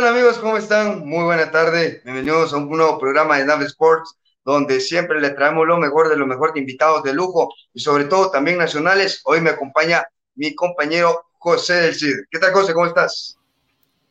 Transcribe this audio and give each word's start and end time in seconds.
tal 0.00 0.14
amigos? 0.16 0.38
¿Cómo 0.38 0.56
están? 0.56 1.06
Muy 1.06 1.24
buena 1.24 1.50
tarde. 1.50 2.00
Bienvenidos 2.04 2.54
a 2.54 2.56
un 2.56 2.70
nuevo 2.70 2.98
programa 2.98 3.36
de 3.36 3.44
Nave 3.44 3.66
Sports, 3.66 4.18
donde 4.46 4.80
siempre 4.80 5.20
le 5.20 5.28
traemos 5.28 5.66
lo 5.66 5.76
mejor 5.76 6.08
de 6.08 6.16
lo 6.16 6.26
mejor 6.26 6.54
de 6.54 6.60
invitados 6.60 7.02
de 7.02 7.12
lujo 7.12 7.52
y 7.74 7.80
sobre 7.80 8.04
todo 8.04 8.30
también 8.30 8.56
nacionales. 8.56 9.20
Hoy 9.24 9.42
me 9.42 9.50
acompaña 9.50 10.06
mi 10.36 10.54
compañero 10.54 11.26
José 11.32 11.74
del 11.74 11.94
Cid. 11.94 12.14
¿Qué 12.30 12.38
tal, 12.38 12.54
José? 12.54 12.72
¿Cómo 12.72 12.86
estás? 12.86 13.36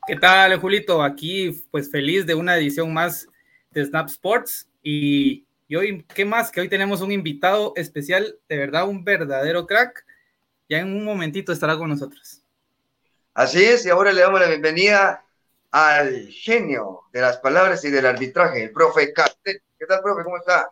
¿Qué 0.05 0.16
tal, 0.16 0.59
Julito? 0.59 1.02
Aquí, 1.02 1.66
pues 1.71 1.89
feliz 1.89 2.23
de 2.27 2.35
una 2.35 2.55
edición 2.55 2.94
más 2.94 3.27
de 3.71 3.83
Snap 3.83 4.09
Sports. 4.09 4.69
Y, 4.83 5.47
y 5.67 5.75
hoy, 5.75 6.05
¿qué 6.13 6.23
más? 6.23 6.52
Que 6.52 6.61
hoy 6.61 6.69
tenemos 6.69 7.02
un 7.02 7.11
invitado 7.11 7.73
especial, 7.75 8.38
de 8.47 8.58
verdad, 8.58 8.88
un 8.88 9.03
verdadero 9.03 9.66
crack. 9.66 10.05
Ya 10.69 10.77
en 10.81 10.95
un 10.95 11.03
momentito 11.03 11.52
estará 11.52 11.75
con 11.80 11.89
nosotros. 11.89 12.44
Así 13.33 13.63
es, 13.63 13.88
y 13.88 13.89
ahora 13.89 14.11
le 14.11 14.21
damos 14.21 14.39
la 14.39 14.47
bienvenida 14.49 15.25
al 15.72 16.28
genio 16.30 17.02
de 17.12 17.22
las 17.22 17.38
palabras 17.38 17.84
y 17.86 17.90
del 17.90 18.05
arbitraje, 18.05 18.64
el 18.64 18.72
profe 18.72 19.14
Cartel. 19.14 19.62
¿Qué 19.78 19.86
tal, 19.86 20.02
profe? 20.02 20.23
¿Cómo 20.23 20.38
está? 20.38 20.70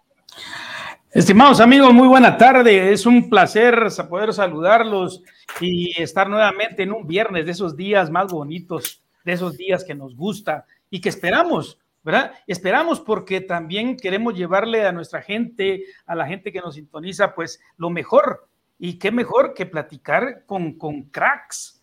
Estimados 1.12 1.62
amigos, 1.62 1.94
muy 1.94 2.08
buena 2.08 2.38
tarde. 2.38 2.92
Es 2.92 3.06
un 3.06 3.30
placer 3.30 3.88
poder 4.09 4.34
saludarlos 4.34 5.23
y 5.59 6.00
estar 6.02 6.30
nuevamente 6.30 6.84
en 6.84 6.92
un 6.92 7.08
viernes 7.08 7.45
de 7.45 7.52
esos 7.52 7.76
días 7.76 8.09
más 8.09 8.31
bonitos, 8.31 9.04
de 9.23 9.34
esos 9.34 9.58
días 9.58 9.84
que 9.84 9.95
nos 9.95 10.16
gusta 10.16 10.66
y 10.89 11.02
que 11.02 11.09
esperamos, 11.09 11.80
¿verdad? 12.04 12.34
Esperamos 12.45 13.00
porque 13.00 13.42
también 13.42 13.98
queremos 13.98 14.36
llevarle 14.36 14.86
a 14.86 14.92
nuestra 14.92 15.22
gente, 15.22 15.86
a 16.06 16.14
la 16.14 16.28
gente 16.28 16.52
que 16.52 16.59
nos 16.59 16.76
sintoniza, 16.76 17.34
pues 17.34 17.61
lo 17.78 17.89
mejor. 17.89 18.48
Y 18.78 19.00
qué 19.00 19.11
mejor 19.11 19.54
que 19.54 19.66
platicar 19.66 20.44
con, 20.45 20.78
con 20.78 21.04
cracks, 21.04 21.77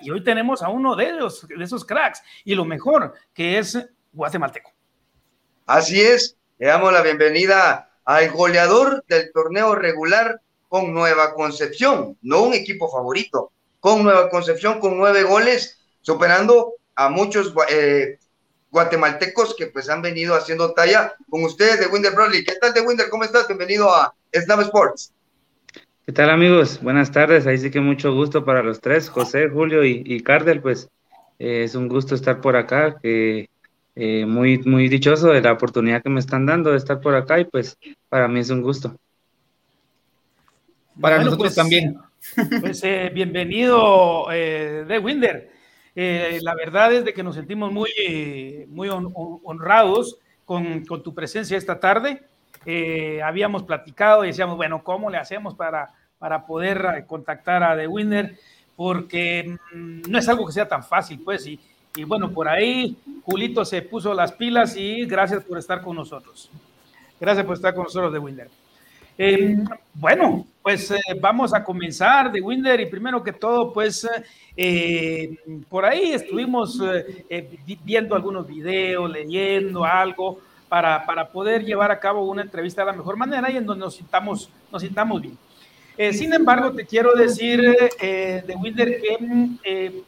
Y 0.00 0.10
hoy 0.10 0.22
tenemos 0.22 0.62
a 0.62 0.68
uno 0.68 0.94
de 0.94 1.08
esos, 1.08 1.48
de 1.48 1.64
esos 1.64 1.84
cracks 1.86 2.20
y 2.44 2.54
lo 2.54 2.66
mejor, 2.66 3.14
que 3.32 3.58
es 3.58 3.78
guatemalteco. 4.12 4.70
Así 5.66 6.02
es, 6.02 6.36
le 6.58 6.66
damos 6.66 6.92
la 6.92 7.00
bienvenida 7.00 7.90
al 8.04 8.30
goleador 8.30 9.02
del 9.08 9.32
torneo 9.32 9.74
regular 9.74 10.42
con 10.68 10.92
Nueva 10.92 11.32
Concepción, 11.32 12.18
no 12.20 12.42
un 12.42 12.52
equipo 12.52 12.90
favorito, 12.90 13.52
con 13.80 14.02
Nueva 14.02 14.28
Concepción 14.28 14.80
con 14.80 14.98
nueve 14.98 15.22
goles, 15.22 15.78
superando 16.02 16.74
a 16.94 17.08
muchos 17.08 17.54
eh, 17.70 18.18
guatemaltecos 18.70 19.54
que 19.56 19.68
pues 19.68 19.88
han 19.88 20.02
venido 20.02 20.34
haciendo 20.34 20.74
talla 20.74 21.14
con 21.30 21.42
ustedes 21.42 21.80
de 21.80 21.86
Winder 21.86 22.12
Bradley. 22.12 22.44
¿Qué 22.44 22.56
tal 22.56 22.74
de 22.74 22.82
Winder? 22.82 23.08
¿Cómo 23.08 23.24
estás? 23.24 23.48
Bienvenido 23.48 23.94
a 23.94 24.14
Snap 24.34 24.60
Sports. 24.60 25.13
¿Qué 26.06 26.12
tal 26.12 26.28
amigos? 26.28 26.82
Buenas 26.82 27.12
tardes, 27.12 27.46
ahí 27.46 27.56
sí 27.56 27.70
que 27.70 27.80
mucho 27.80 28.12
gusto 28.12 28.44
para 28.44 28.62
los 28.62 28.82
tres, 28.82 29.08
José, 29.08 29.48
Julio 29.48 29.86
y, 29.86 30.02
y 30.04 30.20
Cardel, 30.20 30.60
pues 30.60 30.90
eh, 31.38 31.64
es 31.64 31.74
un 31.74 31.88
gusto 31.88 32.14
estar 32.14 32.42
por 32.42 32.56
acá, 32.56 32.98
que 33.00 33.48
eh, 33.96 34.26
muy, 34.26 34.58
muy 34.58 34.88
dichoso 34.88 35.28
de 35.28 35.40
la 35.40 35.52
oportunidad 35.52 36.02
que 36.02 36.10
me 36.10 36.20
están 36.20 36.44
dando 36.44 36.72
de 36.72 36.76
estar 36.76 37.00
por 37.00 37.14
acá 37.14 37.40
y 37.40 37.46
pues 37.46 37.78
para 38.10 38.28
mí 38.28 38.40
es 38.40 38.50
un 38.50 38.60
gusto. 38.60 38.94
Para 41.00 41.16
nosotros 41.16 41.38
pues, 41.38 41.54
también. 41.54 41.96
Pues 42.60 42.84
eh, 42.84 43.10
bienvenido 43.12 44.26
de 44.28 45.00
Winder. 45.02 45.50
la 45.94 46.54
verdad 46.54 46.92
es 46.92 47.04
de 47.06 47.14
que 47.14 47.22
nos 47.22 47.34
sentimos 47.34 47.72
muy, 47.72 48.66
muy 48.68 48.90
honrados 48.90 50.18
con, 50.44 50.84
con 50.84 51.02
tu 51.02 51.14
presencia 51.14 51.56
esta 51.56 51.80
tarde. 51.80 52.22
Eh, 52.66 53.20
habíamos 53.22 53.62
platicado 53.64 54.24
y 54.24 54.28
decíamos, 54.28 54.56
bueno, 54.56 54.82
¿cómo 54.82 55.10
le 55.10 55.18
hacemos 55.18 55.54
para, 55.54 55.92
para 56.24 56.46
poder 56.46 56.86
eh, 56.96 57.04
contactar 57.06 57.62
a 57.62 57.76
The 57.76 57.86
Winner? 57.86 58.34
Porque 58.74 59.58
mm, 59.74 60.08
no 60.08 60.18
es 60.18 60.26
algo 60.26 60.46
que 60.46 60.54
sea 60.54 60.66
tan 60.66 60.82
fácil, 60.82 61.20
pues, 61.22 61.46
y, 61.46 61.60
bueno, 62.06 62.30
por 62.30 62.48
ahí 62.48 62.96
Julito 63.26 63.62
se 63.62 63.82
puso 63.82 64.14
las 64.14 64.32
pilas 64.32 64.74
y 64.74 65.04
gracias 65.04 65.44
por 65.44 65.58
estar 65.58 65.82
con 65.82 65.94
nosotros. 65.94 66.50
Gracias 67.20 67.44
por 67.44 67.56
estar 67.56 67.74
con 67.74 67.84
nosotros, 67.84 68.10
The 68.10 68.18
Winner. 68.18 68.48
Eh, 69.18 69.58
bueno, 69.92 70.46
pues 70.62 70.94
vamos 71.20 71.52
a 71.52 71.62
comenzar 71.62 72.32
de 72.32 72.40
Winder 72.40 72.80
y 72.80 72.86
primero 72.86 73.22
que 73.22 73.34
todo, 73.34 73.70
pues 73.70 74.08
por 75.68 75.84
ahí 75.84 76.14
estuvimos 76.14 76.80
viendo 77.84 78.16
algunos 78.16 78.48
videos, 78.48 79.10
leyendo 79.10 79.84
algo 79.84 80.40
para, 80.70 81.28
poder 81.30 81.64
llevar 81.64 81.90
a 81.90 82.00
cabo 82.00 82.24
una 82.24 82.42
entrevista 82.42 82.80
de 82.80 82.86
la 82.86 82.96
mejor 82.96 83.16
manera 83.18 83.50
y 83.50 83.58
en 83.58 83.66
donde 83.66 83.84
nos 83.84 83.94
sintamos, 83.94 84.48
nos 84.72 84.80
sintamos 84.80 85.20
bien. 85.20 85.36
Eh, 85.96 86.12
sin 86.12 86.32
embargo, 86.32 86.72
te 86.72 86.84
quiero 86.86 87.14
decir, 87.14 87.76
eh, 88.00 88.42
de 88.44 88.56
Winder, 88.56 89.00
que 89.00 89.16
eh, 89.62 90.02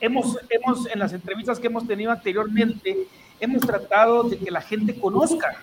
hemos, 0.00 0.36
hemos, 0.50 0.90
en 0.90 0.98
las 0.98 1.12
entrevistas 1.12 1.60
que 1.60 1.68
hemos 1.68 1.86
tenido 1.86 2.10
anteriormente, 2.10 3.06
hemos 3.38 3.62
tratado 3.62 4.24
de 4.24 4.38
que 4.38 4.50
la 4.50 4.60
gente 4.60 4.98
conozca, 4.98 5.62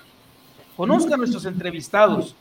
conozca 0.78 1.16
a 1.16 1.18
nuestros 1.18 1.46
entrevistados, 1.46 2.35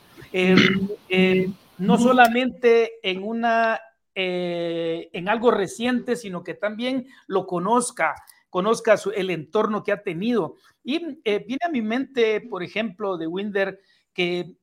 no 1.77 1.97
solamente 1.97 2.93
en 3.03 3.21
una, 3.21 3.81
en 4.13 5.27
algo 5.27 5.51
reciente, 5.51 6.15
sino 6.15 6.41
que 6.41 6.53
también 6.53 7.07
lo 7.27 7.47
conozca, 7.47 8.15
conozca 8.49 8.95
el 9.13 9.29
entorno 9.29 9.83
que 9.83 9.91
ha 9.91 10.03
tenido. 10.03 10.55
Y 10.85 10.99
viene 11.25 11.65
a 11.65 11.69
mi 11.69 11.81
mente, 11.81 12.39
por 12.39 12.63
ejemplo, 12.63 13.17
de 13.17 13.27
Winder, 13.27 13.81
que 14.13 14.55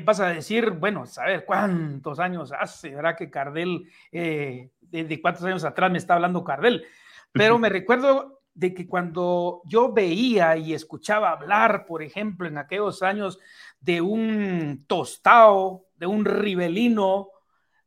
vas 0.00 0.20
a 0.20 0.28
decir, 0.28 0.70
bueno, 0.70 1.06
saber 1.06 1.44
cuántos 1.44 2.18
años 2.18 2.52
hace, 2.58 2.94
¿verdad? 2.94 3.16
Que 3.16 3.30
Cardel, 3.30 3.90
eh, 4.12 4.70
de, 4.80 5.20
cuántos 5.20 5.44
años 5.44 5.64
atrás 5.64 5.90
me 5.90 5.98
está 5.98 6.14
hablando 6.14 6.44
Cardel. 6.44 6.84
Pero 7.32 7.58
me 7.58 7.68
recuerdo 7.68 8.40
de 8.54 8.74
que 8.74 8.86
cuando 8.86 9.62
yo 9.64 9.92
veía 9.92 10.56
y 10.56 10.74
escuchaba 10.74 11.30
hablar, 11.30 11.86
por 11.86 12.02
ejemplo, 12.02 12.48
en 12.48 12.58
aquellos 12.58 13.02
años 13.02 13.38
de 13.80 14.00
un 14.00 14.84
tostado, 14.86 15.86
de 15.96 16.06
un 16.06 16.24
ribelino, 16.24 17.28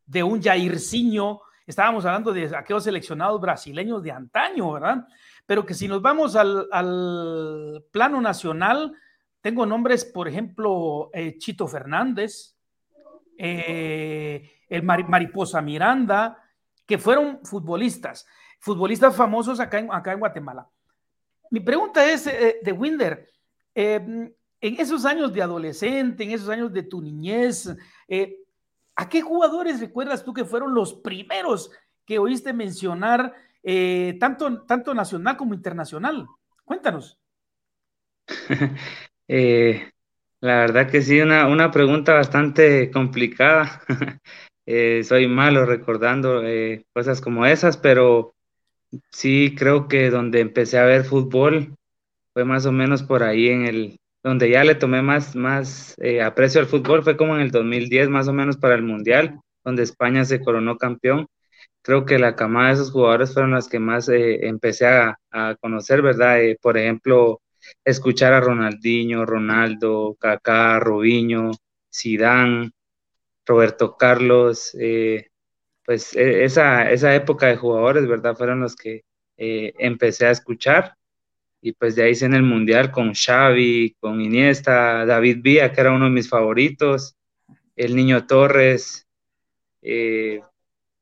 de 0.06 0.24
un 0.24 0.42
Jairzinho, 0.42 1.42
estábamos 1.66 2.06
hablando 2.06 2.32
de 2.32 2.56
aquellos 2.56 2.84
seleccionados 2.84 3.42
brasileños 3.42 4.02
de 4.04 4.12
antaño, 4.12 4.72
¿verdad? 4.74 5.08
pero 5.52 5.66
que 5.66 5.74
si 5.74 5.86
nos 5.88 6.02
vamos 6.02 6.38
al, 6.38 7.84
plano 7.92 8.22
nacional, 8.22 8.94
tengo 9.42 9.66
nombres, 9.66 10.06
por 10.06 10.28
ejemplo, 10.28 11.10
eh, 11.14 11.38
Chito 11.38 11.68
Fernández, 11.68 12.56
eh, 13.38 14.52
el 14.70 14.84
Mariposa 14.84 15.62
Miranda, 15.62 16.38
que 16.86 17.00
fueron 17.00 17.44
futbolistas, 17.44 18.28
futbolistas 18.60 19.16
famosos 19.16 19.60
acá 19.60 19.80
en, 19.80 20.20
Guatemala. 20.20 20.70
Mi 21.50 21.60
pregunta 21.60 22.06
es, 22.10 22.28
eh, 22.28 22.60
de 22.62 22.72
Winder, 22.72 23.28
en 23.74 24.36
esos 24.62 25.06
años 25.06 25.34
de 25.34 25.42
adolescente, 25.42 26.24
en 26.24 26.32
esos 26.32 26.50
años 26.50 26.72
de 26.72 26.84
tu 26.84 27.02
niñez, 27.02 27.68
¿a 28.96 29.10
qué 29.10 29.22
jugadores 29.22 29.80
recuerdas 29.80 30.24
tú 30.24 30.34
que 30.34 30.46
fueron 30.46 30.76
los 30.76 30.94
primeros 30.94 31.72
que 32.06 32.20
oíste 32.20 32.54
mencionar 32.54 33.34
tanto, 34.20 34.64
tanto 34.64 34.94
nacional 34.94 35.38
como 35.38 35.54
internacional. 35.54 36.28
Cuéntanos. 36.66 37.18
Eh, 39.34 39.90
la 40.42 40.58
verdad 40.58 40.92
que 40.92 41.02
sí, 41.02 41.22
una, 41.22 41.48
una 41.48 41.72
pregunta 41.72 42.14
bastante 42.14 42.92
complicada. 42.92 43.82
Eh, 44.68 45.04
soy 45.04 45.28
malo 45.28 45.66
recordando 45.66 46.44
cosas 46.94 47.20
como 47.20 47.48
esas, 47.48 47.78
pero 47.78 48.36
sí 49.12 49.56
creo 49.58 49.88
que 49.88 50.12
donde 50.12 50.40
empecé 50.40 50.78
a 50.78 50.86
ver 50.86 51.04
fútbol 51.04 51.76
fue 52.32 52.46
más 52.46 52.68
o 52.68 52.72
menos 52.72 53.02
por 53.02 53.24
ahí 53.24 53.50
en 53.50 53.66
el, 53.66 53.98
donde 54.24 54.52
ya 54.52 54.64
le 54.64 54.76
tomé 54.76 55.02
más, 55.02 55.36
más 55.36 55.98
aprecio 56.24 56.62
al 56.62 56.68
fútbol, 56.68 57.04
fue 57.04 57.18
como 57.18 57.36
en 57.36 57.42
el 57.42 57.52
2010 57.52 58.08
más 58.08 58.28
o 58.28 58.34
menos 58.34 58.56
para 58.56 58.76
el 58.76 58.84
Mundial, 58.84 59.42
donde 59.66 59.82
España 59.84 60.24
se 60.26 60.40
coronó 60.42 60.78
campeón 60.78 61.28
creo 61.82 62.06
que 62.06 62.20
la 62.20 62.36
camada 62.36 62.68
de 62.68 62.74
esos 62.76 62.92
jugadores 62.92 63.34
fueron 63.34 63.52
las 63.52 63.68
que 63.68 63.80
más 63.80 64.10
eh, 64.10 64.48
empecé 64.48 64.88
a, 64.88 65.18
conocer, 65.62 66.02
¿verdad? 66.02 66.42
Eh, 66.42 66.58
por 66.62 66.78
ejemplo, 66.78 67.42
escuchar 67.86 68.34
a 68.34 68.42
Ronaldinho, 68.42 69.26
Ronaldo, 69.26 70.16
Kaká, 70.20 70.80
Robinho, 70.80 71.52
Zidane, 71.94 72.72
Roberto 73.46 73.98
Carlos, 73.98 74.76
eh, 74.80 75.30
pues 75.86 76.16
e, 76.16 76.44
esa, 76.46 76.92
esa 76.92 77.16
época 77.16 77.48
de 77.48 77.58
jugadores, 77.58 78.08
¿verdad? 78.08 78.36
Fueron 78.36 78.62
los 78.62 78.76
que 78.76 79.04
empecé 79.44 80.28
a 80.28 80.32
escuchar 80.32 80.96
y 81.62 81.74
pues 81.74 81.96
de 81.96 82.04
ahí 82.04 82.12
hice 82.12 82.26
en 82.26 82.34
el 82.34 82.44
Mundial 82.44 82.92
con 82.92 83.14
Xavi, 83.14 83.96
con 84.00 84.20
Iniesta, 84.20 85.06
David 85.06 85.40
Villa, 85.42 85.72
que 85.72 85.82
era 85.82 85.92
uno 85.92 86.06
de 86.06 86.12
mis 86.12 86.28
favoritos, 86.28 87.16
el 87.76 87.96
Niño 87.96 88.26
Torres, 88.26 89.08
eh, 89.84 90.42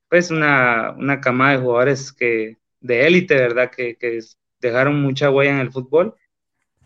pues 0.09 0.31
una, 0.31 0.91
una 0.91 1.21
camada 1.21 1.53
de 1.53 1.63
jugadores 1.63 2.11
que 2.11 2.57
de 2.81 3.07
élite, 3.07 3.35
¿verdad? 3.35 3.71
Que, 3.71 3.95
que, 3.95 4.19
dejaron 4.61 5.01
mucha 5.01 5.31
huella 5.31 5.51
en 5.51 5.59
el 5.59 5.71
fútbol 5.71 6.15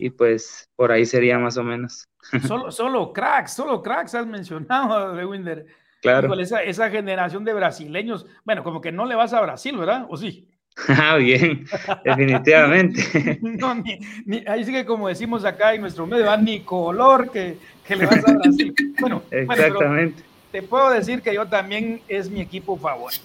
y 0.04 0.10
pues 0.10 0.70
por 0.76 0.92
ahí 0.92 1.06
sería 1.06 1.40
más 1.40 1.56
o 1.56 1.64
menos. 1.64 2.10
Solo, 2.46 2.72
solo 2.72 3.14
cracks, 3.14 3.54
solo 3.54 3.82
cracks 3.82 4.14
has 4.16 4.28
mencionado 4.28 5.14
de 5.16 5.26
Winder. 5.26 5.66
Claro. 6.02 6.38
esa, 6.38 6.62
esa, 6.62 6.90
generación 6.90 7.46
de 7.46 7.54
brasileños, 7.54 8.26
bueno, 8.44 8.62
como 8.66 8.82
que 8.82 8.92
no 8.92 9.06
le 9.06 9.16
vas 9.16 9.32
a 9.32 9.40
Brasil, 9.40 9.78
¿verdad? 9.78 10.06
¿O 10.10 10.18
sí? 10.18 10.50
Ah, 10.90 11.16
bien, 11.16 11.66
definitivamente. 12.04 13.40
No, 13.42 13.76
ni, 13.76 14.44
ahí 14.46 14.66
sí 14.66 14.74
que 14.74 14.86
como 14.86 15.08
decimos 15.08 15.46
acá 15.46 15.74
en 15.74 15.82
nuestro 15.82 16.06
medio, 16.06 16.30
ah, 16.30 16.36
ni 16.36 16.60
color 16.62 17.32
que, 17.32 17.58
que 17.88 17.96
le 17.96 18.06
vas 18.06 18.28
a 18.28 18.34
Brasil. 18.34 18.76
Bueno, 19.00 19.22
exactamente. 19.32 20.22
te 20.52 20.64
puedo 20.64 20.90
decir 20.90 21.22
que 21.22 21.34
yo 21.34 21.46
también 21.46 22.02
es 22.10 22.30
mi 22.30 22.42
equipo 22.42 22.76
favorito, 22.76 23.24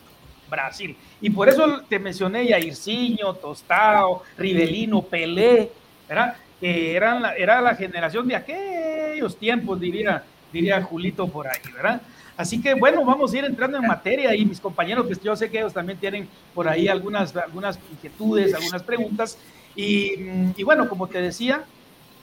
Brasil. 0.48 0.96
Y 1.20 1.30
por 1.30 1.48
eso 1.48 1.82
te 1.88 1.98
mencioné 1.98 2.46
Jairzinho, 2.48 3.34
Tostao, 3.34 4.22
Rivelino, 4.36 5.02
Pelé, 5.02 5.72
¿verdad? 6.08 6.36
Que 6.60 6.96
eran 6.96 7.22
la, 7.22 7.36
era 7.36 7.60
la 7.60 7.74
generación 7.74 8.26
de 8.26 8.36
aquellos 8.36 9.36
tiempos, 9.38 9.80
diría, 9.80 10.24
diría 10.52 10.82
Julito 10.82 11.28
por 11.28 11.46
ahí, 11.46 11.60
¿verdad? 11.74 12.00
Así 12.38 12.62
que 12.62 12.74
bueno, 12.74 13.04
vamos 13.04 13.32
a 13.32 13.38
ir 13.38 13.44
entrando 13.44 13.78
en 13.78 13.86
materia 13.86 14.32
y 14.32 14.44
mis 14.44 14.60
compañeros, 14.60 15.06
pues 15.06 15.20
yo 15.20 15.34
sé 15.34 15.50
que 15.50 15.58
ellos 15.58 15.74
también 15.74 15.98
tienen 15.98 16.28
por 16.54 16.68
ahí 16.68 16.86
algunas, 16.86 17.34
algunas 17.36 17.80
inquietudes, 17.90 18.54
algunas 18.54 18.82
preguntas. 18.84 19.36
Y, 19.74 20.62
bueno, 20.62 20.88
como 20.88 21.08
te 21.08 21.20
decía, 21.20 21.64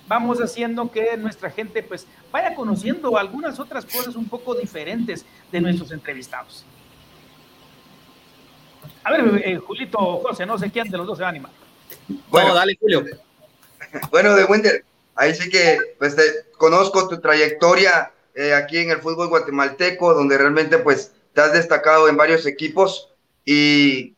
vamos 0.07 0.39
haciendo 0.39 0.89
que 0.89 1.17
nuestra 1.17 1.49
gente 1.49 1.83
pues 1.83 2.07
vaya 2.31 2.55
conociendo 2.55 3.17
algunas 3.17 3.59
otras 3.59 3.85
cosas 3.85 4.15
un 4.15 4.29
poco 4.29 4.55
diferentes 4.55 5.25
de 5.51 5.59
nuestros 5.59 5.91
entrevistados. 5.91 6.65
A 9.03 9.11
ver, 9.11 9.41
eh, 9.45 9.57
Julito, 9.57 9.97
José, 9.97 10.45
no 10.45 10.57
sé 10.57 10.71
quién 10.71 10.89
de 10.89 10.97
los 10.97 11.07
dos 11.07 11.17
se 11.17 11.23
va 11.23 11.27
a 11.27 11.31
animar. 11.31 11.51
Bueno, 12.29 12.53
dale, 12.53 12.77
Julio. 12.79 13.03
Bueno, 14.11 14.35
de 14.35 14.45
Winder, 14.45 14.83
ahí 15.15 15.33
sí 15.35 15.49
que 15.49 15.77
pues 15.99 16.15
conozco 16.57 17.07
tu 17.07 17.19
trayectoria 17.19 18.11
eh, 18.33 18.53
aquí 18.53 18.79
en 18.79 18.91
el 18.91 18.99
fútbol 18.99 19.29
guatemalteco, 19.29 20.13
donde 20.13 20.37
realmente 20.37 20.77
pues 20.79 21.13
te 21.33 21.41
has 21.41 21.53
destacado 21.53 22.07
en 22.07 22.17
varios 22.17 22.45
equipos 22.45 23.13
y, 23.45 24.15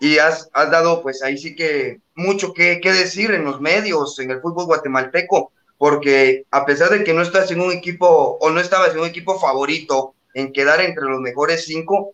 y 0.00 0.18
has, 0.18 0.48
has, 0.52 0.70
dado 0.70 1.02
pues 1.02 1.22
ahí 1.22 1.36
sí 1.38 1.54
que 1.54 2.00
mucho 2.14 2.52
que, 2.52 2.80
que, 2.80 2.92
decir 2.92 3.30
en 3.32 3.44
los 3.44 3.60
medios, 3.60 4.18
en 4.18 4.30
el 4.30 4.40
fútbol 4.40 4.66
guatemalteco, 4.66 5.52
porque 5.76 6.44
a 6.50 6.64
pesar 6.66 6.90
de 6.90 7.04
que 7.04 7.14
no 7.14 7.22
estás 7.22 7.50
en 7.50 7.60
un 7.60 7.72
equipo 7.72 8.38
o 8.40 8.50
no 8.50 8.60
estabas 8.60 8.92
en 8.92 9.00
un 9.00 9.06
equipo 9.06 9.38
favorito 9.38 10.14
en 10.34 10.52
quedar 10.52 10.80
entre 10.80 11.04
los 11.04 11.20
mejores 11.20 11.64
cinco, 11.64 12.12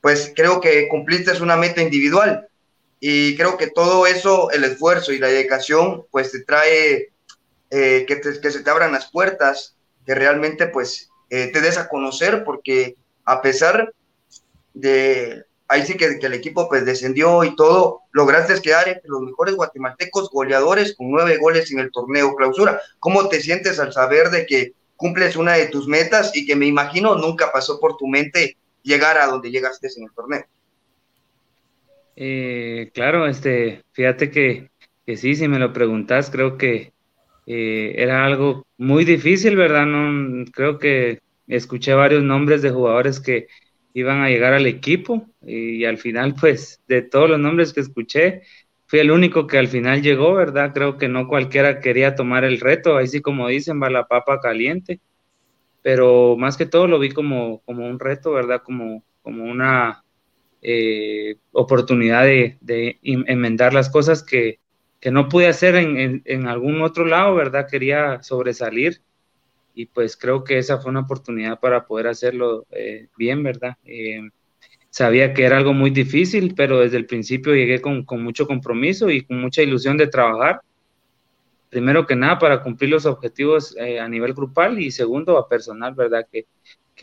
pues 0.00 0.32
creo 0.34 0.60
que 0.60 0.88
cumpliste 0.88 1.30
una 1.42 1.56
meta 1.56 1.80
individual 1.80 2.48
y 3.06 3.36
creo 3.36 3.58
que 3.58 3.66
todo 3.66 4.06
eso, 4.06 4.50
el 4.50 4.64
esfuerzo 4.64 5.12
y 5.12 5.18
la 5.18 5.26
dedicación, 5.26 6.06
pues 6.10 6.32
te 6.32 6.40
trae 6.40 7.12
eh, 7.68 8.06
que, 8.08 8.18
que 8.18 8.50
se 8.50 8.62
te 8.62 8.70
abran 8.70 8.92
las 8.92 9.10
puertas 9.10 9.76
que 10.06 10.14
realmente 10.14 10.68
pues 10.68 11.10
eh, 11.28 11.48
te 11.48 11.60
des 11.60 11.76
a 11.76 11.90
conocer 11.90 12.44
porque 12.44 12.96
a 13.26 13.42
pesar 13.42 13.92
de, 14.72 15.44
ahí 15.68 15.84
sí 15.84 15.98
que, 15.98 16.18
que, 16.18 16.24
el 16.24 16.32
equipo 16.32 16.66
pues 16.66 16.86
descendió 16.86 17.44
y 17.44 17.54
todo, 17.56 18.00
lograste 18.12 18.58
quedar 18.62 18.88
entre 18.88 19.10
los 19.10 19.20
mejores 19.20 19.54
guatemaltecos 19.54 20.30
goleadores 20.30 20.96
con 20.96 21.10
nueve 21.10 21.36
goles 21.36 21.70
en 21.72 21.80
el 21.80 21.92
torneo 21.92 22.34
clausura. 22.34 22.80
¿Cómo 23.00 23.28
te 23.28 23.42
sientes 23.42 23.78
al 23.80 23.92
saber 23.92 24.30
de 24.30 24.46
que 24.46 24.72
cumples 24.96 25.36
una 25.36 25.52
de 25.52 25.66
tus 25.66 25.86
metas 25.86 26.34
y 26.34 26.46
que 26.46 26.56
me 26.56 26.64
imagino 26.64 27.16
nunca 27.16 27.52
pasó 27.52 27.78
por 27.78 27.98
tu 27.98 28.06
mente 28.06 28.56
llegar 28.82 29.18
a 29.18 29.26
donde 29.26 29.50
llegaste 29.50 29.88
en 29.94 30.04
el 30.04 30.14
torneo? 30.14 30.46
Eh, 32.16 32.90
claro, 32.94 33.26
este, 33.26 33.82
fíjate 33.92 34.30
que, 34.30 34.70
que 35.06 35.16
sí, 35.16 35.34
si 35.34 35.48
me 35.48 35.58
lo 35.58 35.72
preguntas, 35.72 36.30
creo 36.30 36.56
que 36.56 36.92
eh, 37.46 37.94
era 37.96 38.24
algo 38.24 38.66
muy 38.78 39.04
difícil, 39.04 39.56
¿verdad? 39.56 39.86
No, 39.86 40.44
creo 40.52 40.78
que 40.78 41.20
escuché 41.46 41.94
varios 41.94 42.22
nombres 42.22 42.62
de 42.62 42.70
jugadores 42.70 43.20
que 43.20 43.48
iban 43.94 44.22
a 44.22 44.28
llegar 44.28 44.54
al 44.54 44.66
equipo 44.66 45.26
y, 45.42 45.84
al 45.84 45.98
final, 45.98 46.34
pues, 46.40 46.82
de 46.88 47.02
todos 47.02 47.30
los 47.30 47.40
nombres 47.40 47.72
que 47.72 47.80
escuché, 47.80 48.42
fui 48.86 49.00
el 49.00 49.10
único 49.10 49.46
que 49.46 49.58
al 49.58 49.68
final 49.68 50.02
llegó, 50.02 50.34
¿verdad? 50.34 50.72
Creo 50.74 50.98
que 50.98 51.08
no 51.08 51.28
cualquiera 51.28 51.80
quería 51.80 52.14
tomar 52.14 52.44
el 52.44 52.60
reto, 52.60 52.96
ahí 52.96 53.06
sí 53.08 53.20
como 53.22 53.48
dicen, 53.48 53.82
va 53.82 53.90
la 53.90 54.06
papa 54.06 54.40
caliente, 54.40 55.00
pero 55.82 56.36
más 56.36 56.56
que 56.56 56.66
todo 56.66 56.86
lo 56.88 56.98
vi 56.98 57.10
como, 57.10 57.60
como 57.62 57.86
un 57.86 57.98
reto, 58.00 58.32
¿verdad? 58.32 58.62
Como, 58.64 59.04
como 59.22 59.44
una 59.44 60.03
eh, 60.66 61.36
oportunidad 61.52 62.24
de, 62.24 62.98
enmendar 63.02 63.74
las 63.74 63.90
cosas 63.90 64.22
que, 64.22 64.58
que 64.98 65.10
no 65.10 65.28
pude 65.28 65.46
hacer 65.46 65.76
en, 65.76 66.22
en, 66.24 66.48
algún 66.48 66.80
otro 66.80 67.04
lado, 67.04 67.34
¿verdad? 67.34 67.68
Quería 67.70 68.22
sobresalir 68.22 69.02
y 69.74 69.86
pues 69.86 70.16
creo 70.16 70.42
que 70.42 70.56
esa 70.56 70.78
fue 70.78 70.90
una 70.90 71.00
oportunidad 71.00 71.60
para 71.60 71.84
poder 71.84 72.06
hacerlo 72.06 72.64
eh, 72.70 73.08
bien, 73.18 73.42
¿verdad? 73.42 73.76
Eh, 73.84 74.22
sabía 74.88 75.34
que 75.34 75.44
era 75.44 75.58
algo 75.58 75.74
muy 75.74 75.90
difícil, 75.90 76.54
pero 76.56 76.80
desde 76.80 76.96
el 76.96 77.04
principio 77.04 77.54
llegué 77.54 77.82
con, 77.82 78.04
con, 78.04 78.22
mucho 78.22 78.46
compromiso 78.46 79.10
y 79.10 79.20
con 79.20 79.40
mucha 79.40 79.62
ilusión 79.62 79.98
de 79.98 80.06
trabajar. 80.06 80.62
Primero 81.68 82.06
que 82.06 82.16
nada, 82.16 82.38
para 82.38 82.62
cumplir 82.62 82.88
los 82.88 83.04
objetivos 83.04 83.76
eh, 83.76 84.00
a 84.00 84.08
nivel 84.08 84.32
grupal 84.32 84.78
y 84.78 84.90
segundo, 84.90 85.36
a 85.36 85.46
personal, 85.46 85.94
¿verdad? 85.94 86.26
Que, 86.32 86.46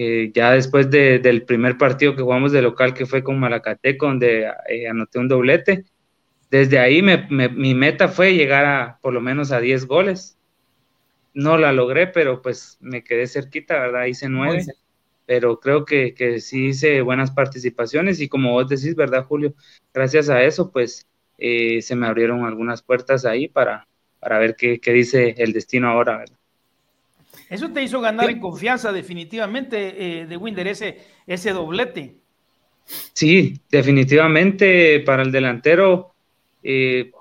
que 0.01 0.31
ya 0.33 0.51
después 0.53 0.89
de, 0.89 1.19
del 1.19 1.43
primer 1.43 1.77
partido 1.77 2.15
que 2.15 2.23
jugamos 2.23 2.51
de 2.51 2.63
local, 2.63 2.95
que 2.95 3.05
fue 3.05 3.23
con 3.23 3.39
Malacateco, 3.39 4.07
donde 4.07 4.51
anoté 4.89 5.19
un 5.19 5.27
doblete, 5.27 5.85
desde 6.49 6.79
ahí 6.79 7.03
mi 7.03 7.75
meta 7.75 8.07
fue 8.07 8.33
llegar 8.33 8.65
a 8.65 8.97
por 8.99 9.13
lo 9.13 9.21
menos 9.21 9.51
a 9.51 9.59
10 9.59 9.85
goles. 9.85 10.39
No 11.35 11.55
la 11.59 11.71
logré, 11.71 12.07
pero 12.07 12.41
pues 12.41 12.79
me 12.81 13.03
quedé 13.03 13.27
cerquita, 13.27 13.79
¿verdad? 13.79 14.05
Hice 14.05 14.27
nueve, 14.27 14.65
pero 15.27 15.59
creo 15.59 15.85
que, 15.85 16.15
que, 16.15 16.39
sí 16.39 16.69
hice 16.69 17.01
buenas 17.01 17.29
participaciones 17.29 18.19
y 18.21 18.27
como 18.27 18.53
vos 18.53 18.67
decís, 18.67 18.95
¿verdad, 18.95 19.25
Julio? 19.25 19.53
Gracias 19.93 20.29
a 20.29 20.41
eso, 20.41 20.71
pues 20.71 21.07
eh, 21.37 21.83
se 21.83 21.95
me 21.95 22.07
abrieron 22.07 22.43
algunas 22.43 22.81
puertas 22.81 23.23
ahí 23.23 23.47
para, 23.47 23.87
para 24.19 24.39
ver 24.39 24.55
qué, 24.55 24.79
qué 24.79 24.93
dice 24.93 25.35
el 25.37 25.53
destino 25.53 25.89
ahora, 25.89 26.17
¿verdad? 26.17 26.40
Eso 27.51 27.69
te 27.69 27.83
hizo 27.83 27.99
ganar 27.99 28.29
en 28.29 28.39
confianza 28.39 28.93
definitivamente 28.93 30.21
eh, 30.21 30.25
de 30.25 30.37
Winder, 30.37 30.67
ese, 30.67 30.99
ese 31.27 31.51
doblete. 31.51 32.15
Sí, 33.11 33.59
definitivamente 33.69 35.01
para 35.01 35.21
el 35.21 35.33
delantero 35.33 36.13
eh, 36.63 37.11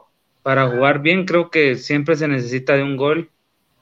para 0.42 0.68
jugar 0.68 1.02
bien 1.02 1.24
creo 1.24 1.50
que 1.50 1.74
siempre 1.74 2.14
se 2.14 2.28
necesita 2.28 2.76
de 2.76 2.84
un 2.84 2.96
gol. 2.96 3.30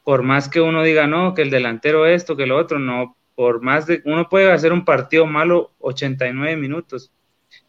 Por 0.05 0.23
más 0.23 0.49
que 0.49 0.63
uno 0.63 0.83
diga, 0.83 1.07
no, 1.07 1.35
que 1.35 1.43
el 1.43 1.51
delantero 1.51 2.07
esto, 2.07 2.35
que 2.35 2.47
lo 2.47 2.57
otro, 2.57 2.79
no. 2.79 3.15
Por 3.35 3.61
más 3.61 3.87
de, 3.87 4.01
uno 4.07 4.31
puede 4.31 4.51
hacer 4.51 4.73
un 4.73 4.87
partido 4.87 5.27
malo 5.27 5.73
89 5.81 6.57
minutos, 6.57 7.13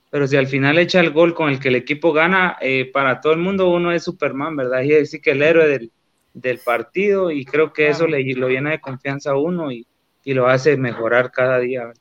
pero 0.09 0.25
si 0.25 0.37
al 0.37 0.47
final 0.47 0.79
echa 0.79 1.01
el 1.01 1.11
gol 1.11 1.35
con 1.35 1.49
el 1.49 1.59
que 1.59 1.67
el 1.67 1.75
equipo 1.75 2.13
gana, 2.13 2.57
eh, 2.61 2.89
para 2.91 3.19
todo 3.19 3.33
el 3.33 3.39
mundo 3.39 3.69
uno 3.69 3.91
es 3.91 4.03
Superman, 4.03 4.55
¿verdad? 4.55 4.83
Y 4.83 4.89
decir 4.89 5.21
que 5.21 5.31
el 5.31 5.43
héroe 5.43 5.67
del, 5.67 5.91
del 6.33 6.59
partido 6.59 7.31
y 7.31 7.45
creo 7.45 7.73
que 7.73 7.89
eso 7.89 8.07
le, 8.07 8.23
lo 8.35 8.49
llena 8.49 8.71
de 8.71 8.81
confianza 8.81 9.31
a 9.31 9.37
uno 9.37 9.71
y, 9.71 9.85
y 10.23 10.33
lo 10.33 10.47
hace 10.47 10.77
mejorar 10.77 11.31
cada 11.31 11.59
día. 11.59 11.91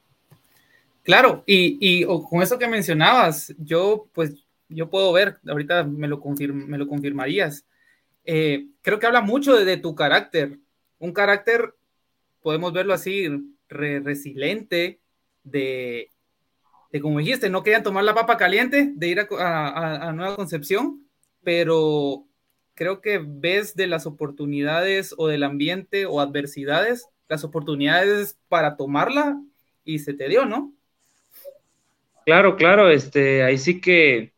Claro, 1.03 1.43
y, 1.47 1.79
y 1.81 2.05
con 2.05 2.43
eso 2.43 2.59
que 2.59 2.69
mencionabas, 2.69 3.55
yo 3.59 4.09
pues 4.13 4.35
yo 4.69 4.91
puedo 4.91 5.13
ver, 5.13 5.39
ahorita 5.47 5.85
me 5.85 6.09
lo, 6.09 6.23
me 6.23 6.79
lo 6.79 6.87
confirmarías. 6.87 7.67
Eh, 8.25 8.67
creo 8.83 8.99
que 8.99 9.07
habla 9.07 9.23
mucho 9.23 9.57
de, 9.57 9.77
tu 9.79 9.95
carácter, 9.95 10.59
un 10.99 11.13
carácter, 11.13 11.75
podemos 12.43 12.73
verlo 12.73 12.93
así, 12.93 13.27
resiliente, 13.69 15.01
de, 15.45 16.11
de, 16.93 17.01
como 17.01 17.21
dijiste, 17.21 17.49
no 17.49 17.63
querían 17.63 17.83
tomar 17.83 18.05
la 18.05 18.15
papa 18.15 18.37
caliente, 18.37 18.93
de 18.95 19.09
ir 19.09 19.21
a, 19.21 20.09
a, 20.09 20.13
Nueva 20.13 20.37
Concepción, 20.37 21.07
pero 21.43 22.27
creo 22.79 23.01
que 23.01 23.21
ves 23.21 23.75
de 23.75 23.89
las 23.89 24.07
oportunidades 24.07 25.13
o 25.19 25.27
del 25.27 25.43
ambiente 25.43 26.07
o 26.07 26.21
adversidades, 26.21 27.09
las 27.29 27.43
oportunidades 27.43 28.39
para 28.49 28.77
tomarla 28.77 29.43
y 29.85 29.99
se 29.99 30.15
te 30.15 30.29
dio, 30.29 30.45
¿no? 30.45 30.73
Claro, 32.25 32.55
claro, 32.55 32.89
este, 32.89 33.43
ahí 33.43 33.59
sí 33.59 33.81
que 33.81 34.33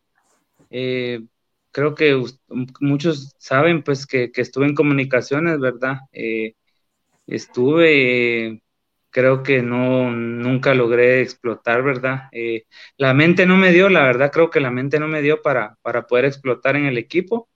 eh, 0.70 1.20
creo 1.70 1.94
que 1.94 2.18
muchos 2.80 3.34
saben 3.36 3.82
pues 3.82 4.06
que, 4.06 4.32
estuve 4.34 4.64
en 4.64 4.74
comunicaciones, 4.74 5.60
¿verdad? 5.60 5.98
Eh, 6.10 6.54
estuve, 7.26 8.62
creo 9.10 9.42
que 9.42 9.60
no, 9.60 10.12
nunca 10.12 10.72
logré 10.72 11.20
explotar, 11.20 11.82
¿verdad? 11.82 12.30
Eh, 12.32 12.64
la 12.96 13.12
mente 13.12 13.44
no 13.44 13.58
me 13.58 13.70
dio, 13.70 13.90
la 13.90 14.04
verdad 14.04 14.32
creo 14.32 14.48
que 14.48 14.60
la 14.60 14.70
mente 14.70 14.98
no 14.98 15.08
me 15.08 15.20
dio 15.20 15.42
para, 15.42 15.76
para 15.82 16.06
poder 16.06 16.24
explotar 16.24 16.76
en 16.76 16.86
el 16.86 16.96
equipo. 16.96 17.50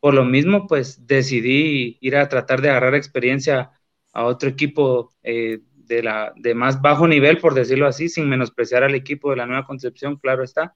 Por 0.00 0.14
lo 0.14 0.24
mismo, 0.24 0.66
pues 0.66 1.06
decidí 1.06 1.98
ir 2.00 2.16
a 2.16 2.28
tratar 2.28 2.60
de 2.60 2.70
agarrar 2.70 2.94
experiencia 2.94 3.70
a 4.12 4.24
otro 4.24 4.48
equipo 4.48 5.12
de, 5.22 6.02
la, 6.02 6.32
de 6.36 6.54
más 6.54 6.80
bajo 6.80 7.06
nivel, 7.06 7.38
por 7.38 7.54
decirlo 7.54 7.86
así, 7.86 8.08
sin 8.08 8.28
menospreciar 8.28 8.82
al 8.82 8.94
equipo 8.94 9.30
de 9.30 9.36
la 9.36 9.46
Nueva 9.46 9.66
Concepción, 9.66 10.16
claro 10.16 10.42
está. 10.42 10.74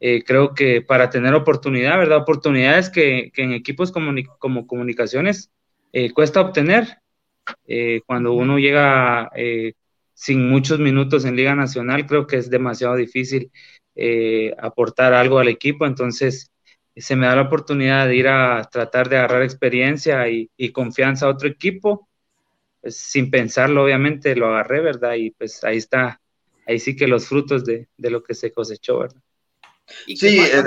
Eh, 0.00 0.22
creo 0.24 0.54
que 0.54 0.82
para 0.82 1.10
tener 1.10 1.34
oportunidad, 1.34 1.98
¿verdad? 1.98 2.18
Oportunidades 2.18 2.90
que, 2.90 3.32
en 3.34 3.52
equipos 3.52 3.92
como 3.92 4.66
comunicaciones 4.66 5.50
eh, 5.92 6.12
cuesta 6.12 6.40
obtener. 6.40 6.98
Eh, 7.66 8.02
cuando 8.06 8.34
uno 8.34 8.58
llega 8.58 9.30
sin 10.18 10.48
muchos 10.50 10.80
minutos 10.80 11.24
en 11.24 11.36
Liga 11.36 11.54
Nacional, 11.54 12.04
creo 12.04 12.26
que 12.26 12.36
es 12.36 12.50
demasiado 12.50 12.96
difícil 12.96 13.52
eh, 13.94 14.52
aportar 14.58 15.12
algo 15.12 15.38
al 15.38 15.46
equipo, 15.46 15.86
entonces 15.86 16.50
se 17.00 17.16
me 17.16 17.26
da 17.26 17.36
la 17.36 17.42
oportunidad 17.42 18.06
de 18.06 18.16
ir 18.16 18.28
a 18.28 18.68
tratar 18.70 19.08
de 19.08 19.18
agarrar 19.18 19.42
experiencia 19.42 20.28
y, 20.28 20.72
confianza 20.72 21.26
a 21.26 21.30
otro 21.30 21.48
equipo, 21.48 22.08
pues, 22.80 22.96
sin 22.96 23.30
pensarlo 23.30 23.84
obviamente 23.84 24.34
lo 24.34 24.48
agarré, 24.48 24.80
¿verdad? 24.80 25.14
Y 25.14 25.30
pues 25.30 25.62
ahí 25.64 25.78
está, 25.78 26.20
ahí 26.66 26.78
sí 26.78 26.96
que 26.96 27.06
los 27.06 27.26
frutos 27.26 27.64
de, 27.64 27.88
lo 27.98 28.22
que 28.22 28.34
se 28.34 28.52
cosechó, 28.52 29.00
¿verdad? 29.00 29.20
Sí, 30.06 30.40
eh, 30.40 30.62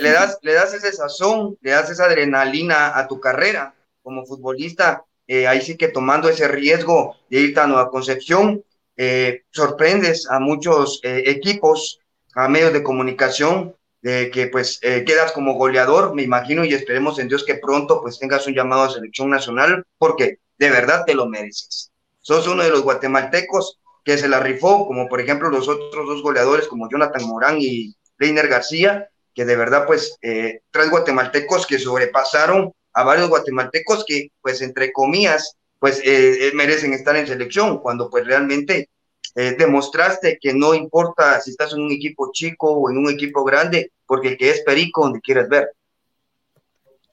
le, 0.00 0.10
das, 0.10 0.38
le 0.42 0.52
das 0.52 0.74
ese 0.74 0.92
sazón, 0.92 1.56
le 1.60 1.70
das 1.70 1.90
esa 1.90 2.04
adrenalina 2.04 2.98
a 2.98 3.06
tu 3.08 3.20
carrera 3.20 3.74
como 4.02 4.26
futbolista, 4.26 5.04
eh, 5.26 5.46
ahí 5.46 5.60
sí 5.60 5.76
que 5.76 5.88
tomando 5.88 6.28
ese 6.28 6.48
riesgo 6.48 7.16
de 7.28 7.40
irte 7.40 7.60
a 7.60 7.66
Nueva 7.66 7.90
Concepción, 7.90 8.64
eh, 8.96 9.44
sorprendes 9.50 10.28
a 10.28 10.40
muchos 10.40 11.00
equipos, 11.02 12.00
a 12.34 12.48
medios 12.48 12.72
de 12.72 12.82
comunicación, 12.82 13.74
de 14.02 14.30
que 14.30 14.46
pues 14.46 14.78
eh, 14.82 15.04
quedas 15.04 15.32
como 15.32 15.54
goleador, 15.54 16.14
me 16.14 16.22
imagino, 16.22 16.64
y 16.64 16.72
esperemos 16.74 17.18
en 17.18 17.28
Dios 17.28 17.44
que 17.44 17.56
pronto 17.56 18.00
pues 18.00 18.18
tengas 18.18 18.46
un 18.46 18.54
llamado 18.54 18.82
a 18.82 18.90
selección 18.90 19.30
nacional, 19.30 19.84
porque 19.98 20.38
de 20.58 20.70
verdad 20.70 21.04
te 21.06 21.14
lo 21.14 21.26
mereces. 21.26 21.92
Sos 22.20 22.46
uno 22.46 22.62
de 22.62 22.70
los 22.70 22.82
guatemaltecos 22.82 23.78
que 24.04 24.18
se 24.18 24.28
la 24.28 24.40
rifó, 24.40 24.86
como 24.86 25.08
por 25.08 25.20
ejemplo 25.20 25.50
los 25.50 25.68
otros 25.68 26.06
dos 26.06 26.22
goleadores 26.22 26.66
como 26.66 26.88
Jonathan 26.88 27.24
Morán 27.24 27.58
y 27.60 27.94
Reiner 28.18 28.48
García, 28.48 29.08
que 29.34 29.44
de 29.44 29.56
verdad 29.56 29.86
pues 29.86 30.16
eh, 30.22 30.60
tres 30.70 30.90
guatemaltecos 30.90 31.66
que 31.66 31.78
sobrepasaron 31.78 32.72
a 32.92 33.04
varios 33.04 33.28
guatemaltecos 33.28 34.04
que 34.06 34.28
pues 34.40 34.62
entre 34.62 34.92
comillas 34.92 35.56
pues 35.78 36.00
eh, 36.04 36.50
merecen 36.54 36.92
estar 36.92 37.16
en 37.16 37.26
selección, 37.26 37.78
cuando 37.78 38.10
pues 38.10 38.26
realmente 38.26 38.90
eh, 39.36 39.54
demostraste 39.56 40.38
que 40.40 40.52
no 40.52 40.74
importa 40.74 41.40
si 41.40 41.50
estás 41.50 41.72
en 41.72 41.82
un 41.82 41.92
equipo 41.92 42.30
chico 42.32 42.72
o 42.72 42.90
en 42.90 42.98
un 42.98 43.10
equipo 43.10 43.44
grande, 43.44 43.92
porque 44.06 44.28
el 44.28 44.36
que 44.36 44.50
es 44.50 44.62
perico 44.62 45.02
donde 45.02 45.20
quieras 45.20 45.48
ver. 45.48 45.70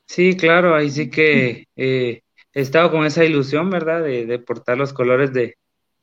Sí, 0.05 0.35
claro, 0.35 0.73
ahí 0.73 0.89
sí 0.89 1.09
que 1.11 1.67
eh, 1.75 2.21
he 2.53 2.61
estado 2.61 2.91
con 2.91 3.05
esa 3.05 3.23
ilusión, 3.23 3.69
¿verdad? 3.69 4.03
De, 4.03 4.39
portar 4.39 4.77
los 4.77 4.93
colores 4.93 5.31
de, 5.31 5.57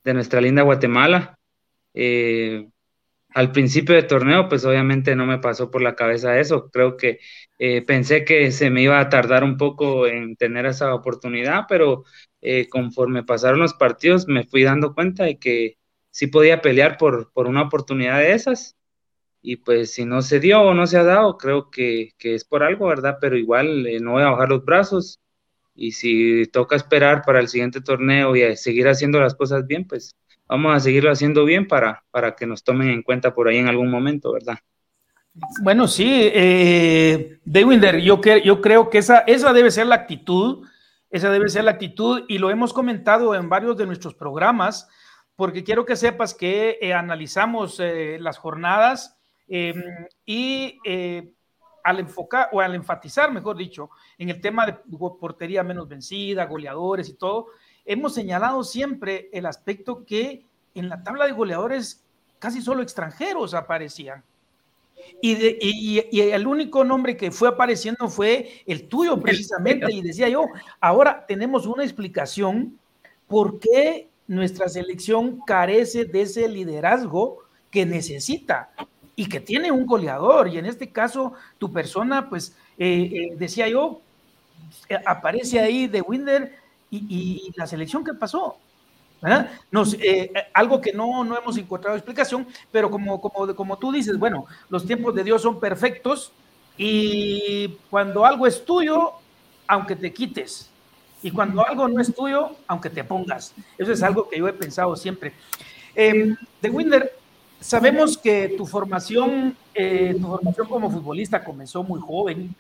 nuestra 0.05 0.41
linda 0.41 0.63
Guatemala. 0.63 1.39
Eh, 1.95 2.69
al 3.31 3.51
principio 3.51 3.97
del 3.97 4.07
torneo, 4.07 4.49
pues 4.49 4.65
obviamente 4.65 5.17
no 5.17 5.27
me 5.27 5.39
pasó 5.39 5.71
por 5.71 5.83
la 5.83 5.97
cabeza 5.97 6.39
eso. 6.39 6.71
Creo 6.71 6.97
que 6.97 7.19
pensé 7.85 8.25
que 8.25 8.53
se 8.53 8.71
me 8.71 8.83
iba 8.83 9.01
a 9.01 9.09
tardar 9.09 9.43
un 9.43 9.57
poco 9.57 10.07
en 10.07 10.37
tener 10.37 10.67
esa 10.67 10.95
oportunidad, 10.95 11.63
pero 11.69 12.05
conforme 12.71 13.25
pasaron 13.25 13.59
los 13.59 13.75
partidos 13.75 14.29
me 14.29 14.45
fui 14.45 14.63
dando 14.63 14.95
cuenta 14.95 15.25
de 15.25 15.39
que 15.39 15.79
sí 16.15 16.29
podía 16.29 16.63
pelear 16.63 16.97
por, 16.97 17.33
por 17.33 17.49
una 17.49 17.63
oportunidad 17.63 18.21
de 18.21 18.35
esas. 18.35 18.77
Y 19.43 19.57
pues 19.57 19.91
si 19.93 20.05
no 20.05 20.23
se 20.23 20.39
dio 20.39 20.63
o 20.63 20.73
no 20.73 20.87
se 20.87 20.97
ha 20.97 21.03
dado, 21.03 21.37
creo 21.37 21.71
que, 21.71 22.15
es 22.21 22.45
por 22.45 22.63
algo, 22.63 22.87
¿verdad? 22.87 23.19
Pero 23.21 23.37
igual 23.37 23.85
eh, 23.89 23.99
no 23.99 24.13
voy 24.13 24.23
a 24.23 24.31
bajar 24.31 24.49
los 24.49 24.65
brazos. 24.65 25.21
Y 25.75 25.91
si 25.91 26.47
toca 26.47 26.77
esperar 26.77 27.23
para 27.27 27.41
el 27.41 27.49
siguiente 27.49 27.81
torneo 27.81 28.37
y 28.37 28.57
seguir 28.57 28.87
haciendo 28.87 29.19
las 29.19 29.35
cosas 29.35 29.67
bien, 29.67 29.89
pues 29.89 30.15
vamos 30.47 30.77
a 30.77 30.79
seguirlo 30.79 31.11
haciendo 31.11 31.45
bien 31.45 31.67
para, 31.67 32.05
para 32.13 32.37
que 32.37 32.47
nos 32.47 32.63
tomen 32.63 32.91
en 32.91 33.03
cuenta 33.03 33.35
por 33.35 33.49
ahí 33.49 33.57
en 33.57 33.67
algún 33.67 33.91
momento, 33.91 34.33
¿verdad? 34.33 34.59
Bueno, 35.63 35.89
sí, 35.89 36.31
eh, 36.33 37.41
Dewinder, 37.45 38.01
yo, 38.01 38.21
yo 38.23 38.61
creo 38.61 38.89
que 38.89 38.99
esa, 38.99 39.19
esa 39.27 39.53
debe 39.53 39.73
ser 39.73 39.89
la 39.89 39.97
actitud, 39.97 40.65
esa 41.11 41.29
debe 41.31 41.49
ser 41.49 41.65
la 41.65 41.73
actitud 41.73 42.23
y 42.29 42.39
lo 42.39 42.51
hemos 42.51 42.73
comentado 42.73 43.35
en 43.35 43.49
varios 43.49 43.77
de 43.77 43.87
nuestros 43.87 44.15
programas 44.15 44.89
porque 45.37 45.65
quiero 45.65 45.85
que 45.85 45.97
sepas 45.97 46.35
que 46.35 46.79
eh, 46.81 46.93
analizamos 46.93 47.81
eh, 47.81 48.19
las 48.21 48.39
jornadas 48.39 49.17
em, 49.49 49.83
y 50.25 50.79
eh, 50.85 51.33
al 51.83 52.01
enfocar 52.01 52.49
o 52.53 52.61
al 52.61 52.75
enfatizar, 52.75 53.33
mejor 53.33 53.57
dicho, 53.57 53.91
en 54.17 54.31
el 54.31 54.41
tema 54.41 54.67
de 54.67 54.75
portería 55.21 55.63
menos 55.63 55.89
vencida, 55.89 56.47
goleadores 56.47 57.09
y 57.09 57.15
todo, 57.15 57.49
hemos 57.85 58.15
señalado 58.15 58.63
siempre 58.65 59.29
el 59.33 59.47
aspecto 59.47 60.05
que 60.05 60.47
en 60.75 60.89
la 60.89 61.03
tabla 61.03 61.27
de 61.27 61.33
goleadores 61.33 62.05
casi 62.39 62.63
solo 62.63 62.83
extranjeros 62.83 63.55
aparecían. 63.55 64.23
Y, 65.21 65.37
y, 65.61 66.21
el 66.21 66.47
único 66.47 66.83
nombre 66.85 67.17
que 67.17 67.31
fue 67.31 67.49
apareciendo 67.49 68.09
fue 68.09 68.63
el 68.65 68.89
tuyo 68.89 69.21
precisamente. 69.21 69.93
Y 69.93 70.01
decía 70.01 70.29
yo, 70.29 70.47
ahora 70.81 71.27
tenemos 71.27 71.67
una 71.67 71.85
explicación 71.85 72.79
por 73.27 73.59
qué 73.59 74.09
nuestra 74.27 74.69
selección 74.69 75.41
carece 75.47 76.05
de 76.05 76.23
ese 76.23 76.49
liderazgo 76.49 77.39
que 77.71 77.85
necesita 77.85 78.71
y 79.17 79.29
que 79.29 79.41
tiene 79.41 79.71
un 79.71 79.87
goleador. 79.87 80.49
Y 80.49 80.59
en 80.59 80.67
este 80.67 80.91
caso, 80.91 81.35
tu 81.59 81.73
persona, 81.73 82.29
pues, 82.29 82.57
eh, 82.79 83.11
eh, 83.13 83.37
decía 83.37 83.69
yo, 83.69 84.01
eh, 84.89 84.99
aparece 85.05 85.61
ahí 85.61 85.87
de 85.87 86.01
Winder 86.01 86.57
y, 86.91 87.53
la 87.57 87.67
selección 87.67 88.05
que 88.05 88.15
pasó. 88.15 88.57
Nos, 89.71 89.97
algo 90.53 90.83
que 90.83 90.93
no, 90.93 91.25
no 91.25 91.39
hemos 91.39 91.57
encontrado 91.57 91.97
explicación, 91.97 92.47
pero 92.71 92.91
como, 92.91 93.21
como, 93.23 93.55
como 93.55 93.79
tú 93.79 93.91
dices, 93.91 94.19
bueno, 94.19 94.47
los 94.69 94.87
tiempos 94.87 95.15
de 95.15 95.25
Dios 95.25 95.41
son 95.41 95.59
perfectos 95.59 96.31
y 96.77 97.69
cuando 97.89 98.27
algo 98.27 98.47
es 98.47 98.65
tuyo, 98.65 99.13
aunque 99.67 99.97
te 99.97 100.13
quites, 100.13 100.71
y 101.25 101.31
cuando 101.31 101.67
algo 101.67 101.89
no 101.89 102.03
es 102.03 102.15
tuyo, 102.15 102.51
aunque 102.67 102.91
te 102.91 103.03
pongas. 103.03 103.55
Eso 103.79 103.91
es 103.93 104.03
algo 104.03 104.29
que 104.29 104.39
yo 104.39 104.47
he 104.47 104.53
pensado 104.53 104.95
siempre. 104.95 105.33
Eh, 105.95 106.35
de 106.61 106.71
Winder, 106.71 107.17
sabemos 107.59 108.19
que 108.19 108.55
tu 108.59 108.67
formación, 108.67 109.57
eh, 109.75 110.15
tu 110.21 110.27
formación 110.27 110.69
como 110.69 110.91
futbolista 110.91 111.43
comenzó 111.43 111.83
muy 111.83 111.99
joven 111.99 112.55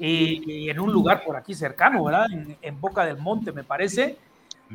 y, 0.00 0.68
en 0.68 0.80
un 0.80 0.92
lugar 0.92 1.22
por 1.24 1.36
aquí 1.36 1.54
cercano, 1.54 2.02
¿verdad? 2.02 2.26
En, 2.60 2.80
Boca 2.80 3.06
del 3.06 3.18
Monte, 3.18 3.52
me 3.52 3.62
parece. 3.62 4.16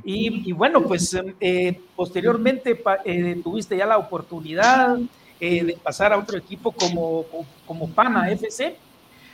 Y, 0.05 0.53
bueno, 0.53 0.81
pues 0.81 1.13
eh, 1.41 1.81
posteriormente 1.97 2.81
tuviste 3.43 3.75
ya 3.75 3.85
la 3.85 3.97
oportunidad 3.97 4.97
de 5.37 5.77
pasar 5.83 6.13
a 6.13 6.17
otro 6.17 6.37
equipo 6.37 6.71
como, 6.71 7.25
como 7.67 7.89
Pana 7.89 8.31
FC. 8.31 8.77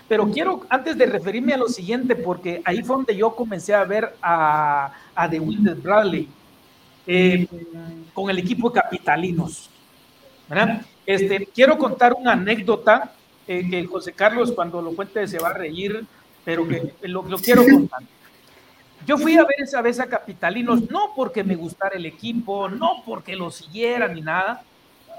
Pero 0.09 0.29
quiero, 0.31 0.65
antes 0.69 0.97
de 0.97 1.05
referirme 1.05 1.53
a 1.53 1.57
lo 1.57 1.69
siguiente, 1.69 2.15
porque 2.15 2.61
ahí 2.65 2.81
fue 2.83 2.97
donde 2.97 3.15
yo 3.15 3.35
comencé 3.35 3.73
a 3.73 3.85
ver 3.85 4.15
a, 4.21 4.91
a 5.15 5.29
The 5.29 5.39
Winded 5.39 5.77
Bradley 5.83 6.27
eh, 7.05 7.47
con 8.13 8.29
el 8.29 8.39
equipo 8.39 8.73
Capitalinos. 8.73 9.69
¿verdad? 10.49 10.81
Este, 11.05 11.45
quiero 11.53 11.77
contar 11.77 12.13
una 12.13 12.33
anécdota 12.33 13.13
eh, 13.47 13.67
que 13.69 13.85
José 13.85 14.13
Carlos 14.13 14.51
cuando 14.51 14.81
lo 14.81 14.95
cuente 14.95 15.27
se 15.27 15.39
va 15.39 15.49
a 15.49 15.53
reír, 15.53 16.03
pero 16.43 16.67
que 16.67 16.93
lo, 17.03 17.23
lo 17.23 17.37
quiero 17.37 17.63
contar. 17.63 18.01
Yo 19.05 19.17
fui 19.17 19.37
a 19.37 19.43
ver 19.43 19.55
esa 19.59 19.81
vez 19.81 19.99
a 19.99 20.07
Capitalinos, 20.07 20.89
no 20.89 21.13
porque 21.15 21.43
me 21.43 21.55
gustara 21.55 21.95
el 21.95 22.05
equipo, 22.05 22.67
no 22.67 23.03
porque 23.05 23.35
lo 23.35 23.49
siguiera 23.49 24.07
ni 24.07 24.21
nada, 24.21 24.63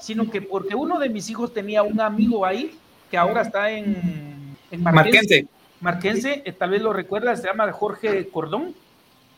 sino 0.00 0.30
que 0.30 0.42
porque 0.42 0.74
uno 0.74 0.98
de 0.98 1.08
mis 1.08 1.30
hijos 1.30 1.54
tenía 1.54 1.82
un 1.82 2.00
amigo 2.00 2.44
ahí 2.44 2.76
que 3.10 3.16
ahora 3.16 3.42
está 3.42 3.70
en 3.70 4.39
en 4.70 4.82
Marquense. 4.82 5.46
Marquense, 5.80 6.42
eh, 6.44 6.52
tal 6.52 6.70
vez 6.70 6.82
lo 6.82 6.92
recuerdas, 6.92 7.40
se 7.40 7.48
llama 7.48 7.70
Jorge 7.72 8.28
Cordón. 8.28 8.74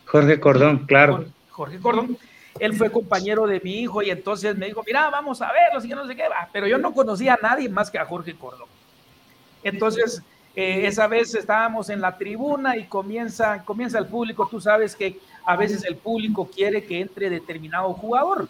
Jorge 0.06 0.40
Cordón, 0.40 0.86
claro. 0.86 1.24
Jorge 1.50 1.78
Cordón. 1.78 2.18
Él 2.58 2.74
fue 2.74 2.90
compañero 2.90 3.46
de 3.46 3.60
mi 3.60 3.80
hijo 3.80 4.02
y 4.02 4.10
entonces 4.10 4.56
me 4.56 4.66
dijo, 4.66 4.82
mira, 4.86 5.08
vamos 5.08 5.40
a 5.40 5.50
verlo, 5.52 5.80
si 5.80 5.88
que 5.88 5.94
no 5.94 6.06
sé 6.06 6.14
qué 6.14 6.28
va. 6.28 6.48
Pero 6.52 6.66
yo 6.66 6.78
no 6.78 6.92
conocía 6.92 7.34
a 7.34 7.38
nadie 7.40 7.68
más 7.68 7.90
que 7.90 7.98
a 7.98 8.04
Jorge 8.04 8.34
Cordón. 8.34 8.68
Entonces, 9.62 10.22
eh, 10.54 10.86
esa 10.86 11.06
vez 11.06 11.34
estábamos 11.34 11.88
en 11.88 12.00
la 12.00 12.18
tribuna 12.18 12.76
y 12.76 12.84
comienza, 12.84 13.64
comienza 13.64 13.98
el 13.98 14.06
público. 14.06 14.48
Tú 14.50 14.60
sabes 14.60 14.94
que 14.94 15.18
a 15.46 15.56
veces 15.56 15.84
el 15.84 15.96
público 15.96 16.48
quiere 16.52 16.84
que 16.84 17.00
entre 17.00 17.30
determinado 17.30 17.92
jugador, 17.94 18.48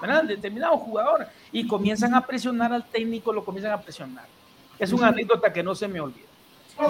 ¿verdad? 0.00 0.24
Determinado 0.24 0.76
jugador. 0.76 1.26
Y 1.50 1.66
comienzan 1.66 2.14
a 2.14 2.24
presionar 2.24 2.72
al 2.72 2.84
técnico, 2.84 3.32
lo 3.32 3.44
comienzan 3.44 3.72
a 3.72 3.80
presionar. 3.80 4.26
Es 4.82 4.92
una 4.92 5.08
anécdota 5.08 5.52
que 5.52 5.62
no 5.62 5.76
se 5.76 5.86
me 5.86 6.00
olvida. 6.00 6.26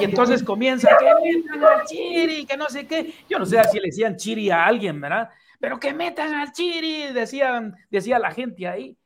Y 0.01 0.05
entonces 0.05 0.43
comienza 0.43 0.89
que 0.99 1.05
metan 1.31 1.63
al 1.63 1.85
Chiri, 1.85 2.47
que 2.47 2.57
no 2.57 2.67
sé 2.71 2.87
qué. 2.87 3.13
Yo 3.29 3.39
no 3.39 3.45
sé 3.45 3.63
si 3.71 3.79
le 3.79 3.89
decían 3.89 4.17
Chiri 4.17 4.51
a 4.51 4.65
alguien, 4.65 4.99
¿verdad? 4.99 5.29
Pero 5.61 5.79
que 5.79 5.93
metan 5.93 6.33
al 6.33 6.53
Chiri, 6.53 7.13
decían, 7.13 7.77
decía 7.91 8.19
la 8.19 8.31
gente 8.31 8.67
ahí. 8.67 8.97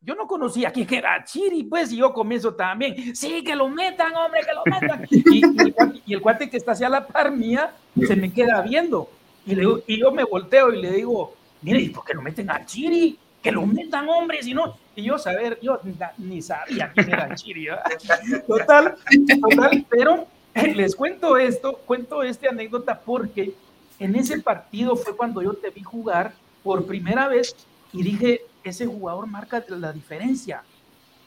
Yo 0.00 0.16
no 0.16 0.26
conocía 0.26 0.72
quién 0.72 0.92
era 0.92 1.22
Chiri, 1.22 1.62
pues, 1.62 1.92
y 1.92 1.98
yo 1.98 2.12
comienzo 2.12 2.54
también. 2.54 3.14
Sí, 3.14 3.44
que 3.44 3.54
lo 3.54 3.68
metan, 3.68 4.12
hombre, 4.16 4.40
que 4.40 4.52
lo 4.52 4.64
metan. 4.64 5.06
Y, 6.06 6.12
el 6.12 6.20
cuate 6.20 6.50
que 6.50 6.56
está 6.56 6.72
hacia 6.72 6.88
la 6.88 7.06
par 7.06 7.30
mía 7.30 7.72
se 8.04 8.16
me 8.16 8.32
queda 8.32 8.60
viendo. 8.62 9.08
Y, 9.46 9.54
y 9.86 10.00
yo 10.00 10.10
me 10.10 10.24
volteo 10.24 10.72
y 10.72 10.82
le 10.82 10.90
digo, 10.90 11.34
mire, 11.62 11.80
¿y 11.80 11.88
por 11.90 12.04
qué 12.04 12.14
no 12.14 12.20
meten 12.20 12.50
al 12.50 12.66
Chiri? 12.66 13.16
Que 13.44 13.52
lo 13.52 13.66
metan 13.66 14.08
hombres 14.08 14.46
y 14.46 14.54
no. 14.54 14.78
Y 14.96 15.02
yo 15.02 15.18
saber, 15.18 15.58
yo 15.60 15.78
ni 16.16 16.40
sabía 16.40 16.90
quién 16.94 17.10
era 17.10 17.34
Chiri, 17.34 17.68
Total, 18.48 18.96
total, 19.40 19.86
pero 19.90 20.26
les 20.74 20.96
cuento 20.96 21.36
esto, 21.36 21.76
cuento 21.84 22.22
esta 22.22 22.48
anécdota 22.48 22.98
porque 22.98 23.52
en 23.98 24.16
ese 24.16 24.40
partido 24.40 24.96
fue 24.96 25.14
cuando 25.14 25.42
yo 25.42 25.52
te 25.52 25.68
vi 25.68 25.82
jugar 25.82 26.32
por 26.62 26.86
primera 26.86 27.28
vez 27.28 27.54
y 27.92 28.02
dije, 28.02 28.40
ese 28.64 28.86
jugador 28.86 29.26
marca 29.26 29.62
la 29.68 29.92
diferencia. 29.92 30.62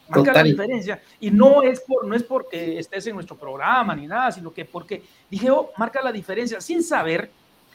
Marca 0.09 0.33
la 0.33 0.43
diferencia. 0.43 0.99
Y 1.19 1.29
no 1.29 1.61
es, 1.61 1.81
por, 1.81 2.03
no 2.07 2.15
es 2.15 2.23
porque 2.23 2.79
estés 2.79 3.05
en 3.05 3.13
nuestro 3.13 3.35
programa 3.35 3.95
ni 3.95 4.07
nada, 4.07 4.31
sino 4.31 4.51
que 4.51 4.65
porque 4.65 5.03
dije, 5.29 5.51
oh, 5.51 5.69
marca 5.77 6.01
la 6.01 6.11
diferencia, 6.11 6.59
sin 6.61 6.81
saber, 6.81 7.29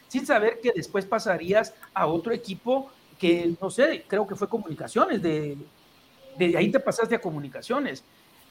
sin 0.09 0.27
saber 0.27 0.59
que 0.61 0.73
después 0.75 1.07
pasarías 1.07 1.73
a 1.95 2.07
otro 2.07 2.33
equipo 2.33 2.91
que, 3.23 3.55
no 3.61 3.71
sé, 3.71 4.05
creo 4.09 4.27
que 4.27 4.35
fue 4.35 4.49
comunicaciones, 4.49 5.23
de, 5.23 5.57
de 6.37 6.59
ahí 6.59 6.73
te 6.73 6.81
pasaste 6.81 7.15
a 7.15 7.21
comunicaciones. 7.21 8.03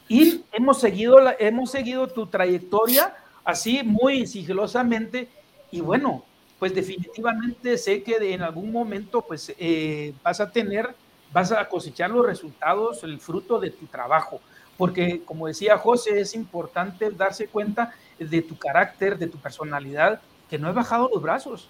Y 0.07 0.45
hemos 0.49 0.79
seguido, 0.79 1.19
la, 1.19 1.35
hemos 1.37 1.71
seguido 1.71 2.07
tu 2.07 2.25
trayectoria 2.27 3.13
así 3.43 3.83
muy 3.83 4.25
sigilosamente 4.25 5.27
y 5.71 5.81
bueno, 5.81 6.23
pues 6.57 6.73
definitivamente 6.73 7.77
sé 7.77 8.01
que 8.01 8.15
en 8.33 8.43
algún 8.43 8.71
momento 8.71 9.21
pues 9.23 9.53
eh, 9.59 10.13
vas 10.23 10.39
a 10.39 10.49
tener, 10.49 10.95
vas 11.33 11.51
a 11.51 11.67
cosechar 11.67 12.09
los 12.09 12.25
resultados, 12.25 13.03
el 13.03 13.19
fruto 13.19 13.59
de 13.59 13.71
tu 13.71 13.87
trabajo, 13.87 14.39
porque 14.77 15.21
como 15.25 15.47
decía 15.47 15.77
José, 15.77 16.21
es 16.21 16.33
importante 16.33 17.11
darse 17.11 17.47
cuenta 17.47 17.93
de 18.17 18.41
tu 18.41 18.57
carácter, 18.57 19.17
de 19.17 19.27
tu 19.27 19.37
personalidad, 19.37 20.21
que 20.49 20.57
no 20.57 20.69
he 20.69 20.73
bajado 20.73 21.09
los 21.13 21.21
brazos, 21.21 21.67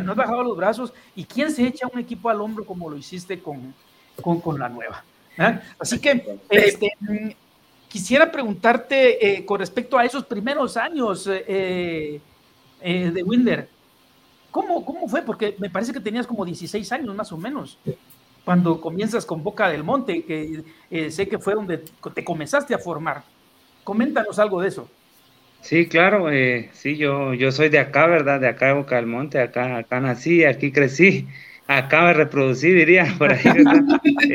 no 0.00 0.12
he 0.12 0.14
bajado 0.14 0.42
los 0.42 0.56
brazos, 0.56 0.92
y 1.14 1.24
quién 1.24 1.50
se 1.50 1.66
echa 1.66 1.86
un 1.92 1.98
equipo 1.98 2.30
al 2.30 2.40
hombro 2.40 2.64
como 2.64 2.88
lo 2.88 2.96
hiciste 2.96 3.40
con, 3.40 3.74
con, 4.22 4.58
la 4.58 4.68
nueva. 4.68 5.04
Así 5.78 5.98
que 6.00 6.38
este, 6.50 6.92
quisiera 7.88 8.30
preguntarte 8.30 9.36
eh, 9.36 9.44
con 9.44 9.58
respecto 9.60 9.98
a 9.98 10.04
esos 10.04 10.24
primeros 10.24 10.76
años 10.76 11.28
eh, 11.30 12.20
de 12.80 13.22
Winder, 13.22 13.68
¿Cómo, 14.52 14.84
¿Cómo 14.84 15.08
fue? 15.08 15.22
Porque 15.22 15.56
me 15.58 15.70
parece 15.70 15.94
que 15.94 16.00
tenías 16.00 16.26
como 16.26 16.44
16 16.44 16.92
años 16.92 17.14
más 17.16 17.32
o 17.32 17.38
menos 17.38 17.78
cuando 18.44 18.80
comienzas 18.80 19.24
con 19.24 19.42
Boca 19.42 19.68
del 19.68 19.84
Monte, 19.84 20.24
que 20.24 20.64
eh, 20.90 21.10
sé 21.10 21.28
que 21.28 21.38
fue 21.38 21.54
donde 21.54 21.78
te 21.78 22.24
comenzaste 22.24 22.74
a 22.74 22.78
formar. 22.78 23.24
Coméntanos 23.84 24.38
algo 24.38 24.60
de 24.60 24.68
eso. 24.68 24.88
Sí, 25.62 25.86
claro, 25.88 26.30
eh, 26.30 26.70
sí, 26.72 26.96
yo, 26.96 27.34
yo 27.34 27.52
soy 27.52 27.68
de 27.68 27.78
acá, 27.78 28.06
¿verdad? 28.06 28.40
De 28.40 28.48
acá 28.48 28.66
de 28.66 28.72
Boca 28.74 28.96
del 28.96 29.06
Monte, 29.06 29.38
acá, 29.38 29.78
acá 29.78 30.00
nací, 30.00 30.44
aquí 30.44 30.72
crecí, 30.72 31.28
acá 31.66 32.02
me 32.02 32.12
reproducí, 32.14 32.70
diría, 32.70 33.14
por 33.18 33.32
ahí, 33.32 33.42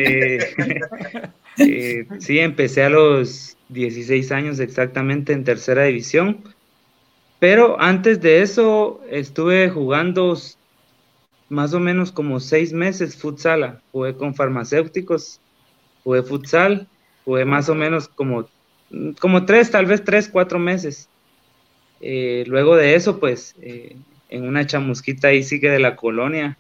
eh, 1.57 2.07
sí, 2.19 2.39
empecé 2.39 2.83
a 2.83 2.89
los 2.89 3.57
16 3.67 4.31
años 4.31 4.59
exactamente 4.59 5.33
en 5.33 5.43
tercera 5.43 5.83
división 5.83 6.43
pero 7.39 7.79
antes 7.79 8.21
de 8.21 8.41
eso 8.41 8.99
estuve 9.09 9.69
jugando 9.69 10.35
más 11.49 11.73
o 11.73 11.79
menos 11.79 12.11
como 12.11 12.39
seis 12.39 12.73
meses 12.73 13.15
futsal. 13.15 13.81
Jugué 13.91 14.15
con 14.15 14.33
farmacéuticos, 14.33 15.39
jugué 16.03 16.23
futsal, 16.23 16.87
jugué 17.25 17.45
más 17.45 17.69
o 17.69 17.75
menos 17.75 18.07
como, 18.07 18.49
como 19.19 19.45
tres, 19.45 19.69
tal 19.69 19.85
vez 19.85 20.03
tres, 20.03 20.29
cuatro 20.29 20.57
meses. 20.57 21.09
Eh, 22.01 22.43
luego 22.47 22.75
de 22.75 22.95
eso, 22.95 23.19
pues, 23.19 23.55
eh, 23.61 23.95
en 24.29 24.43
una 24.47 24.65
chamusquita 24.65 25.29
ahí 25.29 25.43
sigue 25.43 25.69
de 25.69 25.79
la 25.79 25.95
colonia, 25.95 26.57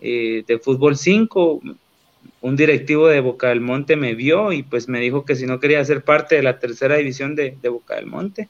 eh, 0.00 0.44
de 0.46 0.58
fútbol 0.58 0.96
5, 0.96 1.60
un 2.42 2.56
directivo 2.56 3.08
de 3.08 3.20
Boca 3.20 3.48
del 3.48 3.60
Monte 3.60 3.96
me 3.96 4.14
vio 4.14 4.52
y 4.52 4.62
pues 4.62 4.88
me 4.88 5.00
dijo 5.00 5.24
que 5.24 5.36
si 5.36 5.46
no 5.46 5.60
quería 5.60 5.84
ser 5.84 6.02
parte 6.02 6.36
de 6.36 6.42
la 6.42 6.58
tercera 6.58 6.96
división 6.96 7.34
de, 7.34 7.56
de 7.60 7.68
Boca 7.68 7.96
del 7.96 8.06
Monte, 8.06 8.48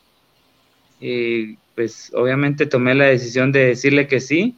pues 1.75 2.13
obviamente 2.15 2.67
tomé 2.67 2.95
la 2.95 3.07
decisión 3.07 3.53
de 3.53 3.67
decirle 3.67 4.07
que 4.07 4.21
sí. 4.21 4.57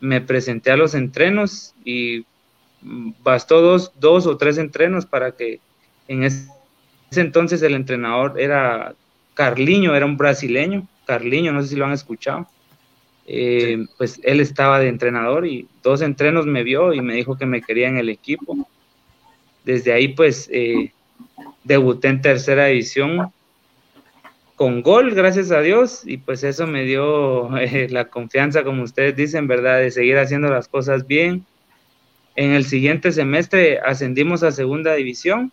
Me 0.00 0.20
presenté 0.20 0.70
a 0.70 0.76
los 0.76 0.94
entrenos 0.94 1.74
y 1.84 2.26
bastó 3.22 3.60
dos, 3.60 3.92
dos 3.98 4.26
o 4.26 4.36
tres 4.36 4.58
entrenos 4.58 5.06
para 5.06 5.32
que 5.32 5.60
en 6.08 6.24
ese, 6.24 6.48
entonces 7.12 7.62
el 7.62 7.74
entrenador 7.74 8.38
era 8.38 8.94
Carliño, 9.34 9.94
era 9.94 10.06
un 10.06 10.16
brasileño, 10.16 10.86
Carliño, 11.06 11.52
no 11.52 11.62
sé 11.62 11.68
si 11.68 11.76
lo 11.76 11.84
han 11.84 11.92
escuchado. 11.92 12.48
Eh, 13.26 13.86
pues 13.96 14.20
él 14.22 14.40
estaba 14.40 14.78
de 14.78 14.88
entrenador 14.88 15.46
y 15.46 15.66
dos 15.82 16.02
entrenos 16.02 16.46
me 16.46 16.62
vio 16.62 16.92
y 16.92 17.00
me 17.00 17.14
dijo 17.14 17.38
que 17.38 17.46
me 17.46 17.62
quería 17.62 17.88
en 17.88 17.96
el 17.96 18.08
equipo. 18.08 18.68
Desde 19.64 19.92
ahí 19.92 20.08
pues 20.08 20.48
eh, 20.52 20.92
debuté 21.62 22.08
en 22.08 22.20
tercera 22.20 22.66
división 22.66 23.32
con 24.56 24.82
gol, 24.82 25.14
gracias 25.14 25.50
a 25.50 25.60
Dios, 25.60 26.02
y 26.06 26.18
pues 26.18 26.44
eso 26.44 26.66
me 26.66 26.84
dio 26.84 27.56
eh, 27.58 27.88
la 27.90 28.06
confianza, 28.06 28.62
como 28.62 28.82
ustedes 28.82 29.16
dicen, 29.16 29.46
¿verdad?, 29.46 29.80
de 29.80 29.90
seguir 29.90 30.18
haciendo 30.18 30.48
las 30.48 30.68
cosas 30.68 31.06
bien. 31.06 31.44
En 32.36 32.50
el 32.50 32.64
siguiente 32.64 33.12
semestre 33.12 33.78
ascendimos 33.78 34.42
a 34.42 34.52
segunda 34.52 34.94
división, 34.94 35.52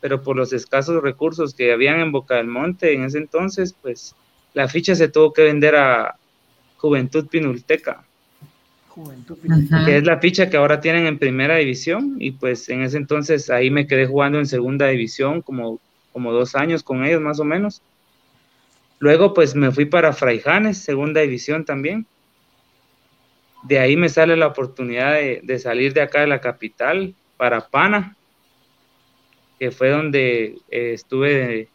pero 0.00 0.22
por 0.22 0.36
los 0.36 0.52
escasos 0.52 1.02
recursos 1.02 1.54
que 1.54 1.72
habían 1.72 2.00
en 2.00 2.12
Boca 2.12 2.36
del 2.36 2.46
Monte 2.46 2.92
en 2.94 3.04
ese 3.04 3.18
entonces, 3.18 3.74
pues 3.80 4.14
la 4.54 4.68
ficha 4.68 4.94
se 4.94 5.08
tuvo 5.08 5.32
que 5.32 5.42
vender 5.42 5.76
a 5.76 6.16
Juventud 6.76 7.26
Pinulteca. 7.26 8.04
Juventud 8.88 9.38
Pinulteca. 9.38 9.84
Que 9.84 9.98
es 9.98 10.04
la 10.04 10.18
ficha 10.18 10.48
que 10.48 10.56
ahora 10.56 10.80
tienen 10.80 11.06
en 11.06 11.18
primera 11.18 11.56
división, 11.56 12.16
y 12.18 12.32
pues 12.32 12.68
en 12.68 12.82
ese 12.82 12.96
entonces 12.96 13.50
ahí 13.50 13.70
me 13.70 13.86
quedé 13.86 14.06
jugando 14.06 14.38
en 14.38 14.46
segunda 14.46 14.86
división 14.86 15.42
como, 15.42 15.80
como 16.12 16.32
dos 16.32 16.54
años 16.54 16.82
con 16.82 17.04
ellos 17.04 17.20
más 17.20 17.40
o 17.40 17.44
menos 17.44 17.82
Luego 18.98 19.32
pues 19.32 19.54
me 19.54 19.70
fui 19.70 19.84
para 19.84 20.12
Fraijanes, 20.12 20.78
segunda 20.78 21.20
división 21.20 21.64
también. 21.64 22.06
De 23.64 23.78
ahí 23.78 23.96
me 23.96 24.08
sale 24.08 24.36
la 24.36 24.48
oportunidad 24.48 25.14
de, 25.14 25.58
salir 25.58 25.92
de 25.92 26.02
acá 26.02 26.20
de 26.20 26.26
la 26.26 26.40
capital 26.40 27.14
para 27.36 27.68
Pana, 27.68 28.16
que 29.58 29.70
fue 29.70 29.90
donde 29.90 30.58
eh, 30.70 30.92
estuve 30.94 31.68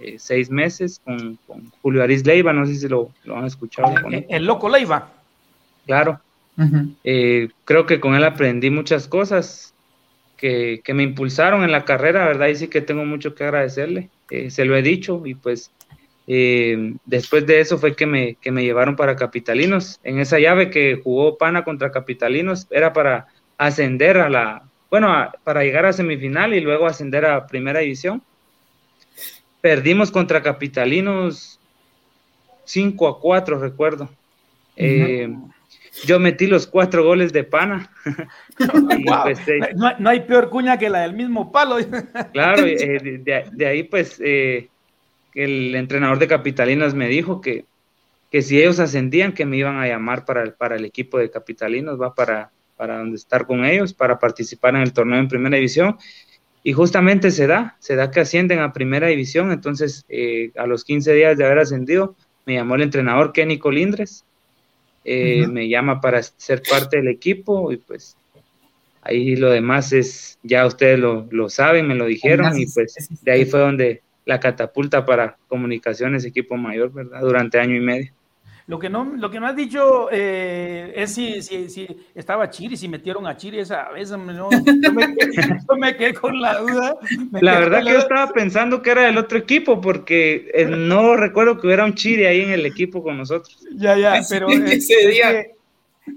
eh, 0.00 0.16
seis 0.18 0.50
meses 0.50 1.00
con, 1.04 1.38
Julio 1.82 2.02
Aris 2.02 2.26
Leiva, 2.26 2.52
no 2.52 2.66
sé 2.66 2.74
si 2.76 2.88
lo, 2.88 3.10
han 3.34 3.46
escuchado. 3.46 3.94
El, 4.28 4.44
loco 4.44 4.68
Leiva. 4.68 5.10
Claro. 5.86 6.20
Eh, 7.02 7.48
creo 7.64 7.84
que 7.84 7.98
con 7.98 8.14
él 8.14 8.24
aprendí 8.24 8.70
muchas 8.70 9.08
cosas 9.08 9.74
que, 10.36 10.80
que, 10.84 10.94
me 10.94 11.02
impulsaron 11.02 11.64
en 11.64 11.72
la 11.72 11.84
carrera, 11.84 12.26
¿verdad? 12.26 12.48
Y 12.48 12.54
sí 12.54 12.68
que 12.68 12.80
tengo 12.80 13.04
mucho 13.04 13.34
que 13.34 13.44
agradecerle. 13.44 14.10
se 14.48 14.64
lo 14.64 14.76
he 14.76 14.82
dicho 14.82 15.22
y 15.26 15.34
pues 15.34 15.70
eh, 16.26 16.94
después 17.04 17.46
de 17.46 17.60
eso 17.60 17.78
fue 17.78 17.94
que 17.94 18.06
me, 18.06 18.36
que 18.36 18.50
me 18.50 18.62
llevaron 18.62 18.96
para 18.96 19.16
Capitalinos. 19.16 20.00
En 20.02 20.18
esa 20.18 20.38
llave 20.38 20.70
que 20.70 21.00
jugó 21.02 21.36
Pana 21.36 21.64
contra 21.64 21.92
Capitalinos 21.92 22.66
era 22.70 22.92
para 22.92 23.26
ascender 23.58 24.18
a 24.18 24.30
la, 24.30 24.62
bueno, 24.94 25.28
para 25.42 25.64
llegar 25.64 25.86
a 25.86 25.92
semifinal 25.92 26.54
y 26.54 26.60
luego 26.60 26.86
ascender 26.86 27.26
a 27.26 27.48
primera 27.48 27.80
división. 27.80 28.22
Perdimos 29.60 30.12
contra 30.12 30.40
Capitalinos 30.40 31.58
5 32.62 33.08
a 33.08 33.18
4, 33.18 33.58
recuerdo. 33.58 34.08
Eh, 34.76 35.34
yo 36.04 36.20
metí 36.20 36.46
los 36.46 36.68
cuatro 36.68 37.02
goles 37.02 37.32
de 37.32 37.42
Pana. 37.42 37.90
Pues, 39.24 39.48
eh, 39.48 39.74
no, 39.74 40.08
hay 40.08 40.20
peor 40.20 40.48
cuña 40.48 40.78
que 40.78 40.88
la 40.88 41.00
del 41.00 41.14
mismo 41.14 41.50
palo. 41.50 41.78
claro, 42.32 42.62
de, 42.62 43.50
de, 43.50 43.66
ahí 43.66 43.82
pues 43.82 44.20
el 44.20 45.74
entrenador 45.74 46.20
de 46.20 46.28
Capitalinos 46.28 46.94
me 46.94 47.08
dijo 47.08 47.40
que, 47.40 47.64
que 48.30 48.42
si 48.42 48.60
ellos 48.60 48.78
ascendían, 48.78 49.32
que 49.32 49.44
me 49.44 49.56
iban 49.56 49.76
a 49.76 49.88
llamar 49.88 50.24
para 50.24 50.44
el, 50.44 50.52
para 50.52 50.76
el 50.76 50.84
equipo 50.84 51.18
de 51.18 51.32
Capitalinos, 51.32 52.00
va 52.00 52.14
para, 52.14 52.52
para 52.76 52.98
donde 52.98 53.16
estar 53.16 53.46
con 53.46 53.64
ellos, 53.64 53.92
para 53.92 54.18
participar 54.18 54.74
en 54.74 54.82
el 54.82 54.92
torneo 54.92 55.18
en 55.18 55.28
primera 55.28 55.56
división. 55.56 55.96
Y 56.62 56.72
justamente 56.72 57.30
se 57.30 57.46
da, 57.46 57.76
se 57.78 57.94
da 57.94 58.10
que 58.10 58.20
ascienden 58.20 58.60
a 58.60 58.72
primera 58.72 59.08
división, 59.08 59.52
entonces 59.52 60.04
eh, 60.08 60.50
a 60.56 60.66
los 60.66 60.84
15 60.84 61.12
días 61.12 61.36
de 61.36 61.44
haber 61.44 61.58
ascendido, 61.58 62.16
me 62.46 62.54
llamó 62.54 62.74
el 62.76 62.82
entrenador 62.82 63.32
Kenny 63.32 63.58
Colindres, 63.58 64.24
eh, 65.04 65.46
me 65.46 65.68
llama 65.68 66.00
para 66.00 66.22
ser 66.22 66.62
parte 66.62 66.96
del 66.96 67.08
equipo 67.08 67.70
y 67.70 67.76
pues 67.76 68.16
ahí 69.02 69.36
lo 69.36 69.50
demás 69.50 69.92
es, 69.92 70.38
ya 70.42 70.64
ustedes 70.64 70.98
lo, 70.98 71.26
lo 71.30 71.50
saben, 71.50 71.86
me 71.86 71.94
lo 71.94 72.06
dijeron 72.06 72.58
y 72.58 72.66
pues 72.66 73.10
de 73.20 73.30
ahí 73.30 73.44
fue 73.44 73.60
donde 73.60 74.02
la 74.24 74.40
catapulta 74.40 75.04
para 75.04 75.36
comunicaciones 75.48 76.24
equipo 76.24 76.56
mayor, 76.56 76.92
¿verdad? 76.92 77.20
Durante 77.20 77.58
año 77.60 77.76
y 77.76 77.80
medio. 77.80 78.12
Lo 78.66 78.78
que 78.78 78.88
no, 78.88 79.04
lo 79.04 79.30
que 79.30 79.38
no 79.38 79.46
has 79.46 79.56
dicho 79.56 80.08
eh, 80.10 80.92
es 80.96 81.14
si, 81.14 81.42
si, 81.42 81.68
si, 81.68 81.86
estaba 82.14 82.48
Chiri, 82.48 82.78
si 82.78 82.88
metieron 82.88 83.26
a 83.26 83.36
Chiri 83.36 83.58
esa 83.58 83.90
vez, 83.90 84.10
no, 84.10 84.48
me, 85.78 85.96
quedé 85.96 86.14
con 86.14 86.40
la 86.40 86.58
duda. 86.58 86.96
La 87.32 87.58
verdad 87.58 87.84
que 87.84 87.90
yo 87.90 87.98
estaba 87.98 88.32
pensando 88.32 88.80
que 88.80 88.90
era 88.90 89.02
del 89.02 89.18
otro 89.18 89.36
equipo, 89.36 89.82
porque 89.82 90.50
eh, 90.54 90.64
no 90.64 91.14
recuerdo 91.14 91.58
que 91.58 91.66
hubiera 91.66 91.84
un 91.84 91.94
Chiri 91.94 92.24
ahí 92.24 92.40
en 92.40 92.52
el 92.52 92.64
equipo 92.64 93.02
con 93.02 93.18
nosotros. 93.18 93.58
Ya, 93.74 93.98
ya, 93.98 94.22
pero 94.30 94.48
ese 94.48 95.08
día 95.08 95.46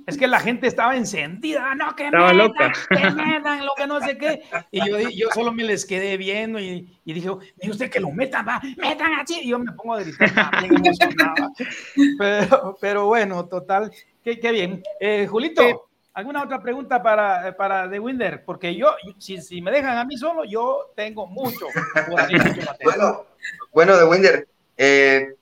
es 0.06 0.18
que 0.18 0.28
la 0.28 0.40
gente 0.40 0.68
estaba 0.68 0.96
encendida, 0.96 1.74
no, 1.76 1.96
que 1.96 2.06
estaba 2.06 2.34
loca. 2.34 2.72
que 2.90 3.10
metan, 3.12 3.66
lo 3.66 3.72
que 3.76 3.88
no 3.88 4.02
sé 4.02 4.18
qué. 4.18 4.44
Y 4.72 4.88
yo, 4.88 5.00
yo 5.10 5.30
solo 5.34 5.52
me 5.52 5.64
les 5.64 5.86
quedé 5.86 6.18
viendo 6.18 6.60
y, 6.60 7.00
y 7.06 7.14
dije, 7.14 7.30
usted 7.70 7.90
que 7.90 8.00
lo 8.00 8.12
metan, 8.12 8.48
va, 8.48 8.62
metan 8.78 9.14
así. 9.14 9.42
Y 9.42 9.50
yo 9.50 9.60
me 9.60 9.72
pongo 9.72 9.96
a 9.96 10.02
gritar, 10.02 10.32
pero, 12.18 12.78
pero 12.80 13.06
bueno, 13.06 13.46
total, 13.46 13.92
qué, 14.24 14.40
qué 14.40 14.52
bien. 14.52 14.84
Eh, 15.00 15.28
Julito, 15.28 15.88
¿Alguna 16.18 16.42
otra 16.42 16.60
pregunta 16.64 17.04
para, 17.04 17.56
para 17.56 17.88
The 17.88 18.00
Winder? 18.00 18.44
Porque 18.44 18.76
yo, 18.76 18.96
si, 19.20 19.40
si 19.40 19.62
me 19.62 19.70
dejan 19.70 20.00
a 20.00 20.04
mí 20.04 20.18
solo, 20.18 20.46
yo 20.46 20.92
tengo 20.96 21.28
mucho. 21.28 21.68
bueno, 22.84 23.26
bueno, 23.72 23.98
The 24.00 24.04
Winder, 24.04 24.48
eh, 24.78 25.36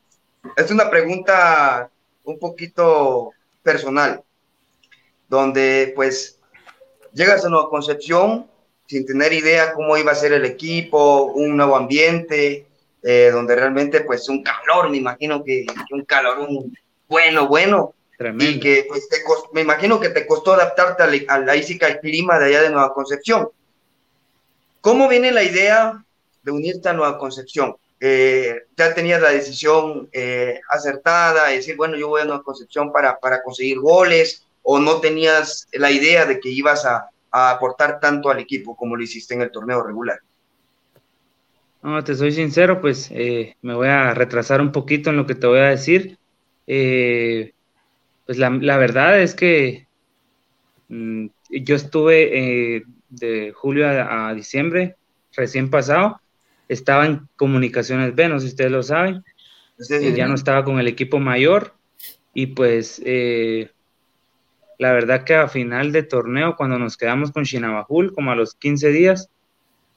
es 0.58 0.72
una 0.72 0.90
pregunta 0.90 1.90
un 2.26 2.38
poquito 2.38 3.32
personal, 3.64 4.22
donde 5.28 5.94
pues 5.96 6.40
llegas 7.14 7.46
a 7.46 7.50
Nueva 7.50 7.70
Concepción 7.70 8.48
sin 8.88 9.06
tener 9.06 9.34
idea 9.34 9.74
cómo 9.74 9.98
iba 9.98 10.12
a 10.12 10.16
ser 10.16 10.34
el 10.34 10.46
equipo, 10.46 11.26
un 11.26 11.58
nuevo 11.58 11.76
ambiente, 11.76 12.68
eh, 13.02 13.30
donde 13.32 13.56
realmente 13.56 14.02
pues 14.02 14.30
un 14.30 14.44
calor, 14.44 14.90
me 14.90 14.98
imagino 14.98 15.44
que, 15.44 15.66
un 15.92 16.06
calor 16.06 16.40
un 16.40 16.76
bueno, 17.08 17.48
bueno, 17.48 17.94
y 18.40 18.60
que 18.60 18.86
pues, 18.88 19.08
me 19.54 19.62
imagino 19.62 20.00
que 20.00 20.10
te 20.10 20.26
costó 20.26 20.54
adaptarte 20.54 21.04
a 21.28 21.40
la, 21.40 21.54
física 21.54 21.86
al 21.88 22.00
clima 22.00 22.40
de 22.40 22.46
allá 22.46 22.62
de 22.64 22.70
Nueva 22.70 22.94
Concepción. 22.94 23.50
¿Cómo 24.82 25.08
viene 25.08 25.32
la 25.32 25.44
idea 25.44 26.04
de 26.44 26.52
unirte 26.52 26.90
a 26.90 26.94
Nueva 26.94 27.18
Concepción? 27.18 27.76
Eh, 28.00 28.64
ya 28.78 28.94
tenías 28.94 29.22
la 29.22 29.32
decisión 29.32 30.10
eh, 30.12 30.60
acertada, 30.70 31.48
de 31.48 31.58
decir, 31.58 31.76
bueno, 31.76 31.98
yo 31.98 32.08
voy 32.08 32.22
a 32.22 32.26
Nueva 32.26 32.44
Concepción 32.44 32.92
para, 32.92 33.20
para 33.20 33.44
conseguir 33.44 33.80
goles, 33.80 34.45
o 34.68 34.80
no 34.80 35.00
tenías 35.00 35.68
la 35.74 35.92
idea 35.92 36.26
de 36.26 36.40
que 36.40 36.50
ibas 36.50 36.86
a, 36.86 37.10
a 37.32 37.52
aportar 37.52 38.00
tanto 38.00 38.30
al 38.30 38.40
equipo 38.40 38.76
como 38.76 38.96
lo 38.96 39.04
hiciste 39.04 39.36
en 39.36 39.42
el 39.42 39.52
torneo 39.52 39.84
regular. 39.84 40.20
No, 41.84 42.04
te 42.04 42.16
soy 42.16 42.32
sincero, 42.32 42.82
pues 42.82 43.12
eh, 43.12 43.58
me 43.62 43.76
voy 43.76 43.90
a 43.90 44.16
retrasar 44.16 44.60
un 44.60 44.72
poquito 44.72 45.12
en 45.12 45.18
lo 45.18 45.28
que 45.28 45.36
te 45.36 45.46
voy 45.46 45.60
a 45.60 45.70
decir. 45.70 46.18
Eh, 46.66 47.54
pues 48.26 48.40
la, 48.40 48.50
verdad 48.50 49.22
es 49.22 49.36
que 49.36 49.86
mm, 50.88 51.28
yo 51.52 51.76
estuve 51.76 52.78
eh, 52.78 52.84
de 53.10 53.54
julio 53.54 53.88
a, 53.88 54.34
diciembre, 54.34 54.96
recién 55.36 55.70
pasado, 55.70 56.20
estaba 56.70 57.06
en 57.06 57.28
Comunicaciones 57.36 58.16
B, 58.16 58.30
no 58.30 58.40
sé 58.40 58.48
si 58.48 58.54
ustedes 58.54 58.72
lo 58.72 58.82
saben, 58.82 59.24
ya 60.16 60.26
no 60.28 60.34
estaba 60.34 60.64
con 60.64 60.80
el 60.80 60.88
equipo 60.88 61.20
mayor 61.20 61.76
y 62.34 62.48
pues 62.48 63.00
la 64.78 64.94
verdad 64.94 65.24
que 65.24 65.36
a 65.36 65.48
final 65.48 65.92
de 65.92 66.04
torneo, 66.04 66.56
cuando 66.56 66.78
nos 66.80 66.98
quedamos 66.98 67.32
con 67.32 67.46
Chinabajul, 67.46 68.14
como 68.14 68.32
a 68.32 68.36
los 68.36 68.56
15 68.56 68.90
días, 68.90 69.30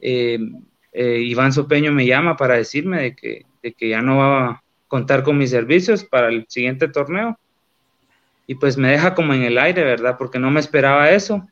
Iván 0.00 1.52
Sopeño 1.52 1.92
me 1.92 2.06
llama 2.06 2.36
para 2.36 2.54
decirme 2.54 3.02
de 3.02 3.16
que, 3.16 3.46
de 3.62 3.72
que 3.72 3.88
ya 3.88 4.02
no 4.02 4.18
va 4.18 4.48
a 4.48 4.62
contar 4.86 5.22
con 5.22 5.36
mis 5.38 5.50
servicios 5.50 6.04
para 6.04 6.28
el 6.28 6.46
siguiente 6.48 6.88
torneo 6.88 7.38
y 8.50 8.54
pues 8.54 8.78
me 8.78 8.90
deja 8.90 9.14
como 9.14 9.34
en 9.34 9.42
el 9.42 9.58
aire, 9.58 9.84
¿verdad? 9.84 10.16
Porque 10.18 10.38
no 10.38 10.50
me 10.50 10.58
esperaba 10.58 11.10
eso. 11.10 11.46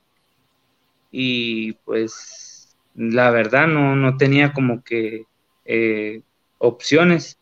Y 1.13 1.75
pues 1.85 2.75
la 2.95 3.31
verdad 3.31 3.67
no, 3.67 3.95
no 3.95 4.17
tenía 4.17 4.55
como 4.55 4.83
que 4.83 5.27
eh, 5.67 6.23
opciones. 6.57 7.39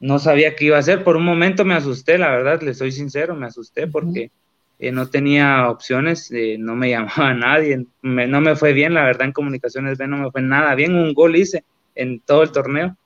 No 0.00 0.18
sabía 0.18 0.56
qué 0.56 0.64
iba 0.64 0.76
a 0.76 0.80
hacer. 0.80 1.04
Por 1.04 1.16
un 1.16 1.24
momento 1.24 1.64
me 1.64 1.74
asusté, 1.74 2.18
la 2.18 2.32
verdad, 2.32 2.60
le 2.60 2.74
soy 2.74 2.90
sincero, 2.90 3.36
me 3.36 3.46
asusté 3.46 3.86
porque 3.86 4.32
eh, 4.78 4.92
no 4.92 5.08
tenía 5.08 5.68
opciones, 5.70 6.30
eh, 6.32 6.56
no 6.58 6.76
me 6.76 6.90
llamaba 6.90 7.34
nadie, 7.34 7.86
no 8.02 8.40
me 8.40 8.56
fue 8.56 8.72
bien, 8.72 8.94
la 8.94 9.04
verdad, 9.04 9.26
en 9.26 9.32
comunicaciones 9.32 9.98
B 9.98 10.06
no 10.06 10.18
me 10.18 10.30
fue 10.30 10.42
nada 10.42 10.74
bien. 10.74 10.94
Un 10.94 11.14
gol 11.14 11.36
hice 11.36 11.64
en 11.94 12.20
todo 12.20 12.42
el 12.42 12.52
torneo. 12.52 12.96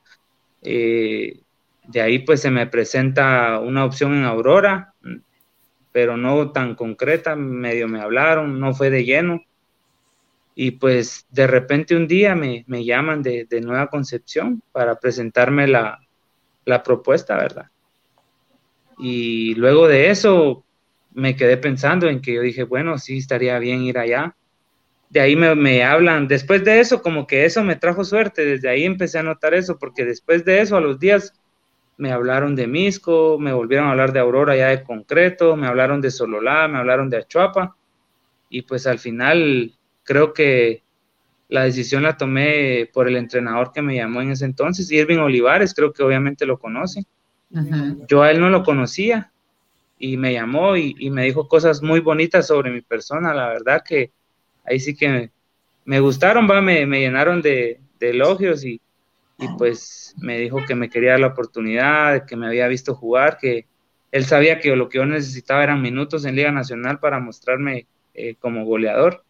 de 0.63 2.01
ahí 2.01 2.21
pues 2.21 2.41
se 2.43 2.51
me 2.51 2.67
presenta 2.67 3.59
una 3.61 3.85
opción 3.85 4.15
en 4.15 4.25
Aurora, 4.25 4.95
pero 5.93 6.17
no 6.17 6.53
tan 6.53 6.75
concreta, 6.75 7.37
medio 7.37 7.89
me 7.89 8.01
hablaron, 8.01 8.61
no 8.61 8.75
fue 8.75 8.91
de 8.91 9.05
lleno. 9.05 9.43
Y 10.55 10.73
pues 10.73 11.27
de 11.31 11.47
repente 11.47 11.97
un 11.97 12.07
día 12.07 12.35
me, 12.35 12.65
llaman 12.85 13.23
de, 13.23 13.47
Nueva 13.63 13.89
Concepción 13.89 14.63
para 14.73 14.97
presentarme 14.99 15.67
la, 15.67 16.01
propuesta, 16.85 17.37
¿verdad? 17.37 17.67
Y 18.99 19.55
luego 19.55 19.89
de 19.89 20.11
eso 20.11 20.65
me 21.13 21.37
quedé 21.37 21.57
pensando 21.57 22.09
en 22.09 22.21
que 22.21 22.35
yo 22.35 22.43
dije, 22.43 22.63
bueno, 22.63 22.99
sí, 22.99 23.19
estaría 23.19 23.59
bien 23.59 23.83
ir 23.83 23.99
allá. 23.99 24.37
De 25.09 25.21
ahí 25.21 25.35
me, 25.35 25.55
me, 25.55 25.83
hablan, 25.83 26.29
después 26.29 26.65
de 26.65 26.81
eso, 26.81 27.03
como 27.03 27.27
que 27.27 27.45
eso 27.45 27.65
me 27.65 27.77
trajo 27.77 28.05
suerte, 28.05 28.45
desde 28.45 28.69
ahí 28.69 28.85
empecé 28.85 29.19
a 29.19 29.25
notar 29.25 29.55
eso, 29.55 29.79
porque 29.79 30.05
después 30.05 30.45
de 30.45 30.61
eso, 30.61 30.77
a 30.77 30.81
los 30.81 31.01
días, 31.01 31.33
me 31.97 32.13
hablaron 32.13 32.55
de 32.55 32.67
Misco, 32.67 33.39
me 33.39 33.53
volvieron 33.53 33.89
a 33.89 33.91
hablar 33.91 34.13
de 34.13 34.21
Aurora 34.21 34.57
ya 34.57 34.69
de 34.69 34.83
concreto, 34.83 35.57
me 35.57 35.67
hablaron 35.67 36.01
de 36.01 36.11
Sololá, 36.11 36.69
me 36.69 36.79
hablaron 36.79 37.11
de 37.11 37.19
Achuapa, 37.19 37.77
y 38.49 38.63
pues 38.63 38.87
al 38.87 38.99
final 38.99 39.75
creo 40.05 40.33
que 40.33 40.83
la 41.49 41.65
decisión 41.65 42.05
la 42.05 42.17
tomé 42.17 42.89
por 42.93 43.09
el 43.09 43.17
entrenador 43.17 43.73
que 43.73 43.83
me 43.83 43.97
llamó 43.97 44.23
en 44.23 44.31
ese 44.31 44.45
entonces, 44.45 44.91
Irving 44.93 45.19
Olivares, 45.19 45.75
creo 45.75 45.93
que 45.93 46.03
obviamente 46.03 46.47
lo 46.47 46.59
conoce. 46.59 47.05
Yo 48.09 48.23
a 48.23 48.31
él 48.31 48.41
no 48.41 48.49
lo 48.49 48.63
conocía 48.63 49.30
y 50.01 50.17
me 50.17 50.33
llamó 50.33 50.77
y, 50.77 51.11
me 51.11 51.25
dijo 51.25 51.47
cosas 51.47 51.83
muy 51.83 52.01
bonitas 52.01 52.49
sobre 52.49 52.73
mi 52.73 52.81
persona, 52.81 53.33
la 53.33 53.49
verdad 53.49 53.85
que 53.87 54.11
ahí 54.65 54.81
sí 54.81 54.97
que 54.97 55.31
me, 55.85 56.01
gustaron, 56.01 56.51
va, 56.51 56.61
me, 56.61 56.85
llenaron 56.87 57.41
de 57.41 57.79
elogios 58.01 58.65
y, 58.65 58.81
y 59.41 59.49
pues 59.57 60.15
me 60.19 60.39
dijo 60.39 60.65
que 60.67 60.75
me 60.75 60.91
quería 60.91 61.13
dar 61.13 61.21
la 61.21 61.27
oportunidad, 61.29 62.27
que 62.27 62.37
me 62.37 62.47
había 62.47 62.69
visto 62.69 62.95
jugar, 62.95 63.39
que 63.41 63.67
él 64.13 64.25
sabía 64.25 64.59
que 64.59 64.77
lo 64.77 64.89
que 64.89 64.99
yo 64.99 65.07
necesitaba 65.07 65.65
eran 65.65 65.81
minutos 65.81 66.25
en 66.25 66.37
Liga 66.37 66.53
Nacional 66.53 66.99
para 67.01 67.21
mostrarme 67.21 67.87
eh, 68.15 68.35
como 68.39 68.65
goleador. 68.65 69.25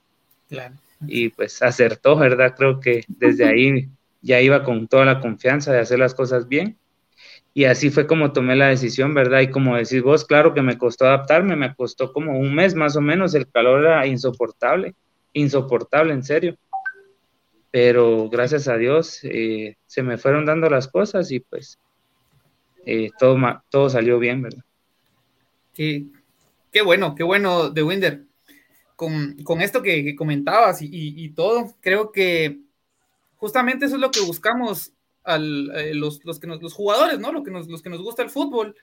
Y 1.07 1.29
pues 1.29 1.63
acertó, 1.63 2.17
¿verdad? 2.17 2.55
Creo 2.57 2.81
que 2.81 3.05
desde 3.07 3.45
ahí 3.45 3.89
ya 4.21 4.41
iba 4.41 4.65
con 4.65 4.89
toda 4.89 5.05
la 5.05 5.21
confianza 5.21 5.73
de 5.73 5.79
hacer 5.79 6.01
las 6.01 6.15
cosas 6.15 6.49
bien. 6.49 6.77
Y 7.53 7.65
así 7.65 7.91
fue 7.91 8.07
como 8.07 8.33
tomé 8.33 8.55
la 8.55 8.69
decisión, 8.69 9.13
¿verdad? 9.13 9.41
Y 9.41 9.51
como 9.51 9.77
decís 9.77 10.03
vos, 10.03 10.25
claro 10.25 10.55
que 10.55 10.63
me 10.63 10.79
costó 10.79 11.07
adaptarme, 11.07 11.57
me 11.57 11.75
costó 11.75 12.13
como 12.13 12.39
un 12.39 12.55
mes 12.55 12.75
más 12.75 12.97
o 12.97 13.01
menos, 13.01 13.35
el 13.35 13.51
calor 13.51 13.81
era 13.85 14.07
insoportable, 14.07 14.95
insoportable, 15.33 16.13
en 16.13 16.23
serio 16.23 16.57
pero 17.71 18.29
gracias 18.29 18.69
a 18.69 18.77
Dios 18.77 19.21
eh, 19.23 19.77
se 19.87 20.03
me 20.03 20.19
fueron 20.19 20.45
dando 20.45 20.69
las 20.69 20.89
cosas 20.89 21.31
y 21.31 21.41
pues 21.41 21.79
eh, 22.85 23.11
todo, 23.19 23.39
todo 23.69 23.89
salió 23.89 24.19
bien, 24.19 24.43
¿verdad? 24.43 24.65
Sí, 25.73 26.13
qué 26.73 26.83
bueno, 26.83 27.15
qué 27.15 27.23
bueno 27.23 27.71
de 27.71 27.83
Winder. 27.83 28.25
Con, 28.97 29.43
con 29.45 29.63
esto 29.63 29.83
que, 29.83 30.15
comentabas 30.15 30.83
y, 30.83 30.89
y, 30.93 31.31
todo, 31.31 31.75
creo 31.81 32.13
que 32.13 32.59
justamente 33.37 33.87
eso 33.87 33.95
es 33.95 34.01
lo 34.01 34.11
que 34.11 34.21
buscamos 34.21 34.93
eh, 35.37 35.95
los, 35.95 36.25
los, 36.25 36.39
que 36.39 36.47
los 36.47 36.75
jugadores, 36.75 37.19
¿no? 37.19 37.33
Lo 37.33 37.43
que 37.43 37.51
nos, 37.51 37.69
los 37.69 37.83
que 37.83 37.91
nos 37.91 38.03
gusta 38.03 38.23
el 38.23 38.31
fútbol. 38.31 38.77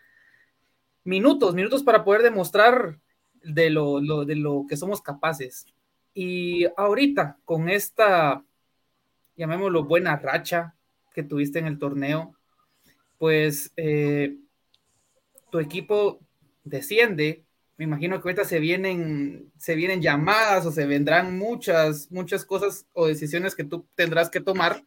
Minutos, 1.03 1.55
minutos 1.55 1.83
para 1.83 2.03
poder 2.03 2.21
demostrar 2.21 2.99
de 3.43 3.69
lo, 3.69 4.01
lo, 4.01 4.25
de 4.25 4.35
lo 4.35 4.65
que 4.67 4.77
somos 4.77 5.01
capaces. 5.01 5.65
Y 6.13 6.65
ahorita, 6.75 7.37
con 7.45 7.69
esta 7.69 8.43
llamémoslo, 9.37 9.85
buena 9.85 10.17
racha 10.17 10.73
que 11.13 11.23
tuviste 11.23 11.59
en 11.59 11.67
el 11.67 11.79
torneo, 11.79 12.35
pues 13.17 13.71
eh, 13.77 14.35
tu 15.51 15.59
equipo 15.59 16.19
desciende. 16.63 17.45
Me 17.77 17.85
imagino 17.85 18.19
que 18.19 18.27
ahorita 18.27 18.43
se 18.43 18.59
vienen, 18.59 19.51
se 19.57 19.75
vienen 19.75 20.01
llamadas 20.01 20.65
o 20.65 20.71
se 20.71 20.87
vendrán 20.87 21.37
muchas, 21.37 22.11
muchas 22.11 22.43
cosas 22.43 22.87
o 22.93 23.07
decisiones 23.07 23.55
que 23.55 23.63
tú 23.63 23.85
tendrás 23.95 24.29
que 24.29 24.41
tomar. 24.41 24.83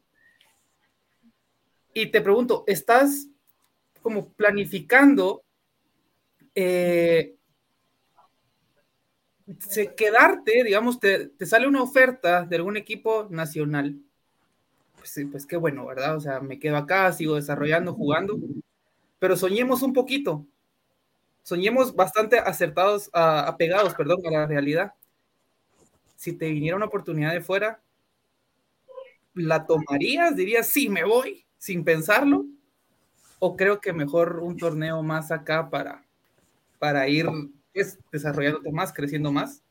Y 1.92 2.07
te 2.07 2.20
pregunto, 2.20 2.64
¿estás 2.66 3.26
como 4.03 4.33
planificando 4.33 5.42
eh, 6.55 7.35
quedarte, 9.96 10.64
digamos, 10.64 11.00
te, 11.00 11.29
te, 11.29 11.46
sale 11.46 11.66
una 11.66 11.83
oferta 11.83 12.44
de 12.44 12.57
algún 12.57 12.76
equipo 12.76 13.26
nacional 13.31 13.98
pues, 15.00 15.18
pues 15.33 15.46
qué 15.46 15.57
bueno, 15.57 15.87
¿verdad? 15.87 16.16
O 16.16 16.20
sea, 16.20 16.40
me 16.40 16.59
quedo 16.59 16.76
acá, 16.76 17.11
sigo 17.12 17.37
desarrollando, 17.37 17.94
jugando, 17.94 18.38
pero 19.18 19.35
soñemos 19.35 19.83
un 19.83 19.94
poquito, 19.94 20.46
soñemos 21.42 21.96
bastante 21.96 22.38
acertados, 22.38 23.09
apegados, 23.12 23.94
perdón, 23.94 24.20
a 24.26 24.31
la 24.31 24.46
realidad. 24.46 24.92
Si 26.16 26.35
te 26.35 26.50
viniera 26.50 26.76
una 26.76 26.87
oportunidad 26.87 27.33
de 27.33 27.40
fuera, 27.40 27.81
¿la 29.33 29.66
tomarías? 29.66 30.37
¿Dirías, 30.37 30.66
sí, 30.66 30.90
me 30.90 31.05
voy, 31.05 31.46
sin 31.60 31.84
pensarlo? 31.84 32.46
¿O 33.38 33.56
creo 33.56 33.80
que 33.80 33.92
mejor 33.92 34.40
un 34.42 34.56
torneo 34.56 35.02
más 35.02 35.30
acá 35.30 35.70
para, 35.70 36.02
para 36.78 37.06
ir 37.06 37.26
es, 37.72 37.98
desarrollándote 38.10 38.72
más, 38.72 38.92
creciendo 38.92 39.30
más? 39.30 39.62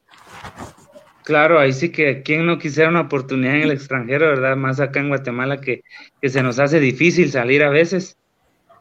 Claro, 1.23 1.59
ahí 1.59 1.73
sí 1.73 1.89
que 1.91 2.23
quien 2.23 2.45
no 2.45 2.57
quisiera 2.57 2.89
una 2.89 3.01
oportunidad 3.01 3.55
en 3.55 3.61
el 3.63 3.71
extranjero, 3.71 4.27
¿verdad? 4.27 4.55
Más 4.55 4.79
acá 4.79 4.99
en 4.99 5.09
Guatemala 5.09 5.59
que, 5.59 5.83
se 6.23 6.41
nos 6.41 6.57
hace 6.59 6.79
difícil 6.79 7.29
salir 7.31 7.63
a 7.63 7.69
veces, 7.69 8.17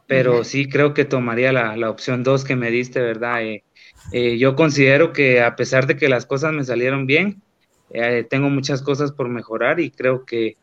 pero 0.07 0.43
sí 0.43 0.67
creo 0.67 0.93
que 0.93 1.05
tomaría 1.05 1.51
la, 1.51 1.89
opción 1.89 2.23
dos 2.23 2.43
que 2.43 2.55
me 2.55 2.71
diste, 2.71 3.01
¿verdad? 3.01 3.43
Eh, 3.43 3.63
eh, 4.11 4.37
yo 4.37 4.55
considero 4.55 5.13
que 5.13 5.41
a 5.41 5.55
pesar 5.55 5.85
de 5.85 5.97
que 5.97 6.09
las 6.09 6.25
cosas 6.25 6.53
me 6.53 6.63
salieron 6.63 7.05
bien, 7.05 7.41
eh, 7.91 8.25
tengo 8.27 8.49
muchas 8.49 8.81
cosas 8.81 9.11
por 9.11 9.29
mejorar 9.29 9.79
y 9.79 9.91
creo 9.91 10.25
que 10.25 10.57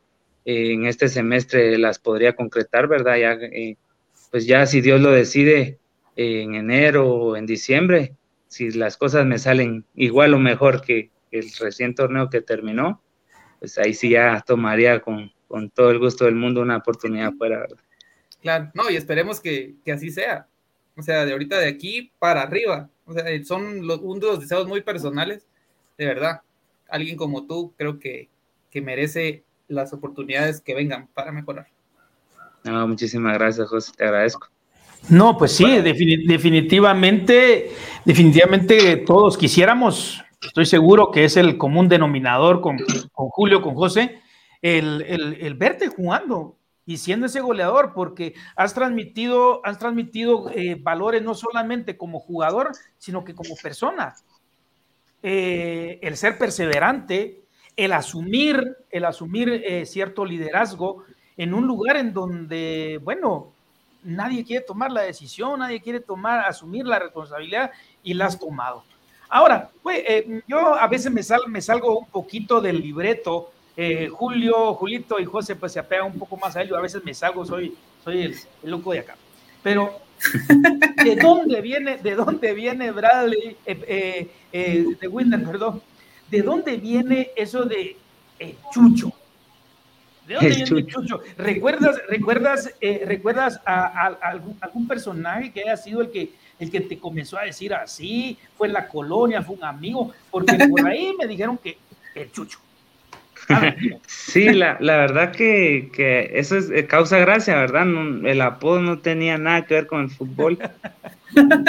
en 0.46 0.86
este 0.86 1.08
semestre 1.08 1.76
las 1.76 1.98
podría 1.98 2.34
concretar, 2.34 2.86
¿verdad? 2.86 3.16
Ya, 3.16 3.38
pues 4.30 4.46
ya 4.46 4.64
si 4.64 4.80
Dios 4.80 5.00
lo 5.00 5.10
decide 5.10 5.78
en 6.14 6.54
enero 6.54 7.10
o 7.10 7.36
en 7.36 7.46
diciembre, 7.46 8.14
si 8.46 8.70
las 8.70 8.96
cosas 8.96 9.26
me 9.26 9.38
salen 9.38 9.84
igual 9.96 10.34
o 10.34 10.38
mejor 10.38 10.82
que 10.82 11.10
el 11.32 11.50
recién 11.58 11.96
torneo 11.96 12.30
que 12.30 12.40
terminó, 12.40 13.02
pues 13.58 13.76
ahí 13.78 13.92
sí 13.92 14.10
ya 14.10 14.40
tomaría 14.46 15.00
con, 15.00 15.32
con 15.48 15.68
todo 15.68 15.90
el 15.90 15.98
gusto 15.98 16.26
del 16.26 16.36
mundo 16.36 16.60
una 16.60 16.76
oportunidad 16.76 17.32
fuera, 17.32 17.58
¿verdad? 17.58 17.78
Claro, 18.40 18.70
no, 18.72 18.88
y 18.88 18.94
esperemos 18.94 19.40
que, 19.40 19.74
que, 19.84 19.90
así 19.90 20.10
sea. 20.10 20.46
O 20.96 21.02
sea, 21.02 21.26
de 21.26 21.32
ahorita 21.32 21.58
de 21.58 21.66
aquí 21.66 22.12
para 22.20 22.42
arriba. 22.42 22.88
O 23.04 23.12
sea, 23.12 23.24
son 23.44 23.84
los, 23.84 23.98
uno 24.00 24.20
de 24.20 24.26
los 24.26 24.40
deseos 24.40 24.68
muy 24.68 24.82
personales, 24.82 25.44
de 25.98 26.06
verdad. 26.06 26.42
Alguien 26.88 27.16
como 27.16 27.48
tú 27.48 27.74
creo 27.76 27.98
que, 27.98 28.28
que 28.70 28.80
merece 28.80 29.42
las 29.68 29.92
oportunidades 29.92 30.60
que 30.60 30.74
vengan 30.74 31.08
para 31.14 31.32
mejorar. 31.32 31.66
No, 32.64 32.86
muchísimas 32.88 33.34
gracias, 33.34 33.68
José, 33.68 33.92
te 33.96 34.04
agradezco. 34.04 34.48
No, 35.08 35.36
pues 35.38 35.52
sí, 35.52 35.64
definitivamente, 35.80 37.70
definitivamente 38.04 38.96
todos 38.98 39.38
quisiéramos, 39.38 40.24
estoy 40.42 40.66
seguro 40.66 41.12
que 41.12 41.24
es 41.24 41.36
el 41.36 41.58
común 41.58 41.88
denominador 41.88 42.60
con, 42.60 42.78
con 43.12 43.28
Julio, 43.28 43.62
con 43.62 43.74
José, 43.74 44.20
el, 44.62 45.02
el, 45.02 45.34
el, 45.40 45.54
verte 45.54 45.88
jugando 45.88 46.56
y 46.84 46.96
siendo 46.96 47.26
ese 47.26 47.40
goleador, 47.40 47.92
porque 47.94 48.34
has 48.56 48.74
transmitido, 48.74 49.60
has 49.64 49.78
transmitido 49.78 50.50
eh, 50.50 50.76
valores 50.80 51.22
no 51.22 51.34
solamente 51.34 51.96
como 51.96 52.18
jugador, 52.18 52.72
sino 52.98 53.22
que 53.22 53.34
como 53.34 53.54
persona. 53.62 54.14
Eh, 55.22 55.98
el 56.02 56.16
ser 56.16 56.36
perseverante, 56.38 57.45
el 57.76 57.92
asumir, 57.92 58.76
el 58.90 59.04
asumir 59.04 59.48
eh, 59.48 59.86
cierto 59.86 60.24
liderazgo 60.24 61.04
en 61.36 61.52
un 61.52 61.66
lugar 61.66 61.96
en 61.96 62.12
donde, 62.12 62.98
bueno, 63.02 63.52
nadie 64.02 64.44
quiere 64.44 64.64
tomar 64.64 64.90
la 64.90 65.02
decisión, 65.02 65.60
nadie 65.60 65.80
quiere 65.80 66.00
tomar, 66.00 66.46
asumir 66.46 66.86
la 66.86 66.98
responsabilidad 66.98 67.70
y 68.02 68.14
la 68.14 68.26
has 68.26 68.38
tomado. 68.38 68.84
Ahora, 69.28 69.70
pues, 69.82 70.04
yo 70.46 70.74
a 70.74 70.86
veces 70.86 71.12
me, 71.12 71.22
sal, 71.22 71.42
me 71.48 71.60
salgo 71.60 71.98
un 71.98 72.06
poquito 72.06 72.60
del 72.60 72.80
libreto. 72.80 73.50
Eh, 73.76 74.08
Julio, 74.10 74.74
Julito 74.74 75.18
y 75.20 75.24
José 75.24 75.54
pues 75.54 75.72
se 75.72 75.80
apegan 75.80 76.06
un 76.06 76.18
poco 76.18 76.36
más 76.36 76.56
a 76.56 76.62
ello. 76.62 76.76
A 76.76 76.80
veces 76.80 77.04
me 77.04 77.12
salgo, 77.12 77.44
soy, 77.44 77.74
soy 78.04 78.22
el, 78.22 78.36
loco 78.62 78.92
de 78.92 79.00
acá. 79.00 79.16
Pero, 79.62 80.00
¿de 81.04 81.16
dónde 81.16 81.60
viene, 81.60 81.98
de 81.98 82.14
dónde 82.14 82.54
viene 82.54 82.92
Bradley, 82.92 83.56
eh, 83.66 84.30
eh, 84.52 84.86
de 84.98 85.08
Winder, 85.08 85.42
perdón? 85.42 85.82
¿De 86.30 86.42
dónde 86.42 86.76
viene 86.76 87.30
eso 87.36 87.64
de 87.64 87.96
Chucho? 88.72 89.12
¿De 90.26 90.34
dónde 90.34 90.48
viene 90.50 90.64
Chucho? 90.64 91.00
Chucho? 91.00 91.20
¿Recuerdas, 91.38 92.00
recuerdas, 92.08 92.74
¿recuerdas 92.80 93.60
a, 93.64 94.06
algún, 94.22 94.56
algún, 94.60 94.88
personaje 94.88 95.52
que 95.52 95.62
haya 95.62 95.76
sido 95.76 96.00
el 96.00 96.10
que, 96.10 96.30
el 96.58 96.70
que 96.70 96.80
te 96.80 96.98
comenzó 96.98 97.38
a 97.38 97.44
decir 97.44 97.72
así? 97.74 98.36
¿Fue 98.56 98.66
en 98.66 98.72
la 98.72 98.88
colonia? 98.88 99.42
¿Fue 99.42 99.56
un 99.56 99.64
amigo? 99.64 100.12
Porque 100.30 100.56
por 100.68 100.86
ahí 100.86 101.14
me 101.18 101.26
dijeron 101.26 101.58
que 101.58 101.78
el 102.14 102.30
Chucho. 102.32 102.58
Sí, 104.06 104.52
la, 104.52 104.76
la 104.80 104.96
verdad 104.96 105.32
que, 105.32 105.90
que, 105.92 106.30
eso 106.34 106.56
es, 106.56 106.70
eh, 106.70 106.86
causa 106.86 107.18
gracia, 107.18 107.54
¿verdad? 107.56 107.86
el 108.26 108.40
apodo 108.40 108.80
no 108.80 108.98
tenía 108.98 109.38
nada 109.38 109.64
que 109.66 109.74
ver 109.74 109.86
con 109.86 110.02
el 110.02 110.10
fútbol. 110.10 110.58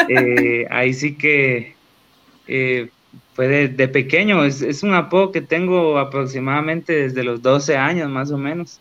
Eh, 0.07 0.65
ahí 0.69 0.93
sí 0.93 1.15
que 1.15 1.75
eh, 2.47 2.89
fue 3.33 3.47
de, 3.47 3.87
pequeño, 3.87 4.43
es, 4.43 4.61
es, 4.61 4.83
un 4.83 4.93
apodo 4.93 5.31
que 5.31 5.41
tengo 5.41 5.99
aproximadamente 5.99 6.93
desde 6.93 7.23
los 7.23 7.41
12 7.41 7.77
años 7.77 8.09
más 8.09 8.31
o 8.31 8.37
menos. 8.37 8.79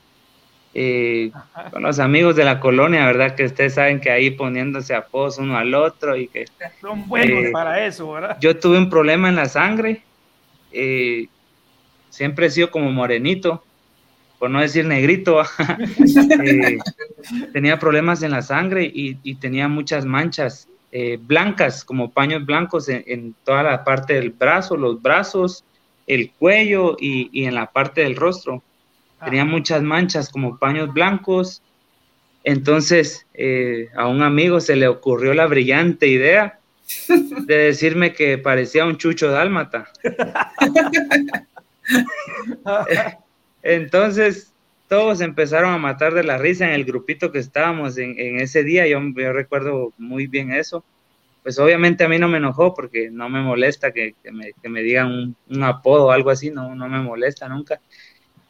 con 1.72 1.83
los 1.83 1.99
amigos 1.99 2.37
de 2.37 2.44
la 2.44 2.61
colonia, 2.61 3.07
¿verdad? 3.07 3.35
Que 3.35 3.44
ustedes 3.44 3.75
saben 3.75 4.01
que 4.01 4.11
ahí 4.11 4.31
poniéndose 4.31 4.94
apodos 4.94 5.38
uno 5.38 5.57
al 5.57 5.75
otro 5.75 6.16
y 6.16 6.29
que... 6.29 6.46
Son 6.81 7.07
buenos 7.09 7.51
para 7.53 7.87
eso, 7.87 8.12
¿verdad? 8.12 8.37
Yo 8.40 8.57
tuve 8.59 8.79
un 8.79 8.90
problema 8.90 9.29
en 9.29 9.37
la 9.37 9.46
sangre. 9.46 10.03
Eh, 10.72 11.29
siempre 12.11 12.46
he 12.46 12.51
sido 12.51 12.70
como 12.70 12.90
morenito, 12.90 13.62
por 14.38 14.51
no 14.51 14.61
decir 14.61 14.87
negrito. 14.87 15.42
Eh, 16.44 16.79
tenía 17.53 17.79
problemas 17.81 18.22
en 18.22 18.31
la 18.31 18.40
sangre 18.40 18.88
y, 18.92 19.35
tenía 19.37 19.66
muchas 19.66 20.05
manchas 20.05 20.68
eh, 20.92 21.18
blancas, 21.20 21.85
como 21.85 22.12
paños 22.12 22.46
blancos 22.46 22.88
en, 22.88 23.35
toda 23.44 23.62
la 23.62 23.85
parte 23.85 24.14
del 24.14 24.31
brazo, 24.31 24.77
los 24.77 25.03
brazos, 25.03 25.64
el 26.07 26.31
cuello 26.33 26.96
y, 26.99 27.44
en 27.44 27.55
la 27.55 27.72
parte 27.72 28.03
del 28.03 28.16
rostro. 28.16 28.62
Tenía 29.25 29.44
muchas 29.44 29.83
manchas 29.83 30.31
como 30.31 30.59
paños 30.59 30.92
blancos. 30.92 31.62
Entonces 32.44 33.27
eh, 33.35 33.88
a 33.96 34.07
un 34.07 34.22
amigo 34.22 34.61
se 34.61 34.77
le 34.77 34.87
ocurrió 34.87 35.35
la 35.35 35.46
brillante 35.46 36.07
idea 36.07 36.61
de 37.09 37.57
decirme 37.57 38.12
que 38.12 38.38
parecía 38.38 38.87
un 38.87 38.99
chucho 38.99 39.31
dálmata. 39.31 39.88
Entonces, 43.62 44.53
todos 44.88 45.20
empezaron 45.20 45.72
a 45.72 45.79
matar 45.79 46.14
de 46.14 46.22
la 46.22 46.38
risa 46.38 46.66
en 46.66 46.72
el 46.72 46.85
grupito 46.85 47.33
que 47.33 47.38
estábamos 47.38 47.99
en, 47.99 48.40
ese 48.40 48.62
día. 48.62 48.87
Yo, 48.87 49.01
recuerdo 49.33 49.92
muy 49.99 50.27
bien 50.27 50.53
eso. 50.53 50.85
Pues 51.42 51.59
obviamente 51.59 52.05
a 52.05 52.09
mí 52.09 52.18
no 52.18 52.29
me 52.29 52.38
enojó 52.38 52.75
porque 52.75 53.11
no 53.11 53.29
me 53.29 53.40
molesta 53.40 53.92
que, 53.92 54.14
me, 54.64 54.83
digan 54.83 55.37
un, 55.49 55.62
apodo 55.62 56.07
o 56.07 56.11
algo 56.11 56.31
así, 56.31 56.51
no, 56.51 56.75
no 56.75 56.88
me 56.88 57.01
molesta 57.01 57.49
nunca. 57.49 57.81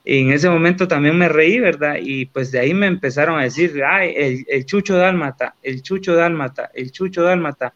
Y 0.04 0.20
en 0.20 0.32
ese 0.32 0.48
momento 0.48 0.86
también 0.86 1.18
me 1.18 1.28
reí, 1.28 1.58
¿verdad? 1.58 1.96
Y 2.00 2.26
pues 2.26 2.52
de 2.52 2.60
ahí 2.60 2.72
me 2.72 2.86
empezaron 2.86 3.38
a 3.38 3.42
decir, 3.42 3.82
ay, 3.84 4.14
el, 4.16 4.46
el 4.48 4.64
chucho 4.64 4.96
dálmata, 4.96 5.56
el 5.62 5.82
chucho 5.82 6.14
dálmata, 6.14 6.70
el 6.74 6.92
chucho 6.92 7.22
dálmata. 7.22 7.74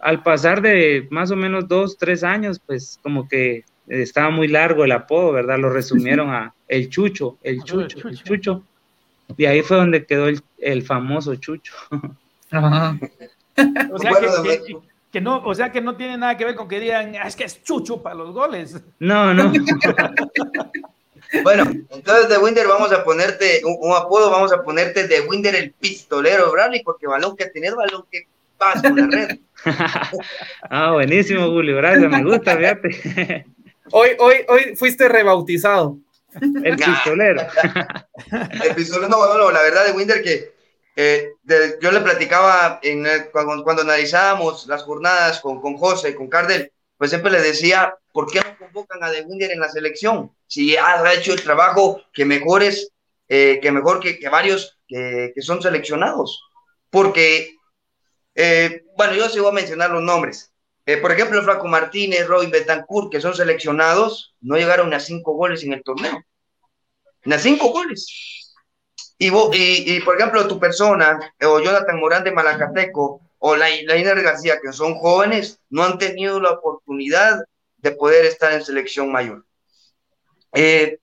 Al 0.00 0.22
pasar 0.22 0.62
de 0.62 1.06
más 1.10 1.30
o 1.30 1.36
menos 1.36 1.68
dos, 1.68 1.96
tres 1.96 2.24
años, 2.24 2.60
pues 2.66 2.98
como 3.02 3.28
que 3.28 3.64
estaba 3.90 4.30
muy 4.30 4.46
largo 4.48 4.84
el 4.84 4.92
apodo, 4.92 5.32
¿verdad? 5.32 5.58
Lo 5.58 5.68
resumieron 5.68 6.30
a 6.30 6.54
el 6.68 6.88
Chucho, 6.88 7.38
el 7.42 7.62
Chucho, 7.64 8.08
el 8.08 8.22
Chucho. 8.22 8.62
Y 9.36 9.44
ahí 9.46 9.62
fue 9.62 9.76
donde 9.76 10.06
quedó 10.06 10.28
el, 10.58 10.82
famoso 10.82 11.34
Chucho. 11.36 11.74
O 13.92 13.98
sea 13.98 14.12
que, 15.12 15.20
no, 15.20 15.42
o 15.44 15.54
sea 15.54 15.72
que 15.72 15.80
no 15.80 15.96
tiene 15.96 16.16
nada 16.16 16.36
que 16.36 16.44
ver 16.44 16.54
con 16.54 16.68
que 16.68 16.78
digan, 16.78 17.14
ah, 17.16 17.26
es 17.26 17.34
que 17.34 17.44
es 17.44 17.62
Chucho 17.64 18.00
para 18.00 18.14
los 18.14 18.32
goles. 18.32 18.80
No, 19.00 19.34
no. 19.34 19.52
bueno, 21.42 21.64
entonces 21.90 22.28
de 22.28 22.38
Winder 22.38 22.68
vamos 22.68 22.92
a 22.92 23.02
ponerte 23.02 23.60
un, 23.64 23.92
apodo, 23.92 24.30
vamos 24.30 24.52
a 24.52 24.62
ponerte 24.62 25.08
de 25.08 25.20
Winder 25.22 25.54
el 25.56 25.72
pistolero, 25.72 26.52
Bradley, 26.52 26.82
porque 26.84 27.08
balón 27.08 27.36
que 27.36 27.46
tienes, 27.46 27.74
balón 27.74 28.04
que 28.10 28.28
pasa 28.56 28.86
en 28.86 28.96
la 28.96 29.06
red. 29.08 29.38
ah, 30.70 30.92
buenísimo, 30.92 31.48
Julio, 31.48 31.76
gracias, 31.76 32.08
me 32.08 32.22
gusta, 32.22 32.56
fíjate. 32.56 33.46
Hoy, 33.92 34.10
hoy, 34.18 34.36
hoy 34.48 34.76
fuiste 34.76 35.08
rebautizado. 35.08 35.98
El 36.40 36.76
pistolero. 36.76 37.42
el 38.64 38.74
pistolero, 38.74 39.08
no, 39.08 39.38
no, 39.38 39.50
la 39.50 39.62
verdad 39.62 39.86
de 39.86 39.92
Winder 39.92 40.22
que 40.22 40.52
eh, 40.96 41.32
yo 41.80 41.90
le 41.90 42.00
platicaba 42.00 42.78
en 42.82 43.06
cuando, 43.32 43.82
analizábamos 43.82 44.66
las 44.66 44.82
jornadas 44.82 45.40
con, 45.40 45.60
con 45.60 45.76
José, 45.76 46.14
con 46.14 46.28
Cardel, 46.28 46.72
pues 46.96 47.10
siempre 47.10 47.32
le 47.32 47.40
decía, 47.40 47.96
¿por 48.12 48.30
qué 48.30 48.40
no 48.40 48.58
convocan 48.58 49.02
a 49.02 49.10
De 49.10 49.22
Winder 49.22 49.50
en 49.50 49.60
la 49.60 49.70
selección? 49.70 50.30
Si 50.46 50.76
ha 50.76 51.12
hecho 51.14 51.32
el 51.32 51.42
trabajo 51.42 52.02
que 52.12 52.24
mejores, 52.24 52.92
eh, 53.28 53.58
que 53.62 53.72
mejor 53.72 54.00
que, 54.00 54.18
que 54.18 54.28
varios 54.28 54.78
que, 54.86 55.32
que, 55.34 55.42
son 55.42 55.62
seleccionados. 55.62 56.42
Porque, 56.90 57.54
eh, 58.34 58.84
bueno, 58.96 59.14
yo 59.14 59.42
voy 59.42 59.50
a 59.50 59.54
mencionar 59.54 59.90
los 59.90 60.02
nombres. 60.02 60.49
Eh, 60.90 60.96
por 60.96 61.12
ejemplo, 61.12 61.40
Flaco 61.40 61.68
Martínez, 61.68 62.26
Robin 62.26 62.50
Betancourt, 62.50 63.12
que 63.12 63.20
son 63.20 63.32
seleccionados, 63.32 64.34
no 64.40 64.56
llegaron 64.56 64.92
a 64.92 64.98
cinco 64.98 65.34
goles 65.34 65.62
en 65.62 65.72
el 65.72 65.84
torneo. 65.84 66.20
A 67.30 67.38
cinco 67.38 67.68
goles. 67.68 68.52
Y, 69.16 69.30
por 70.00 70.16
ejemplo, 70.16 70.48
tu 70.48 70.58
persona, 70.58 71.32
o 71.44 71.60
Jonathan 71.60 72.00
Morán 72.00 72.24
de 72.24 72.32
Malacateco, 72.32 73.20
o 73.38 73.54
la 73.54 73.68
García, 74.20 74.58
que 74.60 74.72
son 74.72 74.96
jóvenes, 74.96 75.60
no 75.68 75.84
han 75.84 75.96
tenido 75.96 76.40
la 76.40 76.50
oportunidad 76.50 77.38
de 77.76 77.92
poder 77.92 78.24
estar 78.24 78.52
en 78.52 78.64
selección 78.64 79.12
mayor. 79.12 79.46
Eh, 80.54 80.98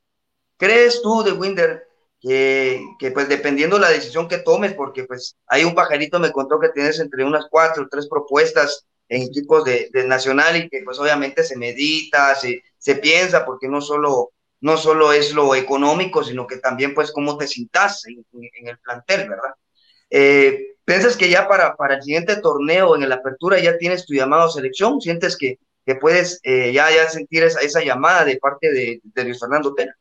¿Crees 0.57 1.01
tú, 1.01 1.23
de 1.23 1.31
Winder, 1.31 1.87
que, 2.19 2.83
que, 2.99 3.11
pues 3.11 3.29
dependiendo 3.29 3.79
la 3.79 3.91
decisión 3.91 4.27
que 4.27 4.39
tomes, 4.39 4.73
porque 4.73 5.05
pues 5.05 5.37
hay 5.47 5.63
un 5.63 5.75
pajarito 5.75 6.19
me 6.19 6.33
contó 6.33 6.59
que 6.59 6.69
tienes 6.69 6.99
entre 6.99 7.23
unas 7.23 7.45
cuatro 7.49 7.83
o 7.83 7.87
tres 7.87 8.09
propuestas 8.09 8.86
en 9.09 9.21
equipos 9.23 9.63
de, 9.63 9.89
nacional 10.05 10.57
y 10.57 10.69
que 10.69 10.81
pues 10.83 10.99
obviamente 10.99 11.43
se 11.43 11.57
medita, 11.57 12.35
se, 12.35 12.63
se 12.77 12.95
piensa, 12.95 13.45
porque 13.45 13.67
no 13.67 13.81
solo, 13.81 14.31
no 14.61 14.77
solo 14.77 15.13
es 15.13 15.33
lo 15.33 15.55
económico, 15.55 16.23
sino 16.23 16.45
que 16.47 16.57
también 16.57 16.93
pues 16.93 17.11
cómo 17.11 17.37
te 17.37 17.47
sientas 17.47 18.05
en, 18.05 18.25
el 18.67 18.77
plantel, 18.79 19.29
¿verdad? 19.29 19.53
Eh, 20.09 20.75
¿Piensas 20.83 21.17
que 21.17 21.29
ya 21.29 21.47
para, 21.47 21.75
para 21.75 21.95
el 21.95 22.03
siguiente 22.03 22.37
torneo 22.37 22.95
en 22.95 23.07
la 23.07 23.15
apertura 23.15 23.59
ya 23.59 23.77
tienes 23.77 24.05
tu 24.05 24.13
llamado 24.13 24.43
a 24.43 24.51
selección? 24.51 25.01
¿Sientes 25.01 25.37
que, 25.37 25.59
que 25.85 25.95
puedes 25.95 26.39
eh, 26.43 26.71
ya, 26.73 26.89
ya 26.91 27.09
sentir 27.09 27.43
esa, 27.43 27.59
esa 27.59 27.83
llamada 27.83 28.23
de 28.23 28.37
parte 28.37 28.71
de, 28.71 29.01
de 29.03 29.23
Luis 29.23 29.39
Fernando 29.39 29.73
Tena? 29.73 29.95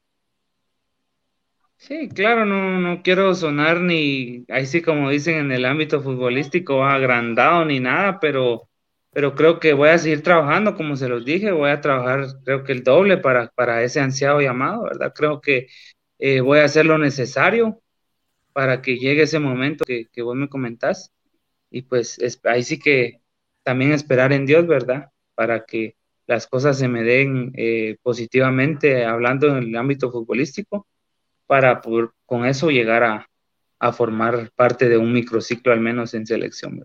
Sí, 1.78 2.08
claro, 2.08 2.46
no, 2.46 2.80
no 2.80 3.02
quiero 3.02 3.34
sonar 3.34 3.80
ni, 3.80 4.44
ahí 4.48 4.66
sí 4.66 4.80
como 4.80 5.10
dicen 5.10 5.36
en 5.36 5.52
el 5.52 5.66
ámbito 5.66 6.00
futbolístico, 6.00 6.82
agrandado 6.82 7.64
ni 7.66 7.80
nada, 7.80 8.18
pero, 8.18 8.68
pero 9.16 9.35
creo 9.35 9.61
que 9.61 9.72
voy 9.72 9.88
a 9.88 9.96
seguir 9.96 10.22
trabajando, 10.22 10.76
como 10.76 10.94
se 10.94 11.09
los 11.09 11.24
dije, 11.24 11.50
voy 11.50 11.70
a 11.70 11.81
trabajar 11.81 12.26
creo 12.44 12.64
que 12.64 12.72
el 12.72 12.85
doble 12.85 13.16
para, 13.16 13.48
para 13.48 13.83
ese 13.83 13.98
ansiado 13.98 14.42
llamado, 14.42 14.83
¿verdad? 14.83 15.14
Creo 15.16 15.40
que 15.40 15.68
eh, 16.18 16.42
voy 16.42 16.59
a 16.59 16.64
hacer 16.64 16.85
lo 16.85 16.98
necesario 16.98 17.81
para 18.52 18.83
que 18.83 18.98
llegue 18.98 19.22
ese 19.22 19.38
momento 19.38 19.87
que, 19.87 20.09
que 20.12 20.20
vos 20.20 20.37
me 20.37 20.50
comentás 20.50 21.14
y 21.70 21.81
pues 21.81 22.18
ahí 22.44 22.62
sí 22.62 22.79
que 22.79 23.22
también 23.62 23.92
esperar 23.92 24.35
en 24.35 24.44
Dios, 24.44 24.66
¿verdad? 24.66 25.11
Para 25.35 25.64
que 25.64 25.96
las 26.26 26.46
cosas 26.46 26.79
se 26.79 26.88
me 26.88 27.02
den 27.02 27.52
eh, 27.57 27.96
positivamente, 28.02 29.07
hablando 29.07 29.48
en 29.48 29.64
el 29.64 29.76
ámbito 29.76 30.12
futbolístico 30.12 30.87
para 31.46 31.81
poder 31.81 32.11
con 32.26 32.44
eso 32.44 32.70
llegar 32.70 33.02
a, 33.02 33.92
formar 33.94 34.50
parte 34.55 34.90
de 34.90 34.98
un 34.98 35.14
microciclo 35.14 35.72
al 35.72 35.81
menos 35.81 36.12
en 36.12 36.26
selección. 36.26 36.85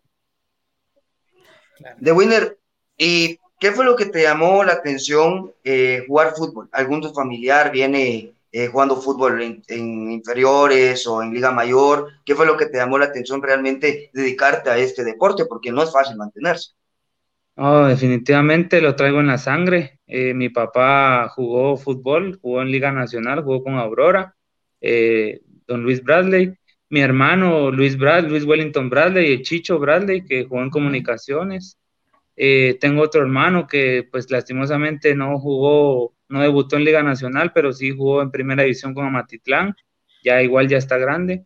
De 1.97 2.11
Winner, 2.11 2.57
¿y 2.97 3.39
qué 3.59 3.71
fue 3.71 3.85
lo 3.85 3.95
que 3.95 4.05
te 4.05 4.23
llamó 4.23 4.63
la 4.63 4.73
atención 4.73 5.51
eh, 5.63 6.03
jugar 6.07 6.33
fútbol? 6.35 6.69
¿Algún 6.71 7.13
familiar 7.13 7.71
viene 7.71 8.33
eh, 8.51 8.67
jugando 8.67 9.01
fútbol 9.01 9.41
en, 9.41 10.11
inferiores 10.11 11.05
o 11.07 11.21
en 11.21 11.33
liga 11.33 11.51
mayor? 11.51 12.09
¿Qué 12.25 12.35
fue 12.35 12.45
lo 12.45 12.57
que 12.57 12.65
te 12.67 12.77
llamó 12.77 12.97
la 12.97 13.05
atención 13.05 13.41
realmente 13.41 14.09
dedicarte 14.13 14.69
a 14.69 14.77
este 14.77 15.03
deporte? 15.03 15.45
Porque 15.45 15.71
no 15.71 15.83
es 15.83 15.91
fácil 15.91 16.17
mantenerse. 16.17 16.71
Oh, 17.55 17.85
definitivamente 17.85 18.81
lo 18.81 18.95
traigo 18.95 19.19
en 19.19 19.27
la 19.27 19.37
sangre. 19.37 19.99
Eh, 20.07 20.33
mi 20.33 20.49
papá 20.49 21.29
jugó 21.29 21.77
fútbol, 21.77 22.39
jugó 22.41 22.61
en 22.61 22.71
Liga 22.71 22.91
Nacional, 22.91 23.43
jugó 23.43 23.63
con 23.63 23.75
Aurora 23.75 24.35
eh, 24.81 25.41
don 25.67 25.83
Luis 25.83 26.03
Bradley, 26.03 26.57
mi 26.91 26.99
hermano 26.99 27.71
Luis, 27.71 27.97
Brad, 27.97 28.27
Luis 28.27 28.43
Wellington 28.43 28.89
Bradley, 28.89 29.31
y 29.31 29.41
Chicho 29.41 29.79
Bradley, 29.79 30.25
que 30.25 30.43
jugó 30.43 30.61
en 30.61 30.69
comunicaciones. 30.69 31.77
Eh, 32.35 32.77
tengo 32.81 33.01
otro 33.01 33.21
hermano 33.21 33.65
que 33.65 34.07
pues 34.11 34.29
lastimosamente 34.29 35.15
no 35.15 35.39
jugó, 35.39 36.13
no 36.27 36.41
debutó 36.41 36.75
en 36.75 36.83
Liga 36.83 37.01
Nacional, 37.01 37.53
pero 37.53 37.71
sí 37.71 37.91
jugó 37.91 38.21
en 38.21 38.29
primera 38.29 38.63
división 38.63 38.93
con 38.93 39.05
Amatitlán, 39.05 39.73
ya 40.21 40.41
igual 40.43 40.67
ya 40.67 40.77
está 40.77 40.97
grande. 40.97 41.45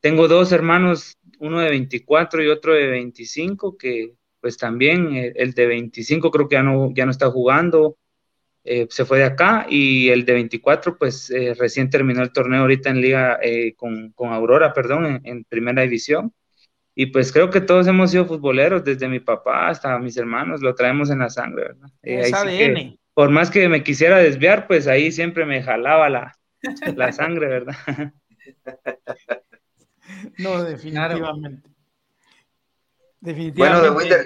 Tengo 0.00 0.28
dos 0.28 0.52
hermanos, 0.52 1.16
uno 1.38 1.60
de 1.60 1.70
24 1.70 2.42
y 2.42 2.48
otro 2.48 2.74
de 2.74 2.86
25, 2.86 3.78
que 3.78 4.12
pues 4.42 4.58
también 4.58 5.16
eh, 5.16 5.32
el 5.36 5.54
de 5.54 5.66
25 5.66 6.30
creo 6.30 6.48
que 6.48 6.56
ya 6.56 6.62
no, 6.62 6.92
ya 6.94 7.06
no 7.06 7.12
está 7.12 7.30
jugando, 7.30 7.96
eh, 8.68 8.88
se 8.90 9.04
fue 9.04 9.18
de 9.18 9.24
acá 9.24 9.64
y 9.70 10.08
el 10.08 10.24
de 10.24 10.32
24 10.32 10.98
pues 10.98 11.30
eh, 11.30 11.54
recién 11.56 11.88
terminó 11.88 12.20
el 12.22 12.32
torneo 12.32 12.62
ahorita 12.62 12.90
en 12.90 13.00
liga 13.00 13.38
eh, 13.40 13.74
con, 13.76 14.10
con, 14.10 14.32
Aurora, 14.32 14.72
perdón, 14.72 15.20
en, 15.22 15.44
primera 15.44 15.82
división. 15.82 16.34
Y 16.92 17.06
pues 17.06 17.30
creo 17.30 17.48
que 17.50 17.60
todos 17.60 17.86
hemos 17.86 18.10
sido 18.10 18.26
futboleros, 18.26 18.82
desde 18.82 19.06
mi 19.06 19.20
papá 19.20 19.68
hasta 19.68 19.96
mis 20.00 20.16
hermanos, 20.16 20.62
lo 20.62 20.74
traemos 20.74 21.10
en 21.10 21.20
la 21.20 21.30
sangre, 21.30 21.68
¿verdad? 21.68 21.88
Es 22.02 22.32
ADN. 22.32 22.98
por 23.14 23.30
más 23.30 23.52
que 23.52 23.68
me 23.68 23.84
quisiera 23.84 24.18
desviar, 24.18 24.66
pues 24.66 24.88
ahí 24.88 25.12
siempre 25.12 25.44
me 25.44 25.62
jalaba 25.62 26.08
la, 26.08 26.36
la 26.96 27.12
sangre, 27.12 27.46
¿verdad? 27.46 27.76
no, 30.38 30.64
definitivamente. 30.64 31.68
Definitivamente. 33.20 33.90
Bueno, 33.90 34.16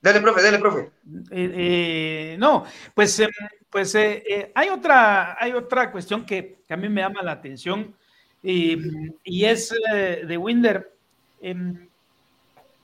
Dale, 0.00 0.20
profe, 0.20 0.42
dale, 0.42 0.58
profe. 0.58 0.90
Eh, 1.30 1.52
eh, 1.54 2.36
no, 2.38 2.64
pues, 2.94 3.18
em, 3.20 3.30
pues 3.70 3.94
eh, 3.94 4.52
hay, 4.54 4.68
otra, 4.68 5.36
hay 5.40 5.52
otra 5.52 5.90
cuestión 5.90 6.24
que, 6.24 6.58
a 6.68 6.76
mí 6.76 6.88
me 6.88 7.00
llama 7.00 7.22
la 7.22 7.32
atención 7.32 7.94
y 8.42 9.44
es 9.44 9.74
de 9.92 10.36
Winder. 10.36 10.92
Em, 11.40 11.88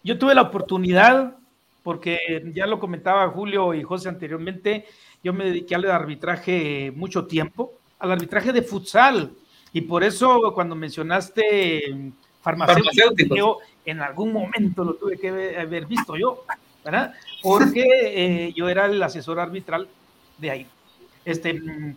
yo 0.03 0.19
tuve 0.19 0.35
la 0.35 0.43
oportunidad, 0.43 1.37
porque 1.83 2.19
ya 2.55 2.67
lo 2.67 2.79
comentaba 2.79 3.29
Julio 3.29 3.75
y 3.75 3.83
José 3.83 4.09
anteriormente, 4.09 4.87
yo 5.23 5.33
me 5.33 5.45
dediqué 5.45 5.75
al 5.75 5.89
arbitraje 5.91 6.93
mucho 6.95 7.27
tiempo, 7.27 7.79
al 7.99 8.13
arbitraje 8.13 8.53
de 8.53 8.63
futsal. 8.63 9.33
Y 9.73 9.83
por 9.83 10.05
eso 10.05 10.53
cuando 10.55 10.75
mencionaste 10.75 11.89
em, 11.89 12.13
farmacéutico, 12.41 13.61
en 13.85 14.01
algún 14.01 14.33
momento 14.33 14.85
lo 14.85 14.95
tuve 14.95 15.19
que 15.19 15.57
haber 15.57 15.87
visto 15.87 16.17
yo. 16.17 16.45
¿Verdad? 16.85 17.15
Porque 17.43 17.85
eh, 17.87 18.53
yo 18.55 18.69
era 18.69 18.87
el 18.87 19.03
asesor 19.03 19.41
arbitral 19.41 19.89
de 20.39 20.51
ahí. 20.51 20.67
Este, 21.25 21.55
mm, 21.55 21.97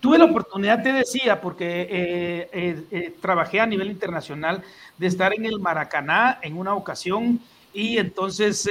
tuve 0.00 0.18
la 0.18 0.24
oportunidad, 0.24 0.82
te 0.82 0.92
decía, 0.92 1.40
porque 1.40 1.88
eh, 1.90 2.84
eh, 2.90 3.14
trabajé 3.20 3.60
a 3.60 3.66
nivel 3.66 3.90
internacional, 3.90 4.62
de 4.96 5.06
estar 5.06 5.34
en 5.34 5.46
el 5.46 5.58
Maracaná 5.58 6.38
en 6.42 6.56
una 6.56 6.74
ocasión 6.74 7.40
y 7.72 7.98
entonces 7.98 8.68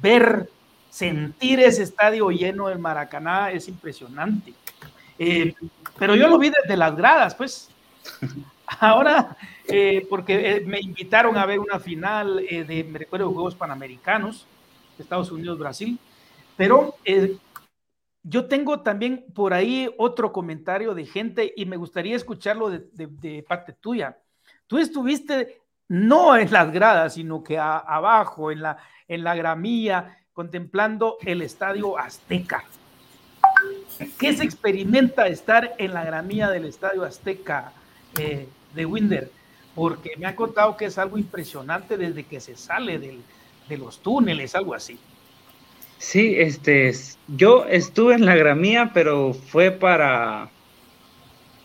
ver, 0.00 0.48
sentir 0.90 1.60
ese 1.60 1.82
estadio 1.82 2.30
lleno 2.30 2.68
del 2.68 2.78
Maracaná 2.78 3.50
es 3.50 3.68
impresionante. 3.68 4.52
pero 5.98 6.16
yo 6.16 6.28
lo 6.28 6.38
vi 6.38 6.50
desde 6.50 6.76
las 6.76 6.96
gradas, 6.96 7.34
pues. 7.34 7.68
Ahora, 8.80 9.36
eh, 9.68 10.06
porque 10.10 10.56
eh, 10.56 10.60
me 10.66 10.80
invitaron 10.80 11.36
a 11.36 11.46
ver 11.46 11.60
una 11.60 11.78
final 11.78 12.44
eh, 12.48 12.64
de, 12.64 12.84
me 12.84 12.98
recuerdo, 12.98 13.32
Juegos 13.32 13.54
Panamericanos, 13.54 14.46
Estados 14.98 15.30
Unidos-Brasil, 15.30 15.98
pero 16.56 16.94
yo 18.24 18.46
tengo 18.46 18.80
también 18.80 19.24
por 19.34 19.54
ahí 19.54 19.88
otro 19.98 20.32
comentario 20.32 20.94
de 20.94 21.06
gente 21.06 21.52
y 21.56 21.66
me 21.66 21.76
gustaría 21.76 22.14
escucharlo 22.14 22.70
de, 22.70 23.44
parte 23.48 23.72
tuya. 23.72 24.18
Tú 24.66 24.78
estuviste 24.78 25.60
no 25.88 26.36
en 26.36 26.50
las 26.52 26.72
gradas, 26.72 27.14
sino 27.14 27.42
que 27.42 27.58
abajo, 27.58 28.50
en 28.50 28.62
la, 28.62 28.78
en 29.08 29.24
la 29.24 29.34
gramilla, 29.34 30.18
contemplando 30.32 31.18
el 31.22 31.42
estadio 31.42 31.98
Azteca. 31.98 32.64
¿Qué 34.18 34.32
se 34.34 34.44
experimenta 34.44 35.26
estar 35.26 35.74
en 35.78 35.94
la 35.94 36.04
gramilla 36.04 36.48
del 36.50 36.66
estadio 36.66 37.04
Azteca? 37.04 37.72
de 38.74 38.86
Winder, 38.86 39.30
porque 39.74 40.10
me 40.18 40.26
ha 40.26 40.36
contado 40.36 40.76
que 40.76 40.86
es 40.86 40.98
algo 40.98 41.18
impresionante 41.18 41.96
desde 41.96 42.24
que 42.24 42.40
se 42.40 42.56
sale 42.56 42.98
de 42.98 43.78
los 43.78 44.00
túneles, 44.02 44.54
algo 44.54 44.74
así. 44.74 44.98
Sí, 46.02 46.34
este, 46.36 46.92
yo 47.28 47.64
estuve 47.66 48.14
en 48.14 48.26
la 48.26 48.34
gramía, 48.34 48.90
pero 48.92 49.32
fue 49.32 49.70
para 49.70 50.50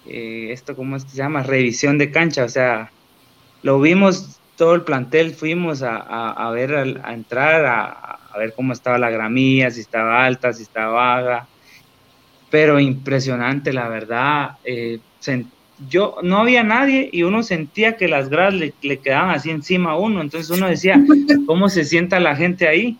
eh, 0.06 0.50
esto, 0.52 0.76
¿cómo 0.76 1.00
se 1.00 1.08
llama? 1.18 1.42
Revisión 1.42 1.98
de 1.98 2.12
cancha, 2.12 2.44
o 2.46 2.50
sea, 2.50 2.92
lo 3.64 3.82
vimos 3.82 4.40
todo 4.56 4.76
el 4.76 4.84
plantel, 4.84 5.34
fuimos 5.34 5.82
a, 5.82 6.52
ver, 6.52 7.00
a, 7.04 7.14
entrar, 7.14 7.66
a, 7.66 8.38
ver 8.38 8.54
cómo 8.56 8.74
estaba 8.74 9.00
la 9.00 9.10
gramía, 9.10 9.72
si 9.72 9.82
estaba 9.82 10.24
alta, 10.24 10.54
si 10.54 10.62
estaba 10.62 10.94
baja, 10.94 11.48
pero 12.52 12.80
impresionante, 12.80 13.74
la 13.74 13.90
verdad. 13.90 14.58
Eh, 14.64 15.00
yo 15.90 16.18
no 16.24 16.40
había 16.40 16.64
nadie 16.64 17.10
y 17.12 17.24
uno 17.24 17.44
sentía 17.44 17.98
que 17.98 18.08
las 18.08 18.30
gradas 18.30 18.56
le, 18.56 18.72
quedaban 18.98 19.30
así 19.30 19.50
encima 19.50 19.92
a 19.92 19.98
uno, 19.98 20.22
entonces 20.22 20.56
uno 20.56 20.68
decía, 20.68 21.00
¿cómo 21.46 21.70
se 21.70 21.86
sienta 21.86 22.20
la 22.20 22.36
gente 22.36 22.68
ahí? 22.68 22.98